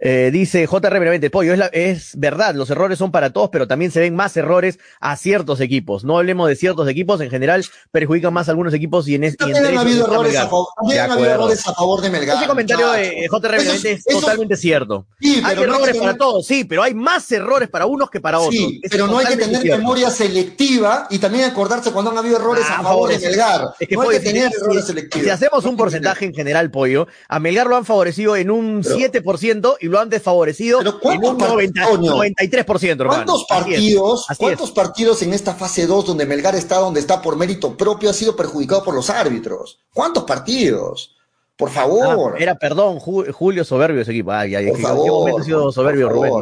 [0.00, 3.90] Eh, dice JR brevemente, Pollo, es, es verdad, los errores son para todos, pero también
[3.90, 6.04] se ven más errores a ciertos equipos.
[6.04, 9.38] No hablemos de ciertos equipos, en general perjudican más a algunos equipos y en, este
[9.38, 12.36] también han habido errores a favor, también han habido errores a favor de Melgar.
[12.36, 15.06] Ese comentario de JR brevemente es, totalmente cierto.
[15.20, 18.54] Sí, hay errores para todos, sí, pero hay más errores para unos que para otros.
[18.54, 22.64] Sí, pero no hay que tener memoria selectiva y también acordarse cuando han habido errores
[22.68, 23.70] ah, a favor de Melgar.
[23.80, 25.24] Es que no hay que tener errores selectivos.
[25.24, 29.76] Si hacemos un porcentaje en general, Pollo, a Melgar lo han favorecido en un 7%
[29.80, 32.88] y lo han desfavorecido en un 93%.
[32.88, 33.08] Hermano.
[33.08, 37.76] ¿Cuántos partidos, cuántos partidos en esta fase 2 donde Melgar está donde está por mérito
[37.76, 39.80] propio ha sido perjudicado por los árbitros?
[39.92, 41.16] ¿Cuántos partidos?
[41.56, 42.34] Por favor.
[42.36, 44.30] Ah, era, perdón, Julio Soberbio ese equipo.
[44.30, 46.32] Ay, ay, por favor, ha sido soberbio Rubén?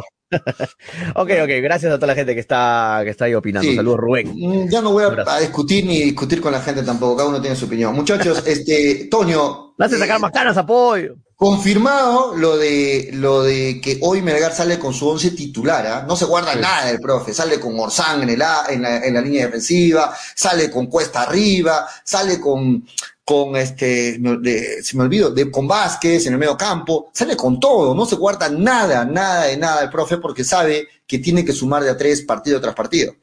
[1.15, 3.71] Ok, ok, gracias a toda la gente que está, que está ahí opinando.
[3.73, 4.33] Saludos, Rubén.
[4.33, 7.55] Mm, ya no voy a, discutir ni discutir con la gente tampoco, cada uno tiene
[7.55, 7.95] su opinión.
[7.95, 9.66] Muchachos, este, Toño.
[9.79, 11.15] Hace eh, sacar más caras, apoyo.
[11.35, 16.05] Confirmado lo de lo de que hoy Melgar sale con su once titular, ¿ah?
[16.07, 19.21] no se guarda nada del profe, sale con Orsán en, el, en, la, en la
[19.21, 22.87] línea defensiva, sale con Cuesta arriba, sale con,
[23.23, 24.19] con este,
[24.81, 28.15] se me olvidó, de, con Vázquez en el medio campo, sale con todo, no se
[28.15, 31.97] guarda nada, nada de nada el profe porque sabe que tiene que sumar de a
[31.97, 33.13] tres partido tras partido.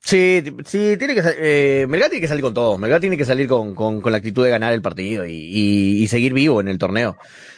[0.00, 3.48] Sí, sí, tiene que eh, Melgar tiene que salir con todo, Melgar tiene que salir
[3.48, 6.78] con, con, con la actitud de ganar el partido y, y, seguir vivo en el
[6.78, 7.16] torneo.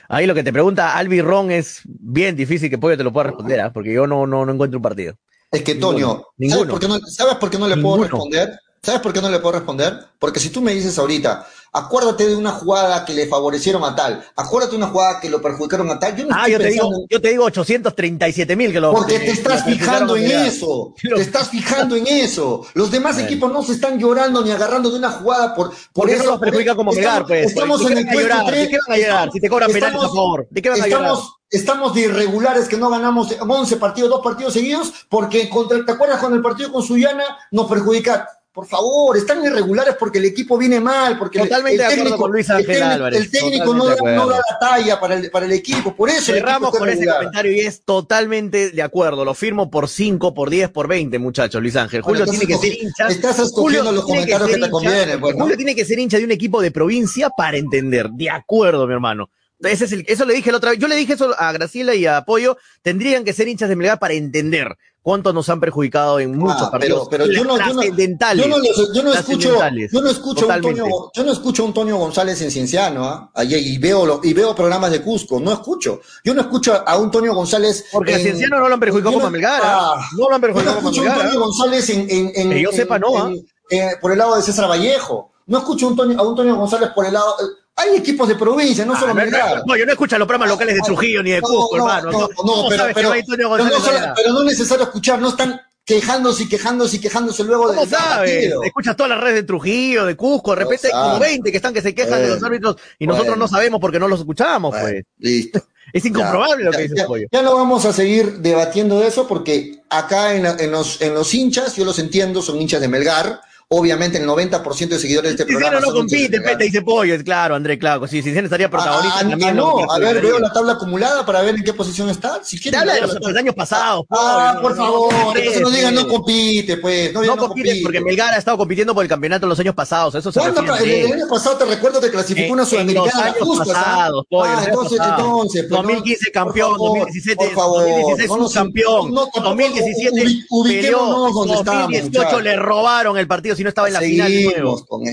[0.08, 3.28] Ahí lo que te pregunta Albi Ron es bien difícil que Pollo te lo pueda
[3.28, 3.72] responder, ¿ah?
[3.72, 5.14] porque yo no, no, no encuentro un partido.
[5.52, 8.58] Es que, Toño, ¿sabes, por qué no, ¿sabes por qué no le puedo responder?
[8.82, 9.98] ¿Sabes por qué no le puedo responder?
[10.18, 14.24] Porque si tú me dices ahorita, acuérdate de una jugada que le favorecieron a tal,
[14.36, 16.16] acuérdate de una jugada que lo perjudicaron a tal.
[16.16, 18.92] Yo no ah, yo te, digo, yo te digo 837 mil que lo.
[18.92, 22.66] Porque te estás fijando en eso, te estás fijando en eso.
[22.74, 26.38] Los demás equipos no se están llorando ni agarrando de una jugada por, por eso.
[26.38, 27.46] perjudica como estamos, pues.
[27.46, 28.60] Estamos en el puesto 3.
[28.60, 29.30] ¿De qué van a llegar?
[29.32, 31.12] Si te cobran penales a favor, ¿de qué van a llegar?
[31.50, 36.20] Estamos de irregulares que no ganamos 11 partidos, dos partidos seguidos, porque contra, ¿te acuerdas
[36.20, 40.80] con el partido con Suyana nos perjudica por favor, están irregulares porque el equipo viene
[40.80, 42.82] mal, porque Totalmente el, técnico, con Luis Ángel
[43.14, 46.32] el, técnico no da, la talla para el, para el equipo, por eso.
[46.32, 50.70] Cerramos con ese comentario y es totalmente de acuerdo, lo firmo por 5, por 10,
[50.70, 52.02] por 20, muchachos, Luis Ángel.
[52.02, 53.06] Julio tiene que ser hincha.
[53.08, 55.20] Estás escogiendo los comentarios que, te convienen.
[55.20, 58.84] Pues, Julio tiene que ser hincha de un equipo de provincia para entender, de acuerdo,
[58.86, 59.30] mi hermano.
[59.60, 60.78] Ese es el, eso le dije la otra vez.
[60.78, 62.56] Yo le dije eso a Graciela y a Pollo.
[62.82, 66.70] Tendrían que ser hinchas de Melgar para entender cuánto nos han perjudicado en muchos ah,
[66.70, 67.08] partidos.
[67.10, 69.58] Pero, yo, no, yo, no, yo, no, escucho,
[69.92, 70.84] yo no escucho un Toño,
[71.14, 73.30] yo no escucho un Toño González en Cienciano, ¿ah?
[73.44, 76.00] y veo y veo programas de Cusco, no escucho.
[76.24, 77.86] Yo no escucho a un Toño González.
[77.90, 79.60] Porque en, a Cienciano no lo han perjudicado como Melgar.
[79.64, 81.12] Ah, no lo han perjudicado como Melgar.
[81.12, 83.30] a un Toño González en, en, que yo sepa, no.
[83.70, 85.30] Eh, por el lado de César Vallejo.
[85.46, 87.34] No escucho a un Toño, a un Toño González por el lado.
[87.80, 89.62] Hay equipos de provincia, no solo Melgar.
[89.66, 92.10] No, yo no escucho los programas locales de Trujillo ni de Cusco, hermano.
[92.10, 97.00] No, no, pero, pero, pero, no es necesario escuchar, no están quejándose y quejándose y
[97.00, 98.52] quejándose luego de sabes?
[98.64, 101.74] Escuchas todas las redes de Trujillo, de Cusco, de repente hay como 20 que están
[101.74, 105.04] que se quejan de los árbitros y nosotros no sabemos porque no los escuchamos, pues.
[105.18, 105.62] Listo.
[105.92, 107.26] Es incomprobable lo que dice Pollo.
[107.32, 111.34] Ya no vamos a seguir debatiendo de eso porque acá en, en, los, en los
[111.34, 113.40] hinchas, yo los entiendo, son hinchas de Melgar,
[113.72, 115.78] Obviamente el 90% de seguidores de este programa.
[115.78, 118.04] no compite, Pete dice pollo, claro, André, claro.
[118.08, 119.20] Si Ciceno estaría ah, protagonista.
[119.20, 122.40] Ah, ah no, a ver, veo la tabla acumulada para ver en qué posición está.
[122.42, 124.06] Si quiere, habla de los, otros años pasados.
[124.10, 127.12] Ah, por favor, no, no digan no compite, pues.
[127.14, 130.16] No, no compite, porque Melgar ha estado compitiendo por el campeonato en los años pasados.
[130.16, 130.62] Eso se ¿Cuándo?
[130.74, 133.08] El, el, año pasado te recuerdo que clasificó una sudamericana.
[133.08, 134.50] En los años pasados, pollo.
[134.50, 135.68] Ah, entonces, entonces.
[135.68, 143.94] 2015 campeón, 2017, 2016 subcampeón, 2017 2018 le robaron el partido si no estaba en
[143.94, 144.32] la final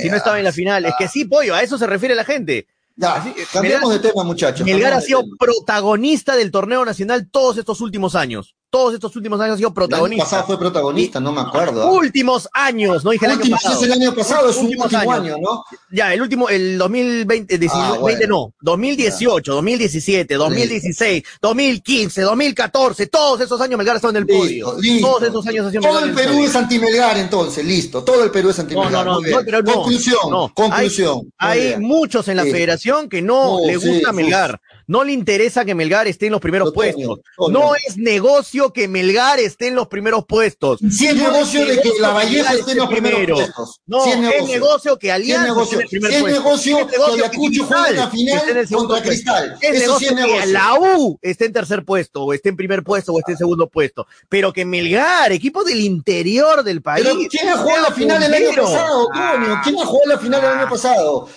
[0.01, 0.85] si no estaba en la final.
[0.85, 2.65] Es que sí, pollo, a eso se refiere la gente.
[2.95, 4.65] Ya, cambiamos de tema, muchachos.
[4.65, 9.55] Melgar ha sido protagonista del torneo nacional todos estos últimos años todos estos últimos años
[9.55, 10.15] ha sido protagonista.
[10.15, 11.91] El año pasado fue protagonista, no me acuerdo.
[11.91, 13.75] Últimos años, no dije el año pasado.
[13.75, 15.63] Es el año pasado, es un último año, ¿no?
[15.91, 23.61] Ya, el último, el 2020, 2020 ah, no, 2018, 2017, 2016, 2015, 2014, todos esos
[23.61, 24.75] años Melgar estado en el podio.
[25.01, 28.03] Todos esos años ha sido Todo el Perú es anti-Melgar entonces, listo.
[28.03, 29.05] Todo el Perú es anti-Melgar.
[29.05, 31.31] No, no, no, conclusión, conclusión.
[31.37, 36.07] Hay, muchos en la federación que no le gusta Melgar No le interesa que Melgar
[36.07, 37.19] esté en los primeros puestos.
[37.51, 40.79] No es negocio que Melgar esté en los primeros puestos.
[40.89, 43.81] Sí es negocio de que la Valleja esté en los primeros puestos.
[43.85, 44.97] No, es negocio.
[44.97, 46.27] que Alianza esté en el primer puesto.
[46.27, 49.57] Es negocio que Ayacucho juegue en la final contra Cristal.
[49.61, 53.19] Es negocio que la U esté en tercer puesto, o esté en primer puesto, o
[53.19, 54.07] esté en segundo puesto.
[54.29, 57.05] Pero que Melgar, equipo del interior del país.
[57.05, 59.59] Pero ¿quién ha jugado la final el año pasado, Antonio?
[59.63, 61.29] ¿Quién ha jugado la final el año pasado?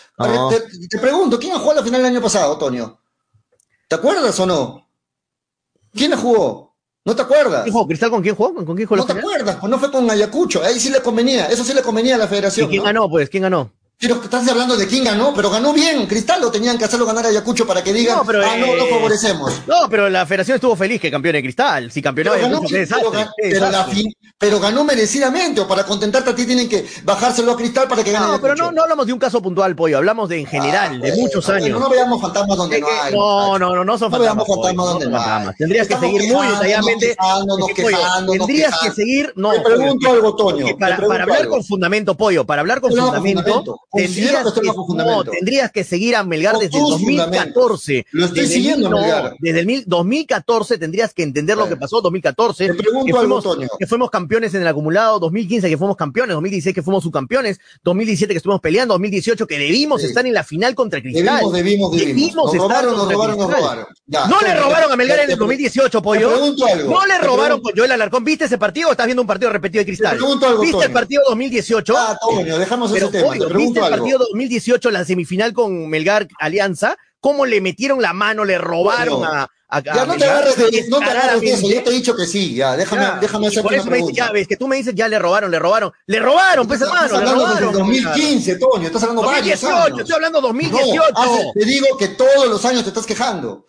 [0.91, 3.00] Te, pregunto, ¿quién ha jugado la final el año pasado, Antonio?
[3.91, 4.89] ¿Te acuerdas o no?
[5.93, 6.77] ¿Quién la jugó?
[7.05, 7.65] ¿No te acuerdas?
[7.65, 7.89] ¿Quién jugó?
[7.89, 8.55] ¿Cristal con quién jugó?
[8.65, 10.63] ¿Con quién jugó No te acuerdas, pues no fue con Ayacucho.
[10.63, 12.69] Ahí sí le convenía, eso sí le convenía a la federación.
[12.69, 13.29] ¿Y quién ganó, pues?
[13.29, 13.73] ¿Quién ganó?
[14.01, 16.07] Pero estás hablando de quién ganó, pero ganó bien.
[16.07, 18.69] Cristal lo tenían que hacerlo ganar a Ayacucho para que digan, no, pero, ah, no,
[18.69, 19.61] no eh, favorecemos.
[19.67, 21.93] No, pero la federación estuvo feliz que campeón de Cristal.
[21.93, 22.63] Si campeonaba pero ganó,
[24.39, 28.13] pero, ganó, merecidamente, o para contentarte a ti tienen que bajárselo a Cristal para que
[28.13, 28.27] gane.
[28.27, 31.15] No, pero no, no hablamos de un caso puntual, Pollo, hablamos de en general, de
[31.17, 31.79] muchos años.
[31.79, 33.13] no veamos fantasmas donde no hay.
[33.13, 34.47] No, no, no, no son fantasmas.
[34.49, 35.55] No veamos fantasmas donde no hay.
[35.59, 37.17] Tendrías que seguir muy detalladamente.
[38.31, 39.31] Tendrías que seguir.
[39.37, 40.75] No, te pregunto algo, Toño.
[40.79, 46.17] Para hablar con fundamento, Pollo, para hablar con fundamento, tendrías que no, tendrías que seguir
[46.17, 48.07] a Melgar desde el 2014.
[48.13, 49.37] Lo estoy siguiendo, Melgar.
[49.41, 52.69] Desde el 2014 tendrías que entender lo que pasó 2014.
[52.69, 56.35] Te pregunto que, fuimos, algo, que fuimos campeones en el acumulado, 2015 que fuimos campeones,
[56.35, 60.75] 2016 que fuimos subcampeones, 2017 que estuvimos peleando, 2018 que debimos estar en la final
[60.75, 61.25] contra Cristal.
[61.25, 62.55] Debimos, debimos, debimos.
[62.55, 63.87] Nos robaron, nos robaron, nos robaron.
[64.07, 66.31] no le robaron a Melgar en el 2018, pollo.
[66.87, 68.25] No le robaron con Joel Alarcón.
[68.25, 70.19] ¿Viste ese partido o estás viendo un partido repetido de Cristal?
[70.61, 71.95] ¿Viste el partido 2018?
[71.97, 73.35] Ah, Toño, dejamos ese tema.
[73.81, 78.59] ¿Viste el partido 2018, la semifinal con Melgar Alianza, cómo le metieron la mano, le
[78.59, 81.91] robaron a, a, Ya no te agarres de, no te agarres de eso, yo te
[81.91, 84.49] he dicho que sí, ya, déjame, ya, déjame hacer por eso me dice, ya ves,
[84.49, 87.47] que tú me dices, ya le robaron, le robaron, le robaron, pues hermano, estás hablando
[87.47, 87.73] robaron.
[87.73, 90.01] 2015, Toño, estás hablando 2018, varios años.
[90.01, 91.13] estoy hablando 2018.
[91.13, 93.67] No, te digo que todos los años te estás quejando.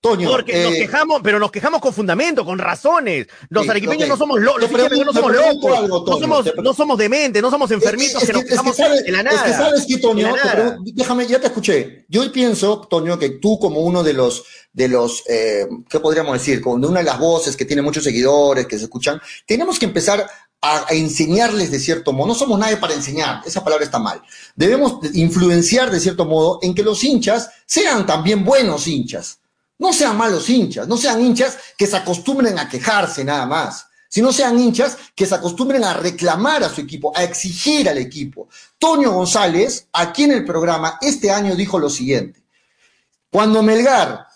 [0.00, 3.26] Toño, Porque nos eh, quejamos, pero nos quejamos con fundamento, con razones.
[3.50, 7.70] Los arequipeños no somos locos, no somos locos, no somos, no somos dementes, no somos
[7.70, 9.36] enfermitos que, nos quejamos de la nada.
[9.36, 10.34] Es que sabes que, Toño,
[10.94, 12.06] déjame, ya te escuché.
[12.08, 16.62] Yo pienso, Toño, que tú como uno de los, de los, eh, ¿qué podríamos decir?
[16.62, 19.84] Como de una de las voces que tiene muchos seguidores, que se escuchan, tenemos que
[19.84, 20.26] empezar
[20.62, 22.28] a, a, enseñarles de cierto modo.
[22.28, 24.22] No somos nadie para enseñar, esa palabra está mal.
[24.56, 29.39] Debemos influenciar de cierto modo en que los hinchas sean también buenos hinchas.
[29.80, 34.32] No sean malos hinchas, no sean hinchas que se acostumbren a quejarse nada más, sino
[34.32, 38.48] sean hinchas que se acostumbren a reclamar a su equipo, a exigir al equipo.
[38.78, 42.42] Toño González, aquí en el programa, este año dijo lo siguiente.
[43.30, 44.26] Cuando Melgar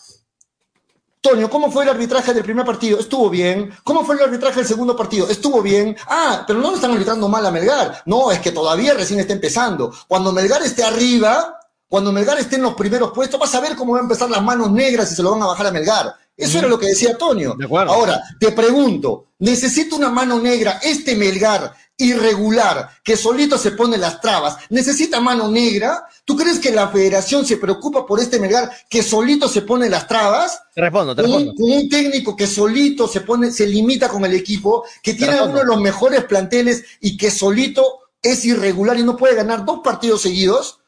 [1.24, 2.98] Toño, ¿cómo fue el arbitraje del primer partido?
[2.98, 3.72] Estuvo bien.
[3.82, 5.26] ¿Cómo fue el arbitraje del segundo partido?
[5.26, 5.96] Estuvo bien.
[6.06, 8.02] Ah, pero no le están arbitrando mal a Melgar.
[8.04, 9.90] No, es que todavía recién está empezando.
[10.06, 11.60] Cuando Melgar esté arriba,
[11.94, 14.42] cuando Melgar esté en los primeros puestos, vas a ver cómo van a empezar las
[14.42, 16.12] manos negras y se lo van a bajar a Melgar.
[16.36, 17.56] Eso era lo que decía Antonio.
[17.86, 24.20] Ahora, te pregunto, ¿necesita una mano negra este Melgar irregular que solito se pone las
[24.20, 24.56] trabas?
[24.70, 26.04] ¿Necesita mano negra?
[26.24, 30.08] ¿Tú crees que la federación se preocupa por este Melgar que solito se pone las
[30.08, 30.62] trabas?
[30.74, 31.52] Te respondo, te respondo.
[31.58, 35.58] Un, un técnico que solito se pone, se limita con el equipo, que tiene uno
[35.58, 40.22] de los mejores planteles y que solito es irregular y no puede ganar dos partidos
[40.22, 40.80] seguidos.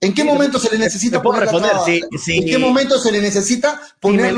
[0.00, 1.72] ¿En qué momento se le necesita poner responder,
[2.28, 4.34] ¿En qué momento se le necesita poner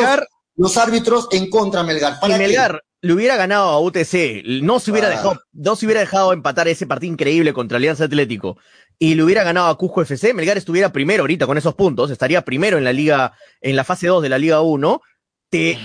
[0.56, 2.18] los, árbitros en contra Melgar?
[2.22, 5.10] si Melgar le hubiera ganado a UTC, no se hubiera ah.
[5.10, 8.58] dejado, no se hubiera dejado empatar ese partido increíble contra Alianza Atlético
[8.98, 12.42] y le hubiera ganado a Cusco FC, Melgar estuviera primero ahorita con esos puntos, estaría
[12.42, 13.32] primero en la liga,
[13.62, 15.00] en la fase 2 de la Liga 1.
[15.48, 15.78] Te,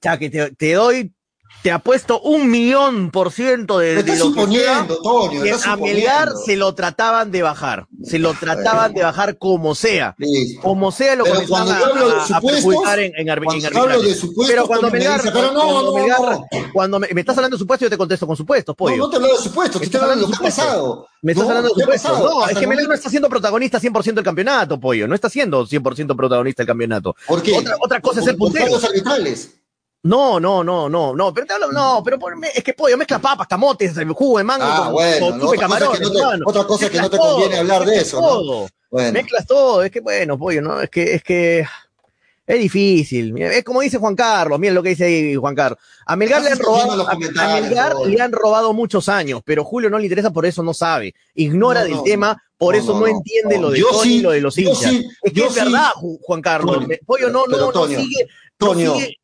[0.00, 1.12] ya que te, te doy
[1.62, 4.98] te apuesto un millón por ciento de, de lo suponiendo,
[5.30, 9.74] que, que a Melgar se lo trataban de bajar, se lo trataban de bajar como
[9.74, 10.16] sea,
[10.60, 14.66] como sea lo pero cuando yo hablo de supuestos, en, en, hablo de supuestos, pero
[14.66, 16.46] cuando Melgar, pero no, cuando, no, Melgar, no.
[16.72, 18.96] cuando me, me, estás hablando de supuestos, yo te contesto con supuestos, pollo.
[18.96, 21.06] No, no te hablo de supuestos, te estoy hablando de lo que ha pasado.
[21.22, 22.18] Me estás hablando de supuestos.
[22.18, 25.64] No, es que Melgar no está siendo protagonista 100% del campeonato, pollo, no está siendo
[25.64, 27.14] 100% protagonista del campeonato.
[27.28, 27.56] ¿Por qué?
[27.56, 28.76] Otra, otra cosa es el puntero.
[28.76, 29.61] arbitrales.
[30.04, 33.20] No, no, no, no, no, pero te hablo, no, pero por, es que pollo, mezcla
[33.20, 35.48] papas, camotes, jugo de mango ah, con, bueno, con no
[36.44, 38.62] otra cosa que no te conviene hablar de eso, todo.
[38.62, 38.68] ¿no?
[38.90, 39.12] Bueno.
[39.12, 40.80] Mezclas todo, es que bueno, pollo, ¿no?
[40.80, 41.64] Es que, es que
[42.44, 43.40] es difícil.
[43.40, 45.78] Es como dice Juan Carlos, miren lo que dice ahí Juan Carlos.
[46.04, 47.16] A Melgar, le han, robado, a, a
[47.60, 51.14] Melgar le han robado muchos años, pero Julio no le interesa, por eso no sabe.
[51.34, 54.92] Ignora del tema, por eso no, entiende lo de Tony y lo de los hinchas.
[55.22, 56.84] es que es verdad, Juan Carlos.
[57.06, 58.28] Pollo no, no, no sigue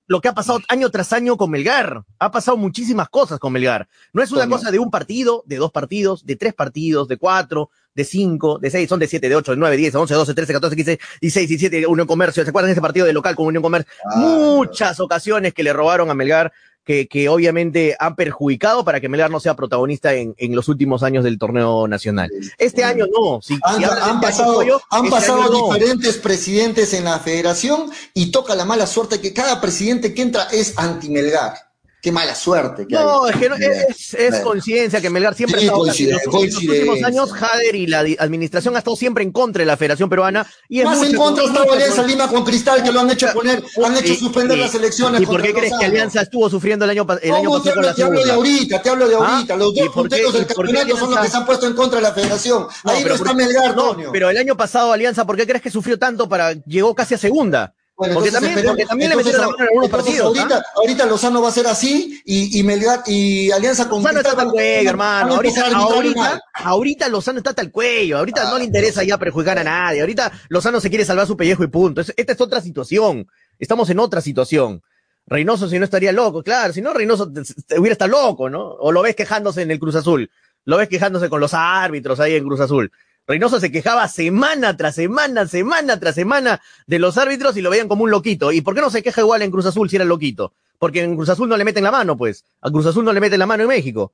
[0.06, 2.02] lo que ha pasado año tras año con Melgar.
[2.18, 3.88] Ha pasado muchísimas cosas con Melgar.
[4.12, 7.70] No es una cosa de un partido, de dos partidos, de tres partidos, de cuatro,
[7.94, 10.52] de cinco, de seis, son de siete, de ocho, de nueve, diez, once, doce, trece,
[10.52, 12.44] catorce, quince, dieciséis, diecisiete, Unión Comercio.
[12.44, 13.92] ¿Se acuerdan de ese partido de local con Unión Comercio?
[14.04, 16.52] Ah, Muchas ocasiones que le robaron a Melgar
[16.88, 21.38] que, obviamente han perjudicado para que Melgar no sea protagonista en, los últimos años del
[21.38, 22.30] torneo nacional.
[22.56, 23.40] Este año no.
[23.62, 29.34] han, pasado, han pasado diferentes presidentes en la federación y toca la mala suerte que
[29.34, 31.67] cada presidente que entra es anti-Melgar.
[32.00, 32.86] Qué mala suerte.
[32.86, 35.84] Que no, es que no, es, es coincidencia que Melgar siempre ha estado.
[35.84, 39.76] En los, últimos años, Jader y la administración ha estado siempre en contra de la
[39.76, 40.46] Federación Peruana.
[40.68, 43.96] Y Más en contra está Alianza Lima con Cristal, que lo han hecho poner, han
[43.96, 45.20] hecho suspender las elecciones.
[45.20, 47.74] ¿Y por qué crees que Alianza estuvo sufriendo el año, el año pasado?
[47.74, 49.34] Con la te hablo de ahorita, te hablo de ¿Ah?
[49.34, 49.56] ahorita.
[49.56, 52.12] Los dos punteros del campeonato son los que se han puesto en contra de la
[52.12, 52.66] Federación.
[52.84, 55.98] Ahí no está Melgar, no, Pero el año pasado, Alianza, ¿por qué crees que sufrió
[55.98, 57.74] tanto para llegó casi a segunda?
[57.98, 60.26] Porque, también, porque también le metieron la mano en algunos partidos.
[60.26, 64.36] Ahorita, ahorita Lozano va a ser así y, y, Melgar, y Alianza con Lozano está
[64.36, 65.34] tal cuello, hermano.
[65.34, 68.18] Ahorita, ahorita, ahorita, Lozano está tal cuello.
[68.18, 70.00] Ahorita no le interesa ya perjudicar a nadie.
[70.00, 72.00] Ahorita Lozano se quiere salvar su pellejo y punto.
[72.00, 73.26] esta es otra situación.
[73.58, 74.80] Estamos en otra situación.
[75.26, 76.72] Reynoso si no estaría loco, claro.
[76.72, 77.32] Si no, Reynoso
[77.76, 78.62] hubiera estado loco, ¿no?
[78.64, 80.30] O lo ves quejándose en el Cruz Azul.
[80.64, 82.92] Lo ves quejándose con los árbitros ahí en Cruz Azul.
[83.28, 87.86] Reynoso se quejaba semana tras semana, semana tras semana de los árbitros y lo veían
[87.86, 88.52] como un loquito.
[88.52, 90.54] ¿Y por qué no se queja igual en Cruz Azul si era loquito?
[90.78, 92.42] Porque en Cruz Azul no le meten la mano, pues.
[92.62, 94.12] A Cruz Azul no le meten la mano en México.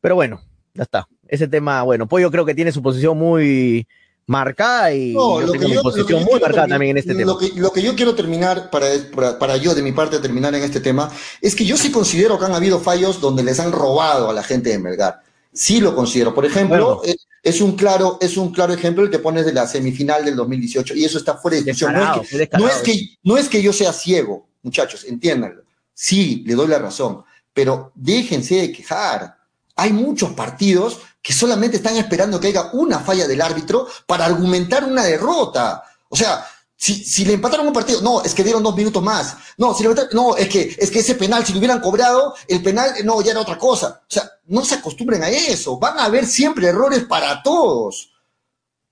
[0.00, 0.40] Pero bueno,
[0.72, 1.06] ya está.
[1.28, 3.86] Ese tema, bueno, Pollo creo que tiene su posición muy
[4.24, 7.36] marcada y no, lo que yo, posición muy marcada también en este tema.
[7.56, 10.80] Lo que yo quiero terminar, para, para, para, yo de mi parte terminar en este
[10.80, 11.10] tema,
[11.42, 14.42] es que yo sí considero que han habido fallos donde les han robado a la
[14.42, 15.20] gente de Melgar.
[15.52, 16.34] Sí lo considero.
[16.34, 17.16] Por ejemplo, eh,
[17.48, 20.94] es, un claro, es un claro ejemplo el que pones de la semifinal del 2018
[20.94, 21.94] y eso está fuera de discusión.
[21.94, 25.62] No, es que, no, es que, no es que yo sea ciego, muchachos, entiéndanlo.
[25.94, 29.36] Sí, le doy la razón, pero déjense de quejar.
[29.76, 34.84] Hay muchos partidos que solamente están esperando que haya una falla del árbitro para argumentar
[34.84, 35.82] una derrota.
[36.08, 36.44] O sea,
[36.80, 39.36] si, si, le empataron un partido, no, es que dieron dos minutos más.
[39.56, 42.62] No, si le no, es que, es que ese penal, si lo hubieran cobrado, el
[42.62, 44.02] penal, no, ya era otra cosa.
[44.02, 45.76] O sea, no se acostumbren a eso.
[45.76, 48.12] Van a haber siempre errores para todos.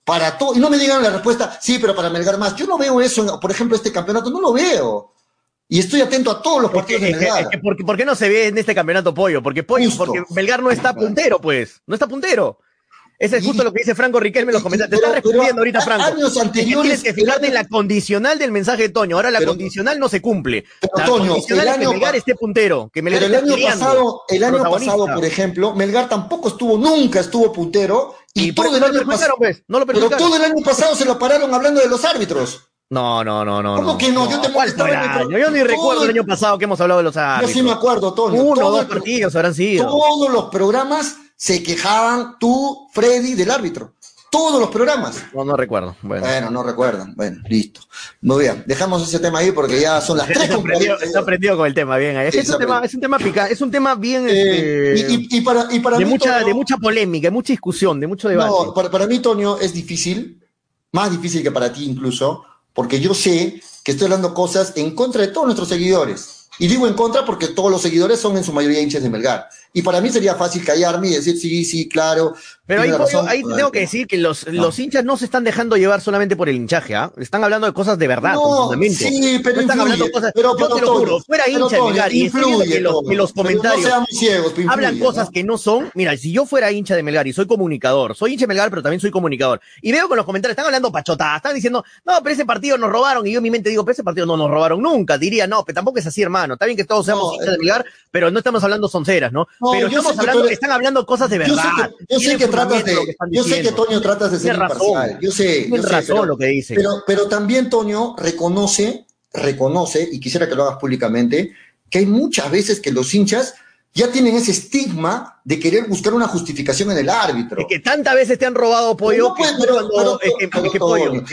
[0.05, 0.57] Para todos.
[0.57, 2.57] Y no me digan la respuesta, sí, pero para Melgar más.
[2.57, 5.13] Yo no veo eso, por ejemplo, este campeonato, no lo veo.
[5.69, 7.49] Y estoy atento a todos los partidos de Melgar.
[7.63, 9.45] ¿por, qué no se ve en este campeonato Pollo?
[9.45, 11.81] Porque Pollo, porque Melgar no está puntero, pues.
[11.87, 12.59] No está puntero.
[13.19, 14.91] Ese es justo lo que dice Franco Riquelme en los comentarios.
[14.91, 16.05] Te está respondiendo ahorita, Franco.
[16.05, 16.83] Años anteriores.
[16.83, 19.17] Tienes que fijarte en la condicional del mensaje de Toño.
[19.17, 20.65] Ahora la condicional no se cumple.
[20.95, 22.91] la condicional es que Melgar esté puntero.
[22.93, 27.21] Que Melgar pero el año pasado, el año pasado, por ejemplo, Melgar tampoco estuvo, nunca
[27.21, 28.15] estuvo puntero.
[28.35, 29.35] Y, todo el año pasado.
[29.39, 32.69] Pues, no lo pero todo el año pasado se lo pararon hablando de los árbitros.
[32.89, 33.77] No, no, no, no.
[33.77, 34.31] ¿Cómo que no?
[34.31, 35.39] Yo te año?
[35.39, 37.51] Yo ni recuerdo el año pasado que hemos hablado de los árbitros.
[37.51, 38.41] Yo sí me acuerdo, Toño.
[38.41, 39.87] Uno o dos partidos habrán sido.
[39.87, 43.93] Todos los programas se quejaban tú, Freddy, del árbitro.
[44.31, 45.25] Todos los programas.
[45.33, 45.97] No, no recuerdo.
[46.03, 47.15] Bueno, no recuerdan.
[47.15, 47.81] Bueno, listo.
[48.21, 50.51] Muy bien, dejamos ese tema ahí porque ya son las tres.
[51.01, 52.17] Está aprendido con el tema, bien.
[52.17, 54.27] Es, un tema, es un tema pica, es un tema bien.
[54.29, 58.09] Eh, este, y, para, y para de, mucha, de mucha polémica, de mucha discusión, de
[58.09, 58.51] mucho debate.
[58.51, 60.43] No, para, para mí, Tonio, es difícil,
[60.93, 65.23] más difícil que para ti incluso, porque yo sé que estoy hablando cosas en contra
[65.23, 66.37] de todos nuestros seguidores.
[66.59, 69.49] Y digo en contra porque todos los seguidores son en su mayoría hinchas de Melgar.
[69.77, 72.35] Y para mí sería fácil callarme y decir, sí, sí, claro.
[72.65, 72.91] Pero ahí,
[73.29, 76.49] ahí tengo que decir que los, los hinchas no se están dejando llevar solamente por
[76.49, 77.13] el hinchaje, ¿ah?
[77.19, 80.33] Están hablando de cosas de verdad, no, Sí, pero están hablando cosas.
[80.35, 83.93] Pero, yo te lo juro, fuera hincha de Melgar y que los, que los comentarios
[84.09, 85.91] ciegos, hablan cosas que no son.
[85.95, 88.83] Mira, si yo fuera hincha de Melgar y soy comunicador, soy hincha de Melgar, pero
[88.83, 92.33] también soy comunicador, y veo que los comentarios están hablando pachotadas, están diciendo, no, pero
[92.33, 94.51] ese partido nos robaron, y yo en mi mente digo, pero ese partido no nos
[94.51, 95.19] robaron nunca.
[95.19, 96.55] Diría, no, pero tampoco es así, hermano.
[96.55, 99.47] Está bien que todos seamos hinchas de eh, Melgar, pero no estamos hablando sonceras, ¿no?
[99.73, 101.91] Pero estamos hablando están hablando cosas de verdad.
[102.09, 105.19] Yo sé que, tratas de, yo sé que Toño tratas de ser imparcial.
[105.21, 106.75] Yo sé, yo sé, pero, lo que dice.
[106.75, 111.53] Pero, pero también Toño reconoce, reconoce, y quisiera que lo hagas públicamente,
[111.91, 113.55] que hay muchas veces que los hinchas
[113.97, 117.61] ya tienen ese estigma de querer buscar una justificación en el árbitro.
[117.61, 119.35] Es que tantas veces te han robado pollo.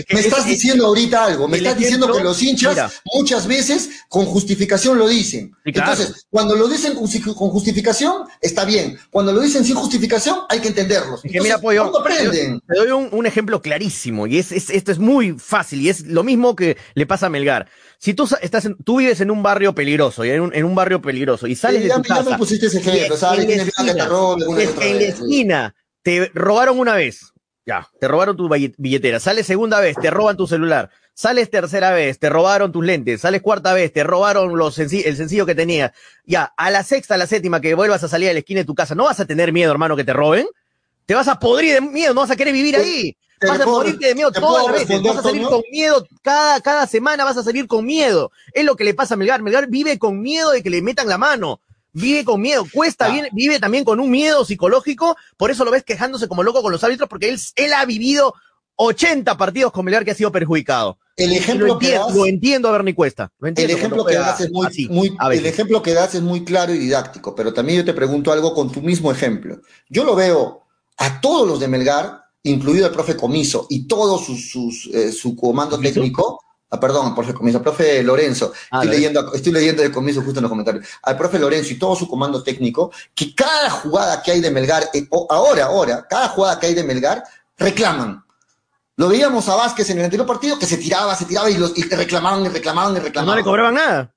[0.09, 4.97] me estás diciendo ahorita algo, me estás diciendo que los hinchas muchas veces con justificación
[4.97, 5.53] lo dicen.
[5.65, 8.97] Entonces, cuando lo dicen con justificación, está bien.
[9.11, 11.21] Cuando lo dicen sin justificación, hay que entenderlos.
[11.21, 15.89] que mira, pollo, te doy un, ejemplo clarísimo, y es, esto es muy fácil, y
[15.89, 17.67] es lo mismo que le pasa a Melgar.
[18.03, 21.01] Si tú estás tú vives en un barrio peligroso, y en un, en un barrio
[21.01, 22.31] peligroso, y sales de tu casa.
[22.31, 23.47] me pusiste ese ejemplo, ¿sabes?
[23.47, 24.03] En, la
[24.81, 27.31] en la esquina te robaron una vez,
[27.65, 32.19] ya, te robaron tu billetera, sales segunda vez, te roban tu celular, Sales tercera vez,
[32.19, 33.21] te robaron tus lentes.
[33.21, 35.93] Sales cuarta vez, te robaron los el sencillo que tenías.
[36.25, 38.65] Ya, a la sexta, a la séptima, que vuelvas a salir a la esquina de
[38.65, 40.45] tu casa, ¿no vas a tener miedo, hermano, que te roben?
[41.05, 43.15] Te vas a podrir de miedo, no vas a querer vivir ahí.
[43.47, 45.01] Vas a morirte de miedo todas las veces.
[45.01, 46.05] Vas a salir con miedo.
[46.21, 48.31] Cada, cada semana vas a salir con miedo.
[48.53, 49.41] Es lo que le pasa a Melgar.
[49.41, 51.59] Melgar vive con miedo de que le metan la mano
[51.93, 53.27] vive con miedo, cuesta, ah.
[53.31, 56.83] vive, también con un miedo psicológico, por eso lo ves quejándose como loco con los
[56.83, 58.33] árbitros, porque él, él ha vivido
[58.75, 60.97] 80 partidos con Melgar que ha sido perjudicado.
[61.15, 63.31] El ejemplo lo entiendo, que lo entiendo a Bernie Cuesta.
[63.39, 67.35] el ejemplo que das es muy, el ejemplo que das es muy claro y didáctico,
[67.35, 69.61] pero también yo te pregunto algo con tu mismo ejemplo.
[69.89, 70.63] Yo lo veo
[70.97, 75.79] a todos los de Melgar, incluido el profe Comiso y todo sus, eh, su comando
[75.79, 76.39] técnico,
[76.73, 80.43] Ah, perdón, profe Comiso, profe Lorenzo, ah, estoy, leyendo, estoy leyendo de Comiso justo en
[80.43, 84.41] los comentarios, al profe Lorenzo y todo su comando técnico, que cada jugada que hay
[84.41, 87.23] de Melgar, eh, ahora, ahora, cada jugada que hay de Melgar,
[87.59, 88.23] reclaman.
[88.95, 91.77] Lo veíamos a Vázquez en el anterior partido, que se tiraba, se tiraba y, los,
[91.77, 93.35] y reclamaban y reclamaban y reclamaban.
[93.35, 94.15] No le cobraban nada.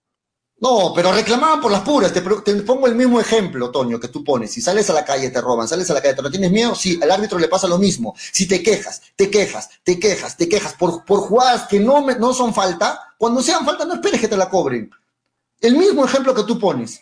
[0.59, 2.13] No, pero reclamaban por las puras.
[2.13, 4.53] Te, pongo el mismo ejemplo, Toño, que tú pones.
[4.53, 6.75] Si sales a la calle, te roban, sales a la calle, ¿te no tienes miedo?
[6.75, 8.15] Sí, al árbitro le pasa lo mismo.
[8.33, 12.33] Si te quejas, te quejas, te quejas, te quejas por, por jugadas que no, no
[12.33, 14.91] son falta, cuando sean falta no esperes que te la cobren.
[15.61, 17.01] El mismo ejemplo que tú pones.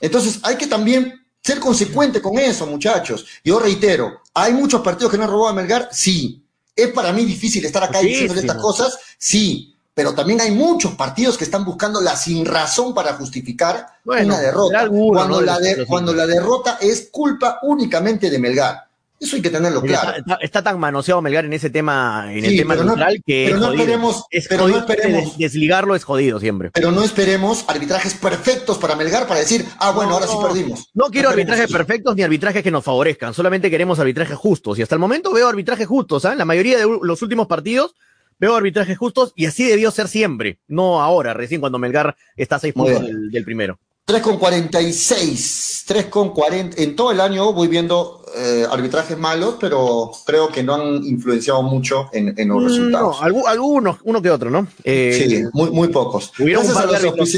[0.00, 3.24] Entonces hay que también ser consecuente con eso, muchachos.
[3.44, 5.88] Yo reitero, ¿hay muchos partidos que no han robado a Melgar?
[5.92, 6.44] Sí.
[6.74, 8.98] ¿Es para mí difícil estar acá diciendo estas cosas?
[9.18, 14.40] Sí pero también hay muchos partidos que están buscando la sin razón para justificar una
[14.40, 18.92] derrota, cuando, la cuando la derrota es culpa únicamente de Melgar.
[19.20, 20.24] Eso hay que tenerlo claro.
[20.40, 24.24] Está, tan manoseado Melgar en ese tema, en el tema neutral que pero no esperemos,
[24.48, 26.72] pero no esperemos desligarlo es jodido siempre.
[26.72, 30.90] Pero no esperemos arbitrajes perfectos para Melgar para decir, ah, bueno, ahora sí perdimos.
[30.94, 34.78] No quiero arbitrajes perfectos ni arbitrajes que nos favorezcan, solamente queremos arbitrajes justos.
[34.80, 36.34] Y hasta el momento veo arbitrajes justos, ¿ah?
[36.34, 37.94] La mayoría de los últimos partidos
[38.42, 42.58] veo arbitrajes justos y así debió ser siempre, no ahora, recién cuando Melgar está a
[42.58, 43.78] seis puntos del, primero.
[44.04, 46.82] 3 con 46, 3 con 40.
[46.82, 51.62] En todo el año voy viendo eh, arbitrajes malos, pero creo que no han influenciado
[51.62, 53.20] mucho en, en los mm, resultados.
[53.22, 54.66] No, algunos, uno que otro, ¿no?
[54.82, 56.32] Eh, sí, muy, muy pocos.
[56.38, 57.28] Hubieron un, par de árbitros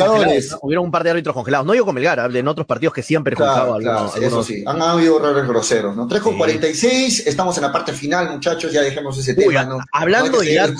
[0.62, 1.66] hubieron un par de árbitros congelados.
[1.66, 4.80] No digo con Melgar, en otros partidos que siempre han perjudicado claro, Eso sí, han
[4.80, 6.08] habido errores groseros, ¿no?
[6.08, 9.64] 3 con 46, estamos en la parte final, muchachos, ya dejemos ese tema.
[9.64, 9.78] ¿no?
[9.92, 10.74] Hablando de Ilar,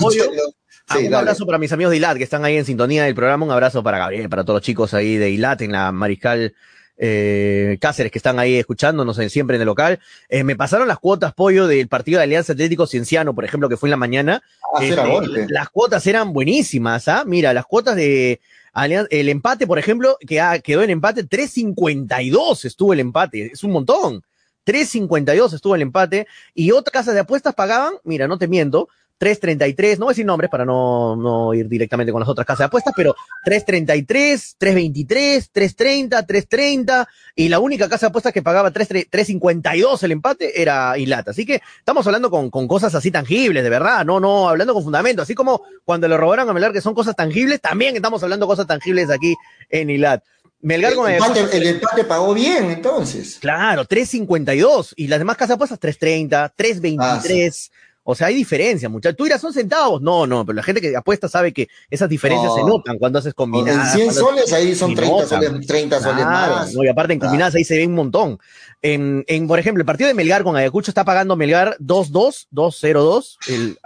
[0.87, 3.45] Ah, un abrazo para mis amigos de ILAT que están ahí en sintonía del programa.
[3.45, 6.53] Un abrazo para Gabriel, para todos los chicos ahí de ILAT en la Mariscal
[6.97, 9.99] eh, Cáceres que están ahí escuchándonos siempre en el local.
[10.29, 13.77] Eh, me pasaron las cuotas pollo del partido de Alianza Atlético Cienciano, por ejemplo, que
[13.77, 14.43] fue en la mañana.
[14.75, 17.23] Ah, este, las cuotas eran buenísimas, ¿ah?
[17.25, 18.39] Mira, las cuotas de
[18.73, 23.71] Alianza, el empate, por ejemplo, que quedó en empate 3.52 estuvo el empate, es un
[23.71, 24.23] montón.
[24.65, 29.97] 3.52 estuvo el empate y otras casas de apuestas pagaban, mira, no te miento, 333,
[29.97, 32.65] no voy a decir nombres para no, no ir directamente con las otras casas de
[32.65, 38.87] apuestas, pero 333, 323, 330, 330, y la única casa de apuestas que pagaba 3,
[39.09, 41.31] 352 el empate era Ilata.
[41.31, 44.83] Así que estamos hablando con, con, cosas así tangibles, de verdad, no, no, hablando con
[44.83, 48.47] fundamento, así como cuando le robaron a Melgar que son cosas tangibles, también estamos hablando
[48.47, 49.35] cosas tangibles aquí
[49.69, 50.23] en Ilat.
[50.61, 53.37] Melgar el, empate, el empate pagó bien, entonces.
[53.39, 57.71] Claro, 352, y las demás casas de apuestas 330, 323.
[58.07, 59.17] O sea, hay diferencia, muchachos.
[59.17, 59.99] Tú dirás, son centavos.
[59.99, 63.33] No, no, pero la gente que apuesta sabe que esas diferencias se notan cuando haces
[63.33, 63.95] combinadas.
[63.95, 66.71] En 100 soles ahí son 30 soles, 30 soles más.
[66.73, 68.37] No, y aparte en combinadas ahí se ve un montón.
[68.83, 73.37] En, en, por ejemplo, el partido de Melgar con Ayacucho está pagando Melgar 2-2, 2-0-2.
[73.47, 73.79] El,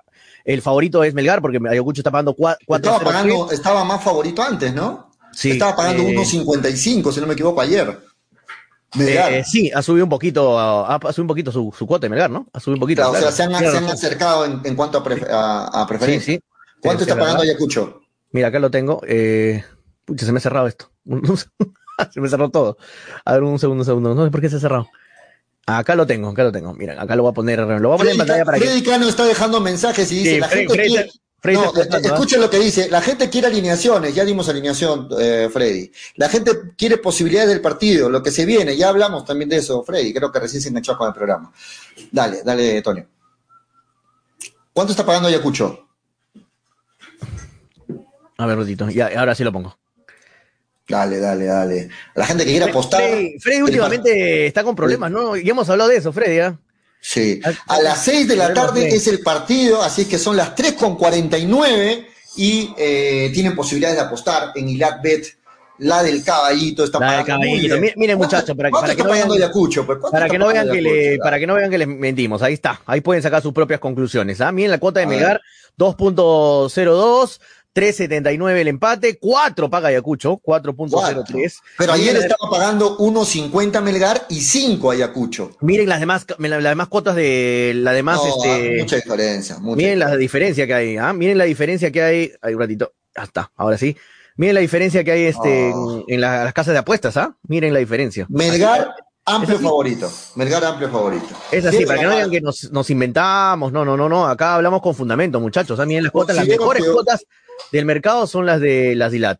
[0.44, 4.74] el favorito es Melgar porque Ayacucho está pagando 4 estaba, pagando, estaba más favorito antes,
[4.74, 5.12] ¿no?
[5.32, 5.52] Sí.
[5.52, 7.98] Estaba pagando eh, 1.55, si no me equivoco, ayer.
[8.98, 12.32] Eh, sí, ha subido un poquito, ha, subido un poquito su, su, cuota de Melgar,
[12.32, 12.48] ¿no?
[12.54, 13.10] Ha subido un poquito.
[13.10, 15.04] o sea, se han, acercado en, cuanto a,
[15.88, 16.36] preferencia.
[16.36, 16.44] Sí, sí.
[16.82, 18.02] ¿Cuánto está pagando Ayacucho?
[18.32, 19.02] Mira, acá lo tengo.
[19.06, 19.64] Eh,
[20.06, 20.90] pucha, se me ha cerrado esto.
[22.14, 22.78] se me cerró todo.
[23.26, 24.16] A ver, un segundo, un segundo.
[24.16, 24.88] No sé por qué se ha cerrado.
[25.66, 26.74] Acá lo tengo, acá lo tengo.
[26.74, 28.90] Mira, acá lo voy a poner, lo voy a poner en pantalla para Freddy que.
[28.90, 31.10] Cano está dejando mensajes y dice, la gente quiere,
[31.44, 32.90] no, eh, escuchen lo que dice.
[32.90, 35.92] La gente quiere alineaciones, ya dimos alineación, eh, Freddy.
[36.16, 39.84] La gente quiere posibilidades del partido, lo que se viene, ya hablamos también de eso,
[39.84, 40.14] Freddy.
[40.14, 41.52] Creo que recién se enganchó con el programa.
[42.12, 43.08] Dale, dale, Tonio.
[44.74, 45.88] ¿Cuánto está pagando Ayacucho?
[48.38, 49.78] A ver, Rotito, ya, ahora sí lo pongo.
[50.88, 51.90] Dale, dale, dale.
[52.16, 53.02] La gente que quiere apostar.
[53.40, 55.36] Freddy, últimamente está con problemas, ¿no?
[55.36, 56.60] Ya hemos hablado de eso, Freddy, ¿ah?
[57.02, 60.54] Sí, a las 6 de la tarde es el partido, así es que son las
[60.54, 65.40] 3 con 49 y eh, tienen posibilidades de apostar en Ilat Bet
[65.80, 67.76] la del caballito está La del caballito.
[67.96, 70.00] Miren, muchachos, para, para que no vean, Ayacucho, pues?
[70.12, 72.42] para que no vean que le, para que no vean que les mentimos.
[72.42, 72.82] Ahí está.
[72.86, 74.42] Ahí pueden sacar sus propias conclusiones.
[74.42, 74.52] ¿ah?
[74.52, 75.42] Miren la cuota de Melgar,
[75.78, 77.40] 2.02.
[77.76, 81.54] 3.79 el empate, 4 paga Ayacucho, 4.03.
[81.78, 85.52] Pero ayer estaba pagando 1.50 Melgar y 5 Ayacucho.
[85.62, 88.78] Miren las demás, las demás cuotas de la demás, este.
[88.80, 89.58] Mucha diferencia.
[89.60, 91.14] miren la diferencia que hay, ¿ah?
[91.14, 92.32] Miren la diferencia que hay.
[92.42, 92.94] Hay un ratito.
[93.16, 93.96] Hasta, ahora sí.
[94.36, 95.74] Miren la diferencia que hay este,
[96.08, 97.36] en, las casas de apuestas, ¿ah?
[97.48, 98.26] Miren la diferencia.
[98.30, 100.12] Melgar, amplio favorito.
[100.36, 101.28] Melgar, amplio favorito.
[101.52, 103.72] Es así, para que no digan que nos, inventamos.
[103.72, 104.28] No, no, no, no.
[104.28, 105.80] Acá hablamos con fundamento, muchachos.
[105.80, 105.86] ¿ah?
[105.86, 107.26] Miren las cuotas, las mejores cuotas
[107.72, 109.40] del mercado son las de las DILAT.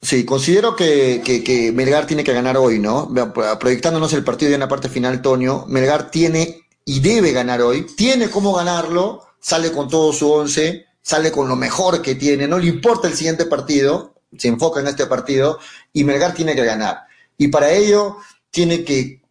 [0.00, 3.08] Sí, considero que, que, Melgar tiene que ganar hoy, ¿no?
[3.60, 8.28] Proyectándonos el partido en la parte final, Tonio, Melgar tiene y debe ganar hoy, tiene
[8.28, 12.66] cómo ganarlo, sale con todo su once, sale con lo mejor que tiene, no le
[12.66, 15.60] importa el siguiente partido, se enfoca en este partido
[15.92, 17.02] y Melgar tiene que ganar.
[17.38, 18.16] Y para ello
[18.50, 19.21] tiene que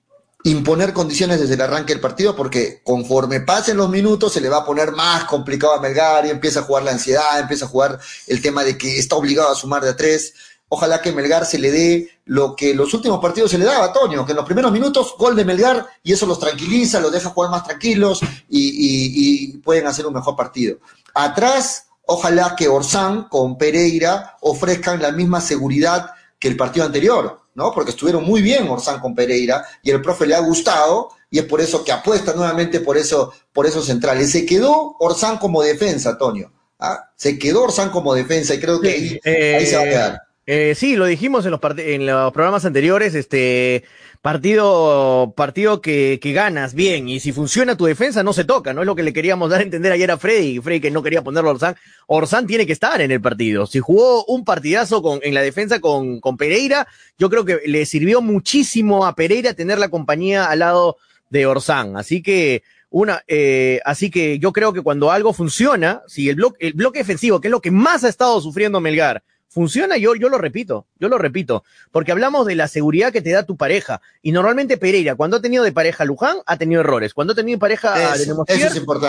[0.44, 4.58] imponer condiciones desde el arranque del partido porque conforme pasen los minutos se le va
[4.58, 8.00] a poner más complicado a Melgar y empieza a jugar la ansiedad, empieza a jugar
[8.28, 10.34] el tema de que está obligado a sumar de a tres.
[10.70, 13.94] Ojalá que Melgar se le dé lo que los últimos partidos se le daba a
[13.94, 17.30] Toño, que en los primeros minutos gol de Melgar y eso los tranquiliza, los deja
[17.30, 20.78] jugar más tranquilos y, y pueden hacer un mejor partido.
[21.14, 26.12] Atrás, ojalá que Orsán con Pereira ofrezcan la misma seguridad
[26.42, 27.72] que el partido anterior ¿no?
[27.74, 31.46] Porque estuvieron muy bien Orsán con Pereira y el profe le ha gustado y es
[31.46, 34.32] por eso que apuesta nuevamente por eso, por esos centrales.
[34.32, 36.52] Se quedó Orsán como defensa, Antonio.
[36.80, 37.10] ¿ah?
[37.16, 40.22] Se quedó Orsán como defensa y creo que ahí, se va a quedar.
[40.48, 43.84] Eh, sí, lo dijimos en los, en los programas anteriores, este,
[44.22, 48.82] partido, partido que, que, ganas bien, y si funciona tu defensa no se toca, no
[48.82, 51.24] es lo que le queríamos dar a entender ayer a Freddy, Freddy que no quería
[51.24, 51.76] ponerlo a Orsán,
[52.08, 55.80] Orsán tiene que estar en el partido, si jugó un partidazo con, en la defensa
[55.80, 56.88] con, con Pereira,
[57.20, 60.98] yo creo que le sirvió muchísimo a Pereira tener la compañía al lado
[61.30, 66.30] de Orsán, así que una, eh, así que yo creo que cuando algo funciona, si
[66.30, 69.98] el bloque, el bloque defensivo, que es lo que más ha estado sufriendo Melgar, funciona,
[69.98, 73.44] yo, yo lo repito, yo lo repito, porque hablamos de la seguridad que te da
[73.44, 74.02] tu pareja.
[74.22, 77.14] Y normalmente Pereira, cuando ha tenido de pareja Luján, ha tenido errores.
[77.14, 78.30] Cuando ha tenido de pareja es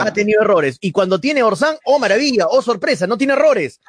[0.00, 0.78] ha tenido errores.
[0.80, 3.80] Y cuando tiene Orsán, oh maravilla, oh sorpresa, no tiene errores.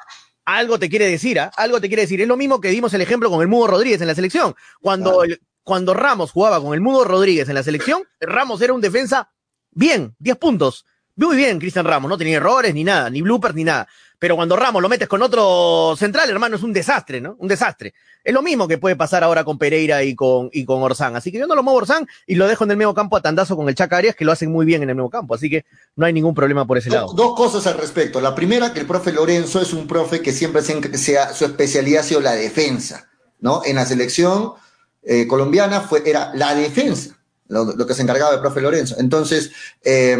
[0.44, 1.50] Algo te quiere decir, ¿ah?
[1.56, 2.20] Algo te quiere decir.
[2.20, 4.54] Es lo mismo que dimos el ejemplo con el Mudo Rodríguez en la selección.
[4.80, 5.24] Cuando,
[5.64, 9.32] cuando Ramos jugaba con el Mudo Rodríguez en la selección, Ramos era un defensa
[9.72, 10.86] bien, 10 puntos.
[11.16, 13.86] Muy bien, Cristian Ramos, no tenía errores ni nada, ni bloopers ni nada.
[14.18, 17.36] Pero cuando Ramos lo metes con otro central, hermano, es un desastre, ¿no?
[17.38, 17.94] Un desastre.
[18.24, 21.14] Es lo mismo que puede pasar ahora con Pereira y con, y con Orsán.
[21.14, 23.20] Así que yo no lo muevo Orsán y lo dejo en el medio campo a
[23.20, 25.34] tandazo con el Chaca Arias, que lo hacen muy bien en el medio campo.
[25.34, 25.66] Así que
[25.96, 27.12] no hay ningún problema por ese lado.
[27.12, 28.20] Dos cosas al respecto.
[28.20, 32.04] La primera, que el profe Lorenzo es un profe que siempre sea, su especialidad ha
[32.04, 33.10] sido la defensa,
[33.40, 33.62] ¿no?
[33.64, 34.54] En la selección
[35.02, 37.18] eh, colombiana fue, era la defensa.
[37.46, 38.96] Lo, que se encargaba el profe Lorenzo.
[38.98, 39.52] Entonces,
[39.84, 40.16] eh,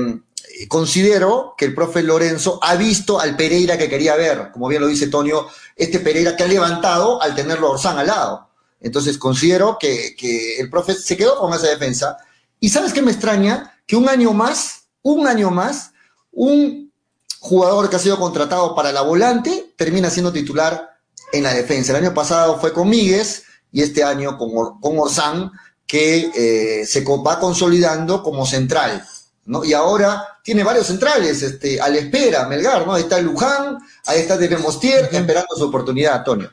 [0.69, 4.89] considero que el profe Lorenzo ha visto al Pereira que quería ver, como bien lo
[4.89, 8.49] dice Tonio, este Pereira que ha levantado al tenerlo Orsán al lado.
[8.81, 10.15] Entonces considero que,
[10.59, 12.19] el profe se quedó con esa defensa.
[12.61, 13.81] Y sabes qué me extraña?
[13.87, 15.93] Que un año más, un año más,
[16.33, 16.93] un
[17.41, 20.99] jugador que ha sido contratado para la volante termina siendo titular
[21.33, 21.93] en la defensa.
[21.93, 25.51] El año pasado fue con Míguez y este año con, con Orsán,
[25.87, 29.07] que eh, se va consolidando como central.
[29.47, 29.65] ¿No?
[29.65, 32.95] Y ahora tiene varios centrales, este, a la espera, Melgar, ¿no?
[32.95, 36.51] Ahí está Luján, ahí está Debe Mostier, esperando su oportunidad, Antonio.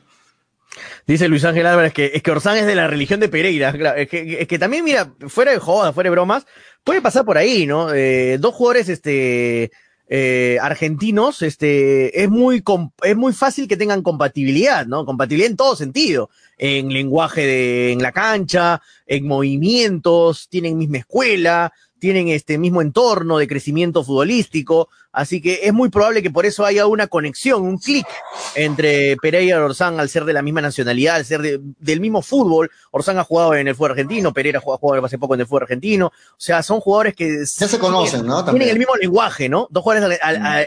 [1.06, 3.70] Dice Luis Ángel Álvarez que es que Orsán es de la religión de Pereira.
[3.96, 6.46] Es que, es que también, mira, fuera de joda, fuera de bromas,
[6.84, 7.92] puede pasar por ahí, ¿no?
[7.92, 9.72] Eh, dos jugadores, este,
[10.08, 12.62] eh, argentinos, este, es muy,
[13.02, 15.04] es muy fácil que tengan compatibilidad, ¿no?
[15.04, 16.30] Compatibilidad en todo sentido.
[16.58, 23.38] En lenguaje de, en la cancha, en movimientos, tienen misma escuela, tienen este mismo entorno
[23.38, 27.78] de crecimiento futbolístico, así que es muy probable que por eso haya una conexión, un
[27.78, 28.06] clic
[28.54, 32.70] entre Pereira y Orsán al ser de la misma nacionalidad, al ser del mismo fútbol.
[32.90, 35.62] Orsán ha jugado en el fútbol argentino, Pereira ha jugado hace poco en el fútbol
[35.62, 38.44] argentino, o sea, son jugadores que ya se conocen, ¿no?
[38.44, 39.68] Tienen el mismo lenguaje, ¿no?
[39.70, 40.18] Dos jugadores,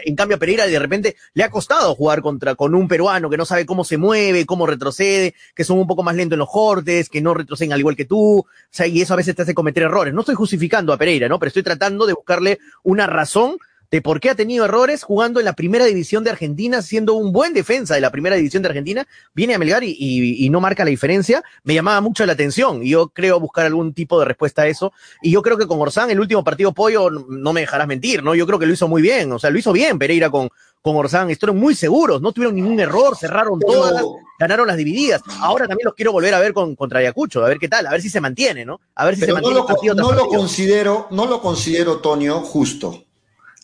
[0.04, 3.36] en cambio a Pereira de repente le ha costado jugar contra con un peruano que
[3.36, 6.50] no sabe cómo se mueve, cómo retrocede, que son un poco más lentos en los
[6.50, 9.42] cortes, que no retroceden al igual que tú, o sea, y eso a veces te
[9.42, 10.14] hace cometer errores.
[10.14, 11.38] No estoy justificando a Pereira, ¿no?
[11.38, 13.58] Pero estoy tratando de buscarle una razón
[13.90, 17.32] de por qué ha tenido errores jugando en la primera división de Argentina, siendo un
[17.32, 20.84] buen defensa de la primera división de Argentina, viene a Melgar y, y, no marca
[20.84, 24.62] la diferencia, me llamaba mucho la atención y yo creo buscar algún tipo de respuesta
[24.62, 24.92] a eso.
[25.22, 28.34] Y yo creo que con Orsán, el último partido pollo, no me dejarás mentir, ¿no?
[28.34, 30.48] Yo creo que lo hizo muy bien, o sea, lo hizo bien Pereira con,
[30.82, 34.04] con Orsán, estuvieron muy seguros, no tuvieron ningún error, cerraron todas,
[34.38, 35.22] ganaron las divididas.
[35.40, 37.90] Ahora también los quiero volver a ver con, contra Ayacucho, a ver qué tal, a
[37.90, 38.80] ver si se mantiene, ¿no?
[38.94, 39.58] A ver si se mantiene.
[39.58, 43.05] No, lo, no lo considero, no lo considero, Tonio, justo.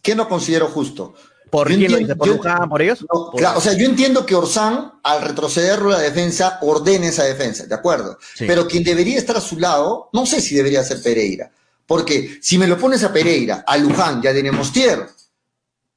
[0.03, 1.15] ¿Qué no considero justo?
[1.51, 3.05] ¿Por quién ¿Por, ¿Por ellos?
[3.11, 8.19] o sea, yo entiendo que Orsán, al retrocederlo la defensa, ordene esa defensa, ¿de acuerdo?
[8.39, 11.51] Pero quien debería estar a su lado, no sé si debería ser Pereira.
[11.87, 15.07] Porque si me lo pones a Pereira, a Luján y a Denemostier,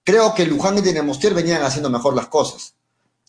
[0.04, 2.75] creo que Luján y Denemostier venían haciendo mejor las cosas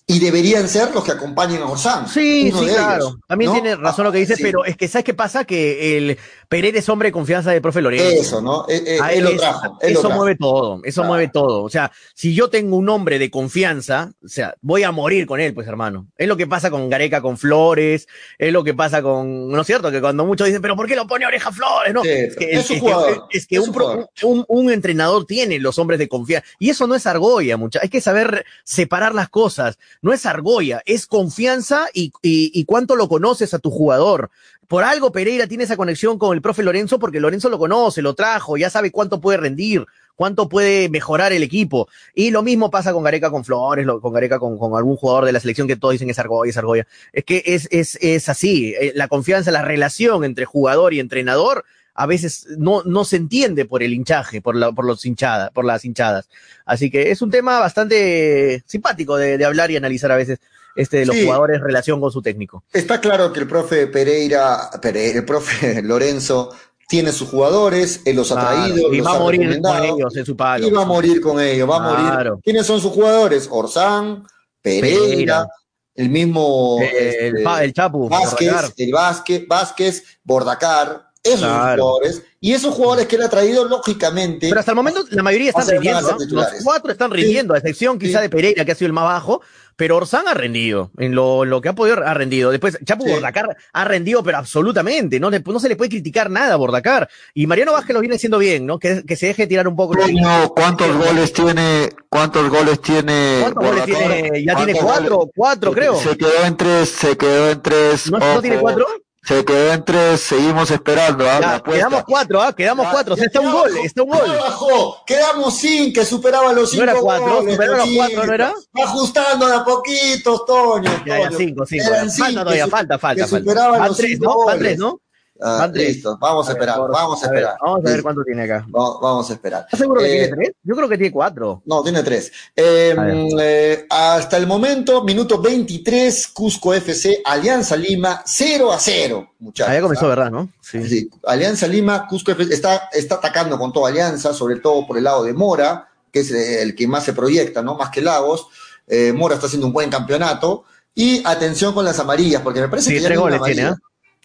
[0.09, 2.07] y deberían ser los que acompañen a Orsán.
[2.07, 3.19] Sí, sí, claro.
[3.27, 5.45] También tiene razón lo que dice, pero es que ¿sabes qué pasa?
[5.45, 6.17] Que el
[6.49, 8.07] Pereira es hombre de confianza de profe Lorenzo.
[8.07, 8.67] Eso, ¿no?
[8.69, 11.65] Eh, eh, él, lo trajo, eso mueve todo, eso mueve todo.
[11.65, 15.41] O sea, si yo tengo un hombre de confianza, o sea, voy a morir con
[15.41, 16.07] él, pues hermano.
[16.17, 18.07] Es lo que pasa con Gareca con Flores,
[18.39, 19.91] es lo que pasa con, ¿no es cierto?
[19.91, 21.93] Que cuando muchos dicen, pero ¿por qué lo pone Oreja Flores?
[21.93, 26.47] No, es que, es, que, un, un, entrenador tiene los hombres de confianza.
[26.61, 27.81] Y eso no es argolla, mucha.
[27.83, 33.09] Hay que saber separar las cosas no es argolla, es confianza y, y, cuánto lo
[33.09, 34.31] conoces a tu jugador.
[34.69, 38.15] Por algo Pereira tiene esa conexión con el profe Lorenzo porque Lorenzo lo conoce, lo
[38.15, 39.87] trajo, ya sabe cuánto puede rendir,
[40.17, 41.89] cuánto puede mejorar el equipo.
[42.15, 45.33] Y lo mismo pasa con Gareca con Flores, con Gareca con, con algún jugador de
[45.33, 46.87] la selección que todos dicen es argolla, es argolla.
[47.13, 51.65] Es que es, es, es así, eh, la confianza, la relación entre jugador y entrenador
[51.97, 55.65] a veces no, no se entiende por el hinchaje, por, la, por, los hinchadas, por
[55.65, 56.29] las hinchadas.
[56.67, 60.39] Así que es un tema bastante simpático de, hablar y analizar a veces
[60.75, 62.63] este de los jugadores en relación con su técnico.
[62.71, 66.55] Está claro que el profe Pereira, el profe Lorenzo
[66.87, 68.93] tiene sus jugadores, él los ha traído.
[68.93, 70.67] Y va a morir con ellos en su palo.
[70.67, 72.33] Y va a morir con ellos, va a morir.
[72.43, 73.49] ¿Quiénes son sus jugadores?
[73.51, 74.27] Orsán,
[74.61, 75.49] Pereira,
[75.95, 82.75] el mismo el, este, el, Chapu, Vázquez, el Vázquez, Vázquez, Bordacar, esos jugadores, y esos
[82.75, 84.49] jugadores que él ha traído, lógicamente.
[84.49, 86.17] Pero hasta el momento la mayoría están rindiendo.
[86.31, 89.43] Los cuatro están rindiendo, a excepción quizá de Pereira, que ha sido el más bajo,
[89.77, 90.91] pero Orsán ha rendido.
[90.97, 92.51] En lo, lo que ha podido, ha rendido.
[92.51, 95.21] Después, Chapu Bordacar ha rendido, pero absolutamente.
[95.21, 97.09] No, no se le puede criticar nada a Bordacar.
[97.35, 98.79] Y Mariano Vázquez lo viene haciendo bien, ¿no?
[98.79, 99.95] Que, que se deje tirar un poco.
[99.95, 101.91] No, ¿Cuántos goles tiene?
[102.09, 103.39] ¿Cuántos goles tiene?
[103.43, 104.45] ¿Cuántos goles tiene?
[104.45, 105.97] Ya tiene cuatro, cuatro, creo.
[105.97, 108.11] Se quedó en tres, se quedó en tres.
[108.11, 108.87] ¿No tiene cuatro?
[109.27, 111.29] Se quedó en tres, seguimos esperando.
[111.29, 111.61] ¿ah?
[111.65, 112.55] quedamos cuatro, ¿ah?
[112.55, 113.17] quedamos cuatro.
[113.17, 114.21] está un gol, está un gol.
[114.39, 115.05] Bajó.
[115.05, 116.85] Quedamos sin que superaba los cinco.
[116.85, 118.55] No era cuatro, superaba los cuatro, ¿no era?
[118.79, 120.91] Va ajustando de a poquitos, Toño.
[121.05, 121.87] Ya, ya, cinco, cinco.
[122.17, 123.27] falta todavía, falta, falta.
[123.27, 123.69] falta.
[123.71, 124.45] Van tres, ¿no?
[124.45, 125.01] Van tres, ¿no?
[125.41, 127.57] Ah, listo, vamos a, esperar, vamos a, esperar.
[127.63, 128.67] vamos a ver cuánto tiene acá.
[128.69, 129.63] vamos a esperar.
[129.65, 130.53] ¿Estás seguro que tiene eh, tres?
[130.63, 131.63] Yo creo que tiene cuatro.
[131.67, 132.33] No, tiene tres.
[132.55, 139.73] Em, eh, hasta el momento, minuto 23, Cusco FC, Alianza Lima, 0 a 0, muchachos.
[139.73, 140.31] Ahí comenzó, ¿verdad?
[140.31, 140.49] ¿no?
[140.61, 140.89] Sí.
[140.89, 141.11] sí.
[141.25, 145.25] Alianza Lima, Cusco FC está, está atacando con toda Alianza, sobre todo por el lado
[145.25, 147.77] de Mora, que es el que más se proyecta, ¿no?
[147.77, 148.49] Más que Lagos.
[148.87, 150.65] Eh, Mora está haciendo un buen campeonato.
[150.99, 153.03] Y atención con las amarillas, porque me parece que.
[153.03, 153.75] tres goles tiene.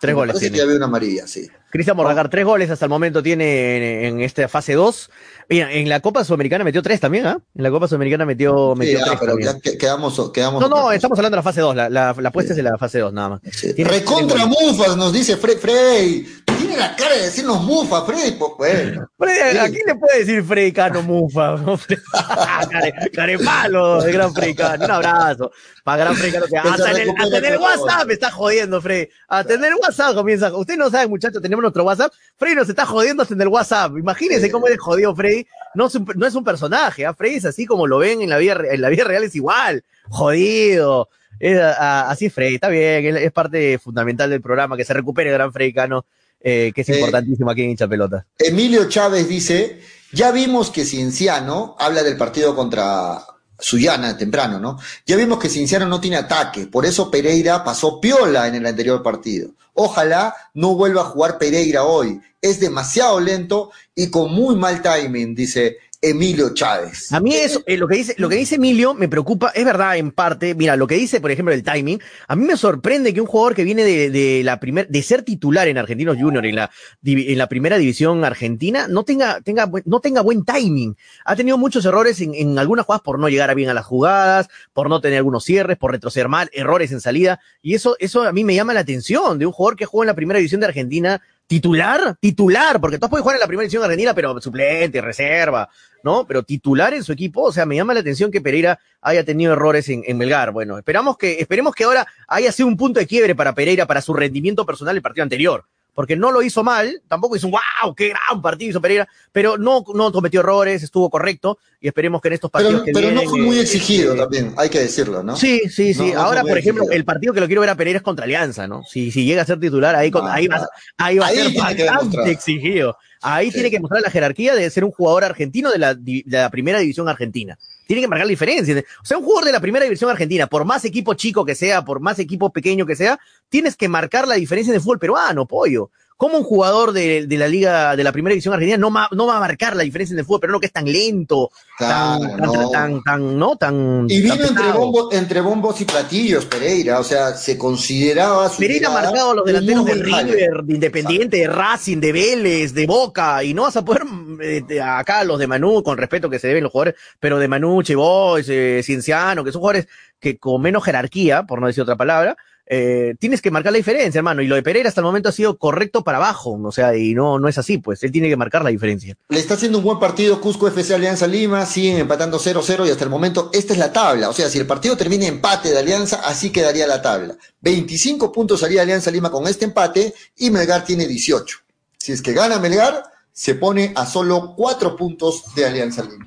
[0.02, 0.56] Tres goles tiene.
[0.56, 1.48] que había una amarilla, sí.
[1.70, 5.12] Cristian Mordagar, tres goles hasta el momento tiene en, esta fase 2.
[5.52, 7.38] Mira, en la Copa Sudamericana metió tres también, ¿ah?
[7.54, 9.20] En la Copa Sudamericana metió, metió sí, tres.
[9.20, 9.36] pero
[9.78, 10.62] quedamos, quedamos.
[10.62, 11.76] No, no, estamos hablando de la fase 2.
[11.76, 13.42] La, la, apuesta es de la fase 2, nada más.
[13.78, 15.58] Recontra Mufas, nos dice Frey.
[15.58, 16.26] Frey.
[16.62, 18.32] Tiene la cara de decirnos Mufa, Freddy.
[18.32, 19.10] Pues, bueno.
[19.18, 21.56] Freddy, ¿a quién le puede decir Freddy Cano Mufa?
[22.72, 24.86] care, care malo de Gran Freddy Cano.
[24.86, 25.52] Un abrazo.
[25.84, 26.72] Para Gran Freddy Cano.
[26.72, 29.10] Hasta en el, el WhatsApp me está jodiendo, Freddy.
[29.28, 30.56] Hasta en el WhatsApp comienza.
[30.56, 32.14] Usted no sabe, muchachos, tenemos nuestro WhatsApp.
[32.38, 33.98] Freddy nos está jodiendo hasta en el WhatsApp.
[33.98, 35.41] Imagínense cómo es jodido Freddy.
[35.74, 37.14] No es un, no es un personaje, ¿eh?
[37.16, 39.84] Freddy es así como lo ven en la vida, en la vida real, es igual.
[40.10, 41.10] Jodido.
[41.40, 45.36] Es, así es Freddy, está bien, es parte fundamental del programa, que se recupere el
[45.36, 46.06] gran Freddy Cano,
[46.40, 48.26] eh, que es eh, importantísimo aquí en hincha pelota.
[48.38, 49.80] Emilio Chávez dice,
[50.12, 53.22] ya vimos que Cienciano habla del partido contra
[53.62, 54.78] Suyana temprano, ¿no?
[55.06, 59.02] Ya vimos que Cinciano no tiene ataque, por eso Pereira pasó piola en el anterior
[59.02, 59.52] partido.
[59.74, 62.20] Ojalá no vuelva a jugar Pereira hoy.
[62.42, 67.12] Es demasiado lento y con muy mal timing, dice Emilio Chávez.
[67.12, 69.98] A mí eso, eh, lo que dice, lo que dice Emilio me preocupa, es verdad
[69.98, 73.22] en parte, mira, lo que dice, por ejemplo, el timing, a mí me sorprende que
[73.22, 76.56] un jugador que viene de, de la primer, de ser titular en Argentinos Junior en
[76.56, 76.72] la,
[77.04, 80.98] en la primera división argentina, no tenga, tenga, no tenga buen timing.
[81.24, 84.48] Ha tenido muchos errores en, en algunas jugadas por no llegar bien a las jugadas,
[84.74, 88.32] por no tener algunos cierres, por retroceder mal, errores en salida, y eso, eso a
[88.32, 90.68] mí me llama la atención de un jugador que juega en la primera división de
[90.68, 91.22] Argentina
[91.52, 95.68] titular, titular, porque todos pueden jugar en la primera edición argentina, pero suplente, reserva,
[96.02, 96.26] ¿no?
[96.26, 99.52] Pero titular en su equipo, o sea, me llama la atención que Pereira haya tenido
[99.52, 100.54] errores en, en Melgar.
[100.54, 104.02] Bueno, esperamos que, esperemos que ahora haya sido un punto de quiebre para Pereira, para
[104.02, 107.94] su rendimiento personal el partido anterior porque no lo hizo mal, tampoco hizo un wow,
[107.96, 112.30] qué gran partido hizo Pereira, pero no, no cometió errores, estuvo correcto y esperemos que
[112.30, 115.24] en estos partidos pero, pero no fue muy eh, exigido eh, también, hay que decirlo,
[115.24, 115.36] ¿no?
[115.36, 116.14] Sí, sí, sí.
[116.14, 118.84] Ahora, por ejemplo, el partido que lo quiero ver a Pereira es contra Alianza, ¿no?
[118.84, 122.32] Si, si llega a ser titular, ahí, ah, ahí, va, ahí va a ser bastante
[122.32, 122.98] exigido.
[123.22, 126.50] Ahí tiene que mostrar la jerarquía de ser un jugador argentino de la, de la
[126.50, 127.58] primera división argentina
[127.92, 128.84] tiene que marcar la diferencia.
[129.02, 131.84] O sea, un jugador de la primera división argentina, por más equipo chico que sea,
[131.84, 133.20] por más equipo pequeño que sea,
[133.50, 135.92] tienes que marcar la diferencia en el fútbol peruano, pollo.
[136.22, 139.40] ¿Cómo un jugador de, la liga, de la primera división argentina no, no va a
[139.40, 141.50] marcar la diferencia en el fútbol peruano que es tan lento,
[141.80, 142.38] tan,
[142.72, 143.56] tan, tan, ¿no?
[143.56, 148.60] Tan, y vino entre, bombos, entre bombos y platillos Pereira, o sea, se consideraba su
[148.60, 152.86] Pereira ha marcado a los delanteros de River, de Independiente, de Racing, de Vélez, de
[152.86, 154.04] Boca, y no vas a poder,
[154.44, 157.82] eh, acá los de Manú, con respeto que se deben los jugadores, pero de Manú,
[157.96, 159.88] Boys, eh, Cienciano, que son jugadores
[160.20, 162.38] que con menos jerarquía, por no decir otra palabra,
[162.74, 164.42] eh, tienes que marcar la diferencia, hermano.
[164.42, 167.14] Y lo de Pereira hasta el momento ha sido correcto para abajo, o sea, y
[167.14, 169.18] no, no es así, pues él tiene que marcar la diferencia.
[169.28, 173.04] Le está haciendo un buen partido Cusco FC Alianza Lima, siguen empatando 0-0 y hasta
[173.04, 174.30] el momento esta es la tabla.
[174.30, 177.36] O sea, si el partido termina empate de Alianza, así quedaría la tabla.
[177.60, 181.58] 25 puntos haría Alianza Lima con este empate y Melgar tiene 18.
[181.98, 183.04] Si es que gana Melgar,
[183.34, 186.26] se pone a solo 4 puntos de Alianza Lima.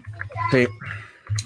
[0.50, 0.66] Sí.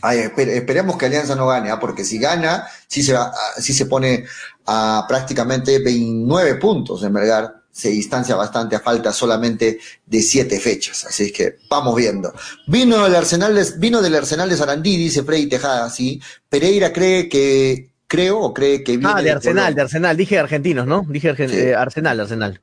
[0.02, 1.80] Ay, esperemos que Alianza no gane, ¿ah?
[1.80, 4.24] porque si gana, sí se, va, sí se pone
[4.66, 11.04] a prácticamente 29 puntos en Melgar, se distancia bastante a falta solamente de siete fechas,
[11.04, 12.32] así que vamos viendo.
[12.66, 16.20] Vino el Arsenal de, vino del Arsenal de Sarandí, dice Freddy Tejada, sí.
[16.48, 21.06] Pereira cree que, creo o cree que Ah, de Arsenal, de Arsenal, dije argentinos, ¿no?
[21.08, 22.60] Dije eh, Arsenal, Arsenal.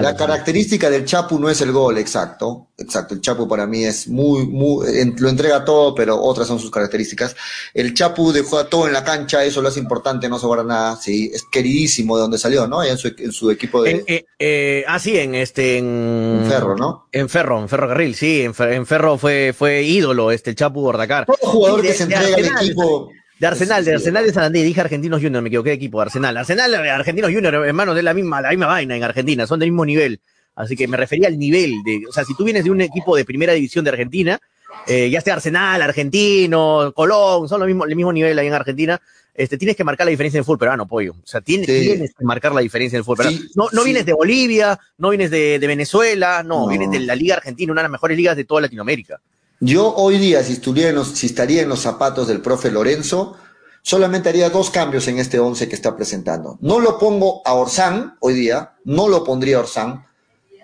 [0.00, 2.68] La característica del Chapu no es el gol, exacto.
[2.78, 3.14] Exacto.
[3.14, 4.86] El Chapu para mí es muy, muy,
[5.18, 7.36] lo entrega todo, pero otras son sus características.
[7.74, 10.96] El Chapu dejó todo en la cancha, eso lo hace importante, no sobra nada.
[10.96, 12.82] Sí, es queridísimo de donde salió, ¿no?
[12.82, 14.04] En su, en su equipo de.
[14.06, 15.78] Eh, eh, ah, sí, en este.
[15.78, 17.08] En, Ferro, ¿no?
[17.12, 18.42] En Ferro, en Ferro Carril, sí.
[18.42, 18.54] En,
[18.86, 21.26] Ferro fue, fue ídolo este el Chapu Bordacar.
[21.26, 23.10] Todo jugador que se entrega al equipo.
[23.42, 26.36] De Arsenal, de Arsenal de Sarandí, dije Argentinos Junior, me equivoqué de equipo, Arsenal.
[26.36, 29.84] Arsenal, Argentinos Junior, hermano, de la misma, la misma vaina en Argentina, son del mismo
[29.84, 30.20] nivel.
[30.54, 33.16] Así que me refería al nivel de, o sea, si tú vienes de un equipo
[33.16, 34.38] de primera división de Argentina,
[34.86, 39.00] eh, ya sea Arsenal, Argentino, Colón, son lo mismo, el mismo nivel ahí en Argentina,
[39.34, 41.14] este, tienes que marcar la diferencia en el fútbol peruano, pollo.
[41.14, 43.40] O sea, tienes, tienes que marcar la diferencia en el fútbol peruano.
[43.56, 47.72] no, no vienes de Bolivia, no vienes de, Venezuela, no, vienes de la Liga Argentina,
[47.72, 49.20] una de las mejores ligas de toda Latinoamérica.
[49.64, 53.36] Yo hoy día, si, estuviera si estaría en los zapatos del profe Lorenzo,
[53.80, 56.58] solamente haría dos cambios en este 11 que está presentando.
[56.60, 60.04] No lo pongo a Orsán hoy día, no lo pondría a Orsán.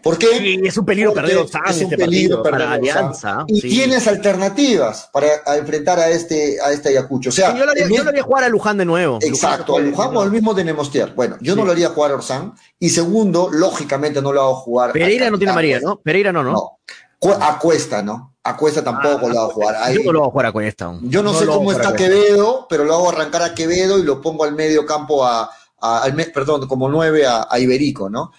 [0.02, 0.26] ¿Por qué?
[0.38, 1.62] Sí, es un peligro perder Orsán.
[1.68, 3.44] Es un este peligro perder para Alianza.
[3.46, 7.28] Y tienes alternativas para enfrentar a este, a este Ayacucho.
[7.28, 9.20] O sea, yo, lo haría, jugar a Luján de nuevo.
[9.22, 11.12] Exacto, a Luján o al mismo de Nemostier.
[11.14, 12.54] Bueno, yo no lo haría jugar a Orsán.
[12.80, 14.90] Y segundo, lógicamente no lo hago jugar.
[14.90, 16.00] Pereira no tiene María, ¿no?
[16.00, 16.52] Pereira no, ¿no?
[16.52, 17.32] No.
[17.40, 18.34] A Cuesta, ¿no?
[18.48, 19.92] A Cuesta tampoco ah, lo hago jugar.
[19.92, 20.98] yo no lo hago jugar a Cuesta.
[21.02, 24.44] Yo no, sé cómo está Quevedo, pero lo hago arrancar a Quevedo y lo pongo
[24.44, 25.50] al medio campo a,
[25.80, 28.32] al, perdón, como nueve a, Iberico, ¿no?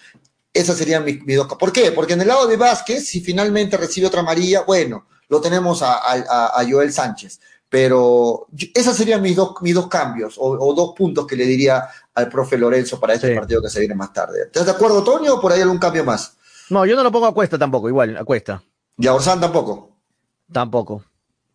[0.53, 1.47] Esas serían mis, dos.
[1.59, 1.91] ¿Por qué?
[1.91, 5.99] Porque en el lado de Vázquez, si finalmente recibe otra amarilla, bueno, lo tenemos a,
[6.01, 7.39] a Joel Sánchez.
[7.69, 12.27] Pero esos serían mis dos, mis dos cambios o, dos puntos que le diría al
[12.27, 14.41] profe Lorenzo para este partido que se viene más tarde.
[14.45, 16.35] ¿Estás de acuerdo, Toño, o por ahí algún cambio más?
[16.71, 18.63] No, yo no lo pongo a cuesta tampoco, igual, a cuesta.
[18.97, 19.88] ¿Y a Orsán tampoco?
[20.51, 21.03] Tampoco.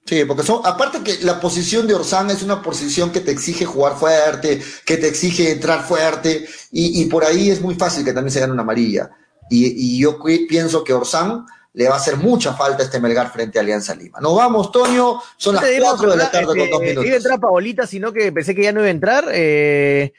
[0.07, 3.65] Sí, porque son, aparte que la posición de Orsán es una posición que te exige
[3.65, 8.31] jugar fuerte, que te exige entrar fuerte, y, por ahí es muy fácil que también
[8.31, 9.11] se gane una amarilla.
[9.49, 10.19] Y, yo
[10.49, 14.21] pienso que Orsán le va a hacer mucha falta este Melgar frente a Alianza Lima.
[14.21, 17.05] Nos vamos, Toño, son las 4 de la tarde con dos minutos.
[17.07, 19.25] Iba a entrar Paolita, sino que pensé que ya no iba a entrar.
[19.33, 20.13] Eh,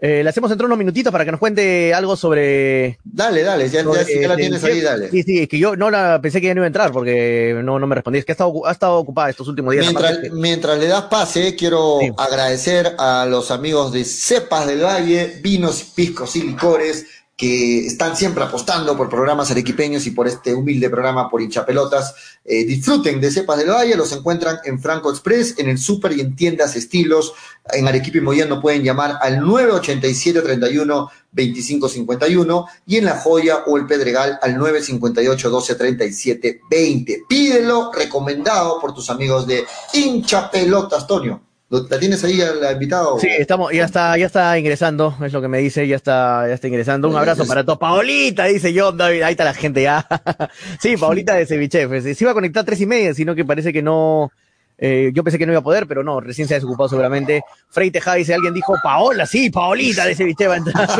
[0.00, 2.98] eh, le hacemos entrar unos minutitos para que nos cuente algo sobre.
[3.04, 5.10] Dale, dale, ya, la tienes ahí, dale.
[5.10, 7.58] Sí, sí, es que yo no la pensé que ya no iba a entrar porque
[7.62, 8.18] no, no me respondí.
[8.18, 9.86] Es que ha estado, ha estado ocupada estos últimos días.
[10.32, 16.36] Mientras, le das pase, quiero agradecer a los amigos de Cepas del Valle, Vinos, Piscos
[16.36, 17.06] y Licores
[17.36, 22.14] que están siempre apostando por programas arequipeños y por este humilde programa por hinchapelotas.
[22.42, 26.20] Eh, disfruten de Cepas del Valle, los encuentran en Franco Express, en el Super y
[26.22, 27.34] en tiendas estilos.
[27.70, 33.76] En Arequipa y Moyano pueden llamar al 987 31 2551 y en La Joya o
[33.76, 37.22] el Pedregal al 958 12 37 20.
[37.28, 41.42] Pídelo recomendado por tus amigos de hinchapelotas, Tonio.
[41.68, 43.18] ¿La tienes ahí al invitado?
[43.18, 46.54] Sí, estamos, ya está, ya está ingresando, es lo que me dice, ya está, ya
[46.54, 47.08] está ingresando.
[47.08, 47.78] Un abrazo para todos.
[47.78, 50.06] Paolita, dice John David, ahí está la gente ya.
[50.80, 53.72] sí, Paolita de Ceviche, se iba a conectar a tres y media, sino que parece
[53.72, 54.30] que no,
[54.78, 57.42] eh, yo pensé que no iba a poder, pero no, recién se ha desocupado seguramente.
[57.70, 60.90] Frey Tejada dice, alguien dijo, Paola, sí, Paolita de Ceviche va a entrar.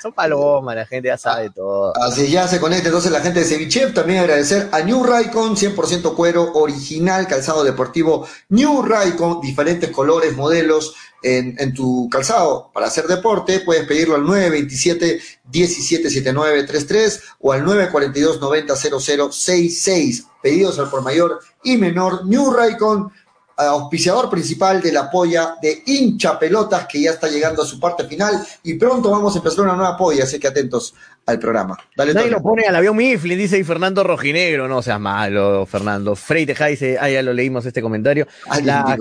[0.00, 1.92] son palomas, la gente ya sabe todo.
[1.96, 3.88] Así ya se conecta entonces la gente de Ceviche.
[3.88, 10.94] También agradecer a New Raycon, 100% cuero original, calzado deportivo New Raycon, diferentes colores, modelos,
[11.22, 15.20] en, tu calzado para hacer deporte, puedes pedirlo al 927
[15.52, 20.26] 177933 o al 942 900066.
[20.42, 22.26] Pedidos al por mayor y menor.
[22.26, 23.10] New Raycon
[23.56, 28.04] auspiciador principal de la polla de hincha pelotas que ya está llegando a su parte
[28.04, 30.94] final y pronto vamos a empezar una nueva polla, así que atentos
[31.26, 31.78] al programa.
[31.96, 36.16] Dale, Nadie lo pone al avión Mifflin, dice y Fernando Rojinegro, no seas malo, Fernando.
[36.16, 38.26] Frey dice, ah, ya lo leímos este comentario.
[38.64, 38.96] La,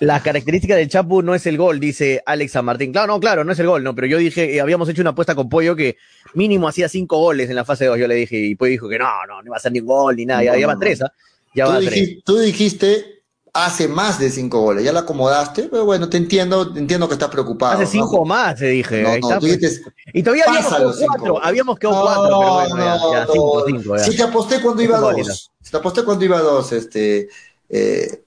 [0.00, 2.92] la, característica del Chapu no es el gol, dice Alex San Martín.
[2.92, 5.10] Claro, no, claro, no es el gol, no, pero yo dije, eh, habíamos hecho una
[5.10, 5.96] apuesta con Pollo que
[6.34, 8.98] mínimo hacía cinco goles en la fase 2, yo le dije, y pues dijo que
[8.98, 11.12] no, no, no iba a ser ni un gol ni nada, ya, va tres, ¿ah?
[11.54, 12.18] Ya va tres.
[12.24, 13.23] tú dijiste
[13.54, 14.84] hace más de cinco goles.
[14.84, 17.80] Ya la acomodaste, pero bueno, te entiendo, entiendo que estás preocupado.
[17.80, 19.02] Hace cinco más, te dije.
[19.02, 19.82] No, pues.
[20.12, 23.98] y todavía habíamos quedado cuatro, habíamos quedado cuatro, pero bueno, ya, cinco, cinco.
[23.98, 27.28] Si te aposté cuando iba dos, si te aposté cuando iba dos, este,
[27.68, 28.24] eh,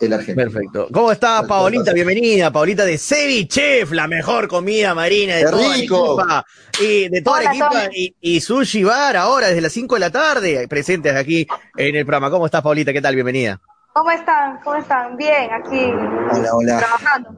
[0.00, 0.50] el argentino.
[0.50, 0.88] Perfecto.
[0.92, 1.92] ¿Cómo está Paolita?
[1.92, 6.24] Bienvenida, Paolita de Chef, la mejor comida marina de toda rico.
[6.26, 6.44] la
[6.82, 10.10] Y de toda la equipa y, y, Sushi Bar ahora desde las cinco de la
[10.10, 11.46] tarde, presentes aquí
[11.76, 12.30] en el programa.
[12.30, 12.92] ¿Cómo estás, Paolita?
[12.92, 13.14] ¿Qué tal?
[13.14, 13.60] Bienvenida.
[13.94, 14.58] ¿Cómo están?
[14.64, 15.16] ¿Cómo están?
[15.16, 15.84] Bien, aquí.
[16.32, 16.78] Hola, hola.
[16.78, 17.30] Trabajando.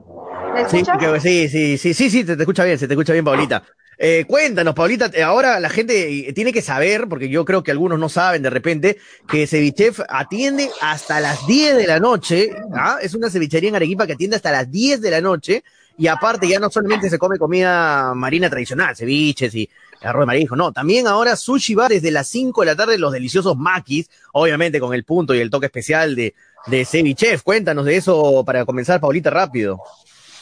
[0.54, 0.82] ¿Me sí,
[1.20, 3.62] sí, sí, sí, sí, sí, te, te escucha bien, se te escucha bien, Paulita.
[3.98, 7.98] Eh, cuéntanos, Paulita, eh, ahora la gente tiene que saber, porque yo creo que algunos
[7.98, 8.96] no saben de repente,
[9.28, 12.96] que Cevichef atiende hasta las 10 de la noche, ¿ah?
[13.02, 15.62] es una cevichería en Arequipa que atiende hasta las 10 de la noche,
[15.98, 19.68] y aparte ya no solamente se come comida marina tradicional, ceviches y
[20.02, 23.12] arroz de marisco, no, también ahora sushi bar desde las 5 de la tarde, los
[23.12, 26.34] deliciosos maquis, obviamente con el punto y el toque especial de,
[26.66, 27.40] de.
[27.42, 29.80] Cuéntanos de eso para comenzar, Paulita, rápido.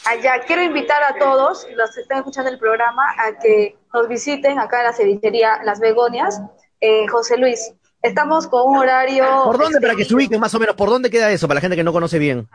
[0.05, 4.59] Allá, quiero invitar a todos los que están escuchando el programa a que nos visiten
[4.59, 6.41] acá en la cevichería Las Begonias,
[6.79, 7.73] eh, José Luis.
[8.03, 9.25] Estamos con un horario...
[9.45, 11.61] ¿Por dónde, para que se ubiquen más o menos, por dónde queda eso, para la
[11.61, 12.47] gente que no conoce bien?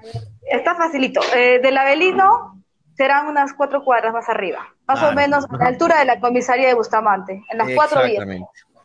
[0.43, 1.20] Está facilito.
[1.35, 2.62] Eh, del Avelino
[2.97, 6.68] serán unas cuatro cuadras más arriba, más o menos a la altura de la comisaría
[6.68, 8.26] de Bustamante, en las cuatro vías.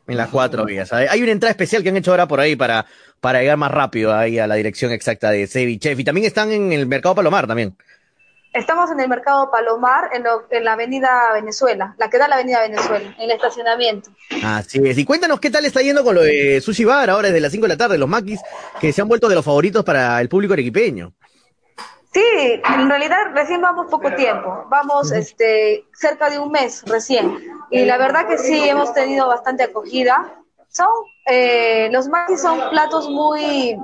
[0.07, 0.93] En las cuatro vías.
[0.93, 2.85] Hay una entrada especial que han hecho ahora por ahí para,
[3.19, 5.99] para llegar más rápido ahí a la dirección exacta de Chef.
[5.99, 7.75] Y también están en el Mercado Palomar también.
[8.53, 12.61] Estamos en el Mercado Palomar, en, en, la Avenida Venezuela, la que da la Avenida
[12.61, 14.11] Venezuela, en el estacionamiento.
[14.45, 14.97] Así es.
[14.97, 17.63] Y cuéntanos qué tal está yendo con lo de Sushi Bar ahora desde las 5
[17.63, 18.39] de la tarde, los maquis,
[18.79, 21.13] que se han vuelto de los favoritos para el público arequipeño.
[22.15, 22.21] Sí,
[22.73, 27.39] en realidad recién vamos poco tiempo, vamos este, cerca de un mes recién.
[27.69, 30.33] Y la verdad que sí, hemos tenido bastante acogida.
[30.69, 30.87] Son,
[31.25, 33.77] eh, los maquis son platos muy,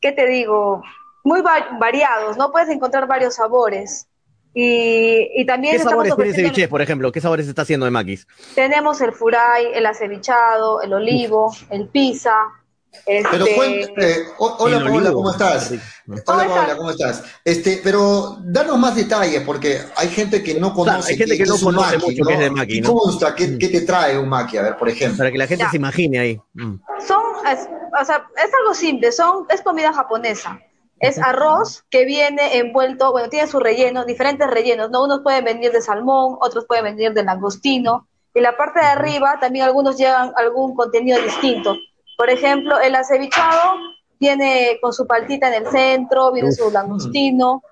[0.00, 0.84] ¿qué te digo?
[1.24, 2.52] Muy variados, ¿no?
[2.52, 4.06] Puedes encontrar varios sabores.
[4.54, 7.10] Y, y también ¿Qué sabores tiene ceviche, por ejemplo?
[7.10, 8.28] ¿Qué sabores está haciendo de maquis?
[8.54, 12.36] Tenemos el furay, el acevichado, el olivo, el pizza,
[13.04, 15.72] pero este, cuéntame, hola Paola, ¿cómo estás?
[16.06, 17.22] Hola Paola, ¿cómo estás?
[17.44, 21.12] Este, pero danos más detalles, porque hay gente que no conoce.
[21.12, 22.94] hay gente que, no conoce mucho qué es de maqui, ¿no?
[23.36, 23.58] ¿Qué, mm.
[23.58, 24.56] ¿Qué, te trae un maqui?
[24.56, 25.18] A ver, por ejemplo.
[25.18, 26.40] Para que la gente se imagine ahí.
[26.54, 26.76] Mm.
[27.06, 27.68] Son, es,
[28.00, 30.60] o sea, es algo simple, son, es comida japonesa.
[30.98, 35.04] Es arroz que viene envuelto, bueno, tiene su relleno, diferentes rellenos, ¿no?
[35.04, 39.38] Unos pueden venir de salmón, otros pueden venir de langostino, y la parte de arriba
[39.40, 41.74] también algunos llevan algún contenido distinto
[42.16, 43.76] por ejemplo, el acevichado
[44.18, 47.62] viene con su paltita en el centro, viene su langostino,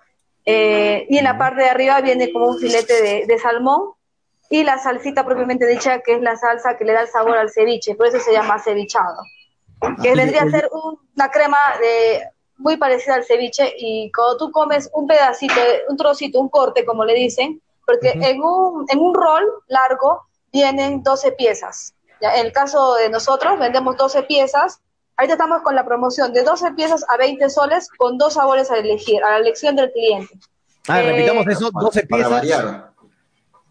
[0.45, 3.93] eh, y en la parte de arriba viene como un filete de, salmón
[4.51, 7.51] y la salsita propiamente dicha, que es la salsa que le da el sabor al
[7.51, 9.23] ceviche, por eso se llama cevichado,
[10.03, 10.69] que ah, vendría a ser
[11.15, 12.25] una crema de,
[12.59, 15.55] muy parecida al ceviche y cuando tú comes un pedacito,
[15.89, 20.23] un trocito, un corte, como le dicen, porque en, un, en un rol largo
[20.53, 21.94] vienen 12 piezas.
[22.21, 24.81] En el caso de nosotros, vendemos 12 piezas.
[25.17, 28.79] Ahorita estamos con la promoción de 12 piezas a 20 soles con dos sabores a
[28.79, 30.39] elegir, a la elección del cliente.
[30.89, 32.29] Ah, repitamos eso, 12 piezas.
[32.29, 32.91] Para variar.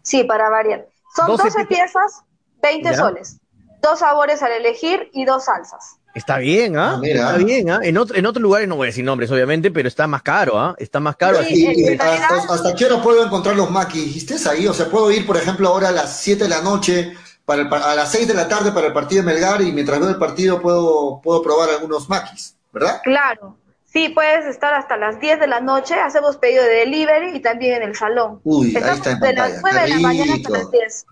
[0.02, 0.86] Sí, para variar.
[1.14, 2.22] Son 12, piezas,
[2.62, 3.38] 20 soles.
[3.80, 5.98] Dos sabores al elegir y dos salsas.
[6.14, 7.00] Está bien, ¿ah?
[7.02, 7.80] ah está bien, ¿ah?
[7.82, 10.58] En, otro, en otros lugares no voy a decir nombres, obviamente, pero está más caro,
[10.58, 10.74] ¿ah?
[10.78, 11.38] Está más caro.
[11.38, 11.98] así.
[11.98, 14.16] hasta, qué hora puedo encontrar los maquis?
[14.16, 14.66] ¿Estés ahí?
[14.66, 17.14] O sea, puedo ir, por ejemplo, ahora a las 7 de la noche
[17.44, 20.08] para a las 6 de la tarde para el partido de Melgar y mientras veo
[20.08, 22.54] el partido puedo, puedo probar algunos maquis.
[22.74, 23.00] ¿verdad?
[23.02, 23.56] Claro.
[23.84, 27.74] Sí, puedes estar hasta las 10 de la noche, hacemos pedido de delivery y también
[27.74, 28.40] en el salón.
[28.42, 31.06] Uy, ahí está en de las 9 de la mañana hasta las 10.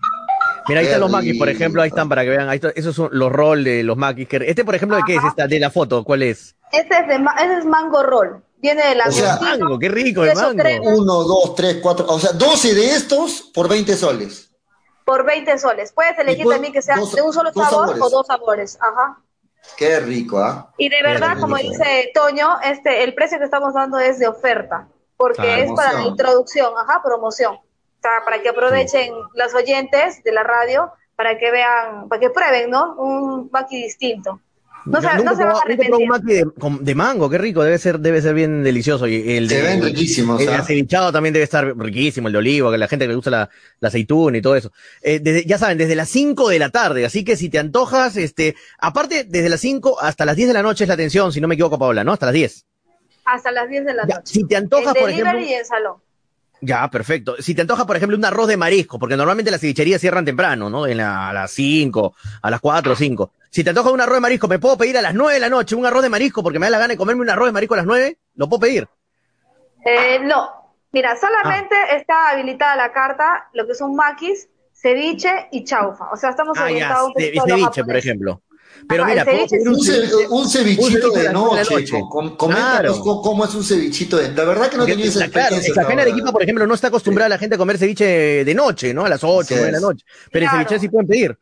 [0.67, 2.49] Mira, ahí están los maquis, por ejemplo, ahí están para que vean.
[2.49, 4.27] Ahí esos son los roll de los maquis.
[4.31, 5.47] Este, por ejemplo, ¿de qué es esta?
[5.47, 6.57] De la foto, ¿cuál es?
[6.73, 8.43] Este es, de, ese es mango roll.
[8.61, 10.63] Viene de la o mango, qué rico el mango.
[10.83, 14.52] Uno, dos, tres, cuatro, o sea, 12 de estos por 20 soles.
[15.05, 15.91] Por 20 soles.
[15.91, 18.77] Puedes elegir también que sea de un solo sabor o dos sabores.
[18.81, 19.19] Ajá.
[19.77, 20.71] Qué rico, ¿ah?
[20.77, 24.87] Y de verdad, como dice Toño, este, el precio que estamos dando es de oferta,
[25.17, 27.55] porque es para la introducción, ajá, promoción.
[27.55, 32.29] O sea, para que aprovechen los oyentes de la radio, para que vean, para que
[32.29, 32.95] prueben, ¿no?
[32.95, 34.41] Un maqui distinto.
[34.85, 35.95] No, se, no se va a arrepentir.
[35.95, 36.45] un maqui de,
[36.81, 39.07] de, mango, qué rico, debe ser, debe ser bien delicioso.
[39.07, 40.41] Y el se de, ven riquísimos.
[40.41, 43.15] El, el acevichado también debe estar riquísimo, el de olivo, que la gente que le
[43.15, 43.49] gusta la,
[43.79, 44.71] la aceituna y todo eso.
[45.01, 48.17] Eh, desde, ya saben, desde las 5 de la tarde, así que si te antojas,
[48.17, 51.39] este, aparte, desde las 5 hasta las 10 de la noche es la atención, si
[51.39, 52.13] no me equivoco, Paola, ¿no?
[52.13, 52.65] Hasta las 10.
[53.25, 54.21] Hasta las 10 de la noche.
[54.25, 55.39] si te antojas, por ejemplo.
[55.39, 55.95] y en salón.
[56.65, 57.35] Ya, perfecto.
[57.39, 60.69] Si te antoja, por ejemplo, un arroz de marisco, porque normalmente las cevicherías cierran temprano,
[60.69, 60.87] ¿no?
[60.87, 63.31] En la, a las 5, a las 4 o 5.
[63.49, 65.49] Si te antoja un arroz de marisco, ¿me puedo pedir a las 9 de la
[65.49, 67.51] noche un arroz de marisco porque me da la gana de comerme un arroz de
[67.51, 68.17] marisco a las 9?
[68.35, 68.87] ¿Lo puedo pedir?
[69.85, 70.73] Eh, no.
[70.93, 71.97] Mira, solamente ah.
[71.97, 76.11] está habilitada la carta, lo que son maquis, ceviche y chaufa.
[76.11, 78.41] O sea, estamos ah, orientados ya, un ceviche, por ejemplo.
[78.87, 81.85] Pero mira, un, un, cevichito de noche.
[82.37, 84.31] Coméntanos cómo es un cevichito de.
[84.31, 87.29] La verdad que no tenía esa Claro, esa de Arequipa, por ejemplo, no está acostumbrada
[87.29, 89.05] la gente a comer ceviche de noche, ¿no?
[89.05, 90.05] A las 8, 9 de la noche.
[90.31, 91.37] Pero el ceviche sí pueden pedir.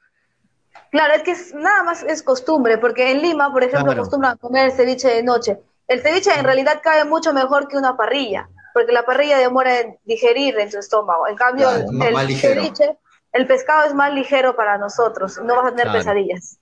[0.91, 4.71] Claro, es que nada más es costumbre, porque en Lima, por ejemplo, acostumbran a comer
[4.71, 5.57] ceviche de noche.
[5.87, 9.97] El ceviche en realidad cabe mucho mejor que una parrilla, porque la parrilla demora en
[10.03, 11.27] digerir en tu estómago.
[11.27, 12.97] En cambio, el, ceviche,
[13.31, 16.59] el pescado es más ligero para nosotros, no vas a tener pesadillas.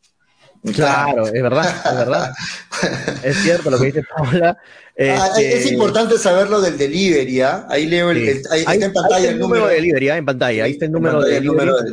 [0.74, 2.34] Claro, es verdad, es verdad.
[3.24, 4.58] es cierto lo que dice Paula.
[5.02, 7.66] Ah, es este, importante saber del delivery, ¿ah?
[7.70, 10.18] Ahí leo el, ahí, está en pantalla el, número de delivery, ¿ah?
[10.18, 11.40] en pantalla, ahí está el número, de,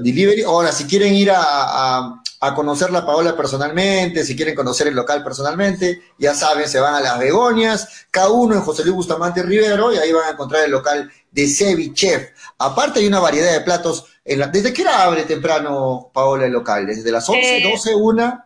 [0.03, 0.43] delivery.
[0.43, 5.23] Ahora, si quieren ir a, a, conocer a Paola personalmente, si quieren conocer el local
[5.23, 9.93] personalmente, ya saben, se van a Las Begonias, cada uno en José Luis Bustamante Rivero,
[9.93, 12.31] y ahí van a encontrar el local de Sevi Chef.
[12.59, 14.07] Aparte hay una variedad de platos.
[14.25, 16.87] En la, ¿Desde qué hora abre temprano, Paola, el local?
[16.87, 18.46] ¿Desde las 11, 12, 1?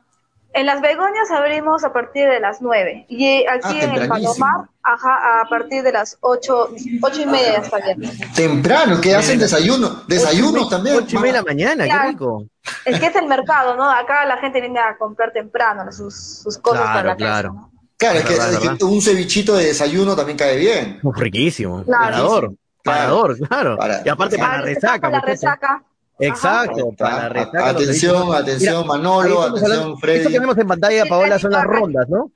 [0.53, 4.69] En las Begonias abrimos a partir de las 9 y aquí ah, en el Palomar
[4.83, 6.71] ajá, a partir de las 8,
[7.03, 8.11] 8 y media ya está bien.
[8.35, 10.03] Temprano, ¿qué hacen desayuno?
[10.09, 10.97] Desayuno también.
[10.97, 12.45] 8 y media de la mañana, qué rico.
[12.85, 13.89] Es que es el mercado, ¿no?
[13.89, 17.55] Acá la gente viene a comprar temprano sus, sus cosas para la claro.
[17.55, 17.61] casa.
[17.61, 17.71] ¿no?
[17.97, 21.01] Claro, es, que, un cevichito de desayuno también cae bien.
[21.17, 21.85] riquísimo.
[21.85, 22.55] Claro.
[22.83, 23.79] Parador, claro.
[24.05, 25.01] y aparte para, la resaca.
[25.01, 25.85] Para la resaca.
[26.21, 27.27] Exacto, para
[27.69, 30.19] Atención, atención Manolo, atención Freddy.
[30.19, 32.31] Esto que vemos en pantalla, Paola, son las rondas, ¿no?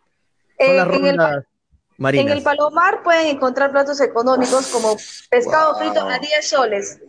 [0.58, 1.44] Son las rondas
[1.96, 2.26] marinas.
[2.26, 4.96] En el Palomar pueden encontrar platos económicos como
[5.30, 7.00] pescado frito a 10 soles.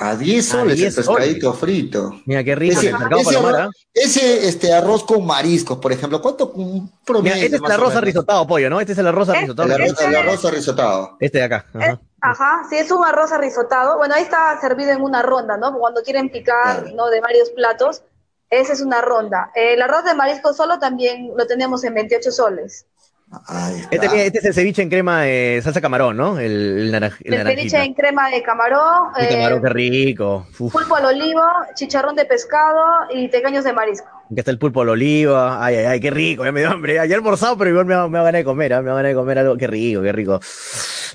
[0.00, 2.20] A 10 soles el pescadito frito.
[2.24, 2.78] Mira qué rico.
[2.78, 3.68] Ese, ese, arroz, ¿ah?
[3.92, 7.34] ese este, arroz con mariscos, por ejemplo, ¿cuánto promedio?
[7.34, 8.80] Mira, este es el arroz arrisotado, pollo, ¿no?
[8.80, 9.66] Este es el arroz arrisotado.
[9.66, 11.16] El arroz, el arroz arrisotado.
[11.18, 11.66] Este de acá.
[11.74, 12.00] Ajá.
[12.20, 13.96] Ajá, sí, es un arroz arrisotado.
[13.98, 15.78] Bueno, ahí está servido en una ronda, ¿no?
[15.78, 17.08] Cuando quieren picar, ¿no?
[17.10, 18.02] De varios platos,
[18.50, 19.50] esa es una ronda.
[19.54, 22.86] El arroz de marisco solo también lo tenemos en 28 soles.
[23.90, 26.38] Este, este, es el ceviche en crema de salsa camarón, ¿no?
[26.38, 29.12] El, el, el ceviche en crema de camarón.
[29.12, 30.46] Camarón, eh, qué rico.
[30.56, 31.42] Pulpo al olivo,
[31.74, 34.08] chicharrón de pescado y tecaños de marisco.
[34.30, 35.36] Aquí está el pulpo al olivo.
[35.36, 36.42] Ay, ay, ay, qué rico.
[36.42, 36.98] Ya me dio hambre.
[36.98, 38.72] Ayer almorzado, pero igual me, me va a ganar de comer.
[38.72, 38.80] ¿eh?
[38.80, 39.56] Me va a ganar de comer algo.
[39.58, 40.40] Qué rico, qué rico.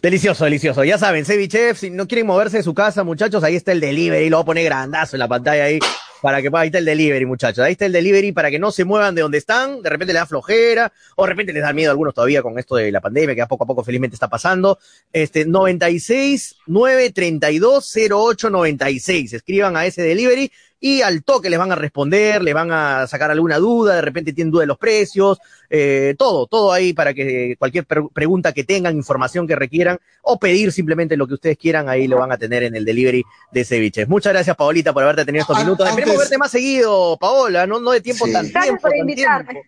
[0.02, 0.84] Delicioso, delicioso.
[0.84, 4.30] Ya saben, Ceviche, si no quieren moverse de su casa, muchachos, ahí está el delivery.
[4.30, 5.80] Lo voy a poner grandazo en la pantalla ahí
[6.22, 7.60] para que ahí está el delivery, muchachos.
[7.65, 10.22] Ahí está el delivery para que no se muevan de donde están, de repente les
[10.22, 13.02] da flojera, o de repente les da miedo a algunos todavía con esto de la
[13.02, 14.80] pandemia, que a poco a poco felizmente está pasando.
[15.11, 19.34] Este, 96 932 08 96.
[19.34, 20.49] Escriban a ese delivery
[20.85, 24.34] y al toque les van a responder, les van a sacar alguna duda, de repente
[24.34, 25.39] tienen duda de los precios,
[25.69, 30.73] eh, todo, todo ahí para que cualquier pregunta que tengan, información que requieran o pedir
[30.73, 33.23] simplemente lo que ustedes quieran, ahí lo van a tener en el delivery
[33.53, 34.10] de ceviches.
[34.10, 35.88] Muchas gracias, Paolita, por haberte tenido estos minutos.
[35.88, 38.81] Esperemos verte más seguido, Paola, no, no de tiempo tan tiempo.
[38.81, 39.61] por invitarme.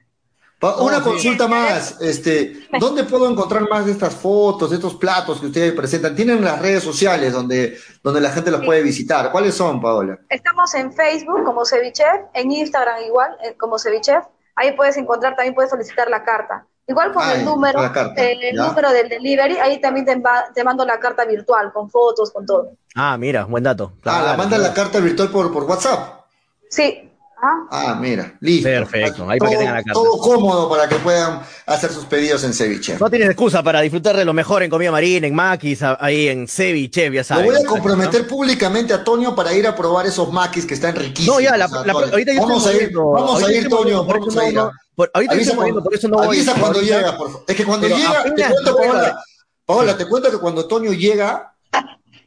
[0.80, 5.48] Una consulta más, este, ¿dónde puedo encontrar más de estas fotos, de estos platos que
[5.48, 6.16] ustedes presentan?
[6.16, 9.32] ¿Tienen las redes sociales donde, donde la gente los puede visitar?
[9.32, 10.20] ¿Cuáles son, Paola?
[10.30, 14.26] Estamos en Facebook como Cevichef, en Instagram igual eh, como Cevichef.
[14.56, 16.66] Ahí puedes encontrar, también puedes solicitar la carta.
[16.88, 17.80] Igual con el número,
[18.16, 22.74] el número del delivery, ahí también te, mando la carta virtual, con fotos, con todo.
[22.94, 23.94] Ah, mira, buen dato.
[24.06, 26.26] ah, la mandan la carta virtual por, por WhatsApp.
[26.70, 27.05] Sí,
[27.42, 27.68] ¿Ah?
[27.70, 28.70] ah, mira, listo.
[28.70, 29.94] Perfecto, ahí todo, para que tengan la carta.
[29.94, 32.98] Todo cómodo para que puedan hacer sus pedidos en Ceviche.
[33.00, 36.48] No tienes excusa para disfrutar de lo mejor en comida marina, en maquis, ahí en
[36.48, 37.46] Ceviche, ya sabes.
[37.46, 40.96] Lo voy a comprometer públicamente a Toño para ir a probar esos maquis que están
[40.96, 41.38] riquísimos.
[41.38, 44.58] No, ya, la, ahorita yo vamos a ir, vamos a ir, Toño, vamos a ir.
[44.58, 46.38] ahorita avisa, cuando, por eso no voy.
[46.38, 47.46] Avisa cuando llega, por favor.
[47.48, 49.24] Es que cuando llega, te cuento, Paola,
[49.66, 51.55] Paola, te cuento que cuando Toño llega,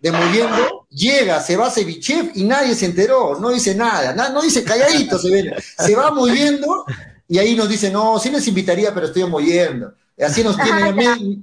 [0.00, 4.64] demoliendo, llega, se va a Cevichev y nadie se enteró, no dice nada, no dice
[4.64, 6.84] calladito, se, ve, se va moviendo
[7.28, 9.92] y ahí nos dice, no, sí les invitaría, pero estoy moviendo.
[10.20, 10.92] Así nos tiene,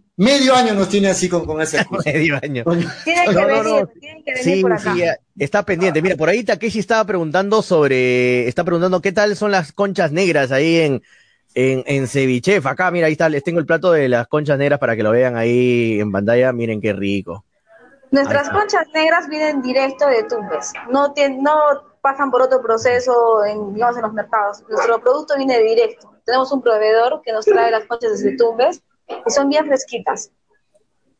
[0.18, 2.64] medio año nos tiene así con, con ese medio año.
[3.04, 4.94] Tienen que venir, tienen que venir sí, por acá.
[4.94, 5.04] Sí,
[5.40, 6.02] está pendiente.
[6.02, 10.52] Mira, por ahí Takeshi estaba preguntando sobre, está preguntando qué tal son las conchas negras
[10.52, 11.04] ahí en,
[11.54, 12.66] en, en Cevichef.
[12.66, 15.12] Acá, mira, ahí está, les tengo el plato de las conchas negras para que lo
[15.12, 16.52] vean ahí en pantalla.
[16.52, 17.46] Miren qué rico.
[18.12, 21.56] Nuestras conchas negras vienen directo de Tumbes, no, no
[22.02, 24.64] pasan por otro proceso en, digamos, en los mercados.
[24.70, 26.14] Nuestro producto viene directo.
[26.24, 30.32] Tenemos un proveedor que nos trae las conchas desde Tumbes y son bien fresquitas.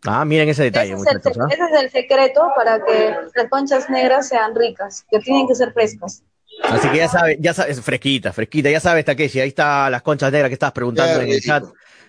[0.06, 0.94] Ah, miren ese detalle.
[0.94, 1.48] Ese, es el, ¿ah?
[1.50, 5.74] ese es el secreto para que las conchas negras sean ricas, que tienen que ser
[5.74, 6.24] frescas.
[6.64, 10.32] Así que ya sabes, ya sabes, fresquita, fresquita, ya sabes, Takeshi, ahí está las conchas
[10.32, 11.64] negras que estabas preguntando en el chat.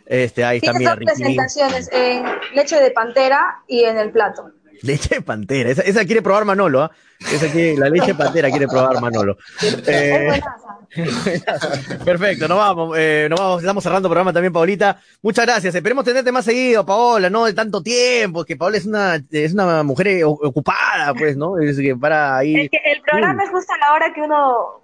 [0.05, 2.25] Este, ahí está, mira, presentaciones en
[2.55, 4.53] leche de pantera y en el plato.
[4.83, 6.91] Leche de pantera, esa, quiere probar Manolo, ¿ah?
[7.21, 9.39] Esa quiere, la leche de pantera quiere probar Manolo.
[9.87, 10.41] Eh,
[12.05, 15.01] perfecto, nos vamos, eh, nos vamos, estamos cerrando el programa también, Paulita.
[15.23, 19.23] Muchas gracias, esperemos tenerte más seguido, Paola, no de tanto tiempo, que Paola es una,
[19.31, 21.59] es una mujer ocupada, pues, ¿no?
[21.59, 22.63] Es que para ahí.
[22.63, 24.83] Es que el programa es justo a la hora que uno,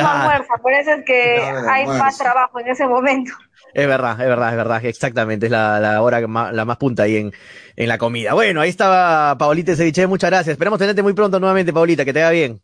[0.00, 3.32] almuerza, por eso es que hay más trabajo en ese momento.
[3.74, 7.04] Es verdad, es verdad, es verdad, exactamente, es la, la hora más, la más punta
[7.04, 7.32] ahí en,
[7.76, 8.34] en la comida.
[8.34, 10.52] Bueno, ahí estaba Paulita Ceviche, muchas gracias.
[10.52, 12.60] Esperamos tenerte muy pronto nuevamente, Paulita, que te vaya bien.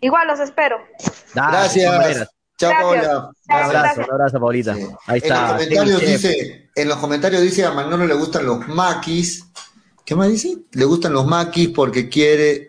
[0.00, 0.78] Igual los espero.
[1.34, 2.28] gracias.
[2.58, 3.30] Chao, Paula.
[3.48, 4.76] Un abrazo, un abrazo, Paulita.
[5.06, 5.58] Ahí está.
[5.60, 9.44] En los comentarios dice, en los comentarios dice a Manolo le gustan los maquis.
[10.08, 10.56] ¿Qué más dice?
[10.72, 12.68] Le gustan los maquis porque quiere,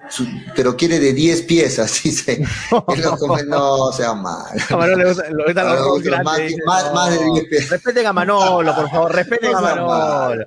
[0.57, 2.44] pero quiere de 10 piezas, dice.
[3.48, 4.61] no, sea mal.
[4.70, 7.70] Manolo le gustan, los, maquis, más, de 10 piezas.
[7.70, 10.45] Respeten a Manolo, por favor, respeten a Manolo.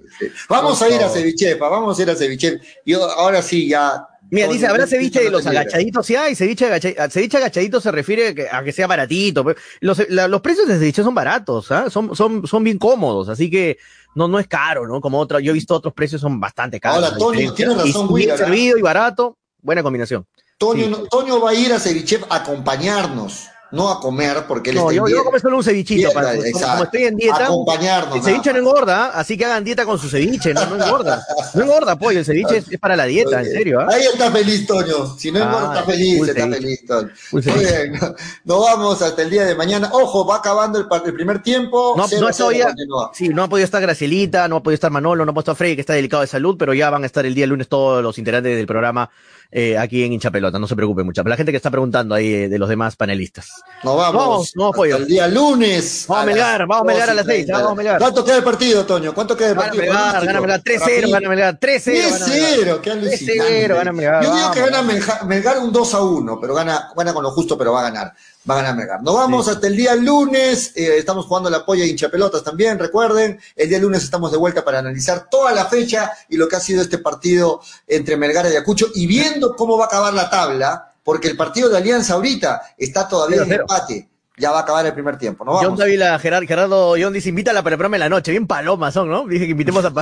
[0.50, 2.60] Vamos a ir a Cevichepa, vamos a ir a Ceviche.
[2.84, 6.06] Yo ahora sí, ya Mira, dice, ¿habrá ceviche de los agachaditos?
[6.06, 9.44] Sí hay, ceviche, agachadito, ceviche agachadito se refiere a que sea baratito.
[9.80, 11.90] Los, los precios de ceviche son baratos, ¿ah?
[11.90, 13.76] son, son, son bien cómodos, así que
[14.14, 15.02] no, no es caro, ¿no?
[15.02, 17.04] Como otro, yo he visto otros precios son bastante caros.
[17.04, 20.26] Ahora, Toño, tienes razón, y, Bien servido y barato, buena combinación.
[20.56, 24.90] Toño, Toño va a ir a Ceviche a acompañarnos no a comer, porque él no,
[24.90, 28.16] está yo, yo como solo un cevichito, para, como, estoy en dieta, acompañarnos.
[28.16, 31.24] El ceviche no engorda, así que hagan dieta con su ceviche, no, no engorda.
[31.54, 33.80] No engorda, pollo, el ceviche es, para la dieta, en serio.
[33.80, 33.86] ¿eh?
[33.88, 35.16] Ahí está feliz, Toño.
[35.18, 37.10] Si no engorda, está feliz, está feliz, Toño.
[37.32, 37.98] Muy bien,
[38.44, 39.88] nos vamos hasta el día de mañana.
[39.92, 41.94] Ojo, va acabando el, el primer tiempo.
[41.96, 42.74] No, no, ya,
[43.14, 45.56] sí, no ha podido estar Gracielita, no ha podido estar Manolo, no ha podido estar
[45.56, 48.02] Freddy, que está delicado de salud, pero ya van a estar el día lunes todos
[48.02, 49.10] los integrantes del programa
[49.54, 51.22] eh, aquí en Hinchapelota, no se preocupe mucho.
[51.24, 53.50] La gente que está preguntando ahí eh, de los demás panelistas.
[53.84, 54.52] Nos vamos.
[54.56, 56.06] No, no, El día lunes.
[56.08, 57.46] Vamos a Melgar, vamos a Melgar a las seis.
[57.52, 57.98] Vamos a Melgar.
[57.98, 59.12] ¿Cuánto queda el partido, Toño?
[59.12, 59.82] ¿Cuánto queda el partido?
[59.82, 61.60] Melgar, gana Melgar 3-0, gana Melgar 3-0.
[61.60, 63.68] 3-0, qué alucinante.
[63.68, 64.24] 3-0, gana Melgar.
[64.24, 64.82] Yo digo que gana
[65.26, 68.14] Melgar un 2-1, pero gana, gana con lo justo, pero va a ganar
[68.48, 69.02] va a ganar Melgar.
[69.02, 70.72] Nos vamos hasta el día lunes.
[70.74, 72.78] Eh, estamos jugando la polla hincha pelotas también.
[72.78, 76.56] Recuerden, el día lunes estamos de vuelta para analizar toda la fecha y lo que
[76.56, 80.28] ha sido este partido entre Melgar y Ayacucho y viendo cómo va a acabar la
[80.28, 84.86] tabla, porque el partido de Alianza ahorita está todavía en empate ya va a acabar
[84.86, 85.44] el primer tiempo.
[85.44, 85.54] ¿no?
[85.54, 88.30] John Davila, Gerard, Gerardo John dice, invítala para el programa de la noche.
[88.30, 89.26] Bien palomas son, ¿no?
[89.26, 89.92] Dije que invitemos a,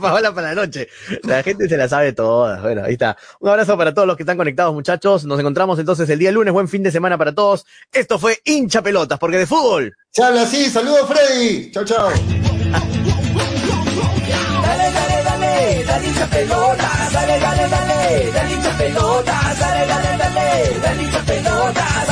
[0.00, 0.88] Paola para la noche.
[1.24, 2.60] La gente se la sabe toda.
[2.60, 3.16] Bueno, ahí está.
[3.40, 5.24] Un abrazo para todos los que están conectados, muchachos.
[5.24, 6.52] Nos encontramos entonces el día lunes.
[6.52, 7.64] Buen fin de semana para todos.
[7.92, 9.96] Esto fue hincha pelotas, porque de fútbol.
[10.10, 10.68] Se habla así.
[10.68, 11.70] Saludos, Freddy.
[11.70, 12.10] Chao, chao.
[14.62, 20.80] Dale, dale, dale, dale hincha pelotas, dale, dale, dale, dale hincha pelotas, dale, dale, dale,
[20.80, 22.11] dale hincha pelotas, dale, dale, dale.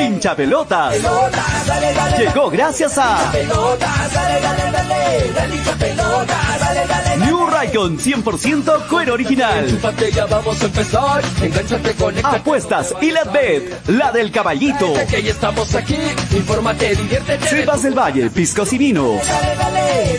[0.00, 0.96] Hincha pelotas.
[2.18, 3.32] Llegó gracias a
[7.18, 9.80] New Raycon 100% cuero original.
[12.22, 14.94] Apuestas y la bet, la del caballito.
[17.48, 19.20] Cepas del Valle, piscos y vinos.
[19.26, 20.18] Dale,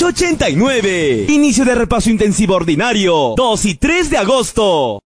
[0.00, 1.26] 89.
[1.28, 5.00] Inicio de repaso intensivo ordinario 2 y 3 de agosto.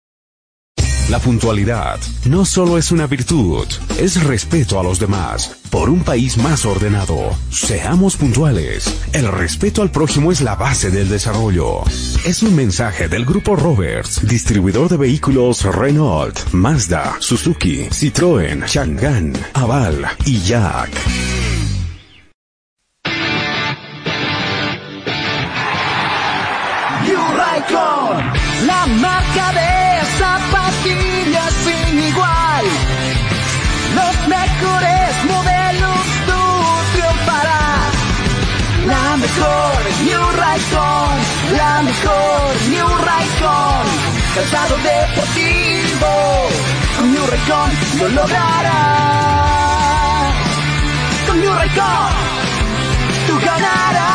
[1.09, 3.67] La puntualidad no solo es una virtud,
[3.99, 5.57] es respeto a los demás.
[5.69, 8.91] Por un país más ordenado, seamos puntuales.
[9.13, 11.83] El respeto al prójimo es la base del desarrollo.
[12.25, 20.07] Es un mensaje del Grupo Roberts, distribuidor de vehículos Renault, Mazda, Suzuki, Citroën, Chang'an, Aval
[20.25, 20.89] y Jack.
[27.75, 32.65] La marca de esa pastilla sin igual.
[33.95, 36.41] Los mejores modelos tú
[36.93, 37.93] triunfarás.
[38.87, 39.75] La mejor
[40.05, 41.15] New Raycon,
[41.57, 43.85] la mejor New Raycon.
[44.35, 46.11] Calzado deportivo,
[46.97, 48.75] con New Raycon lo lograrás.
[51.27, 52.11] Con New Raycon,
[53.27, 54.14] tú ganarás.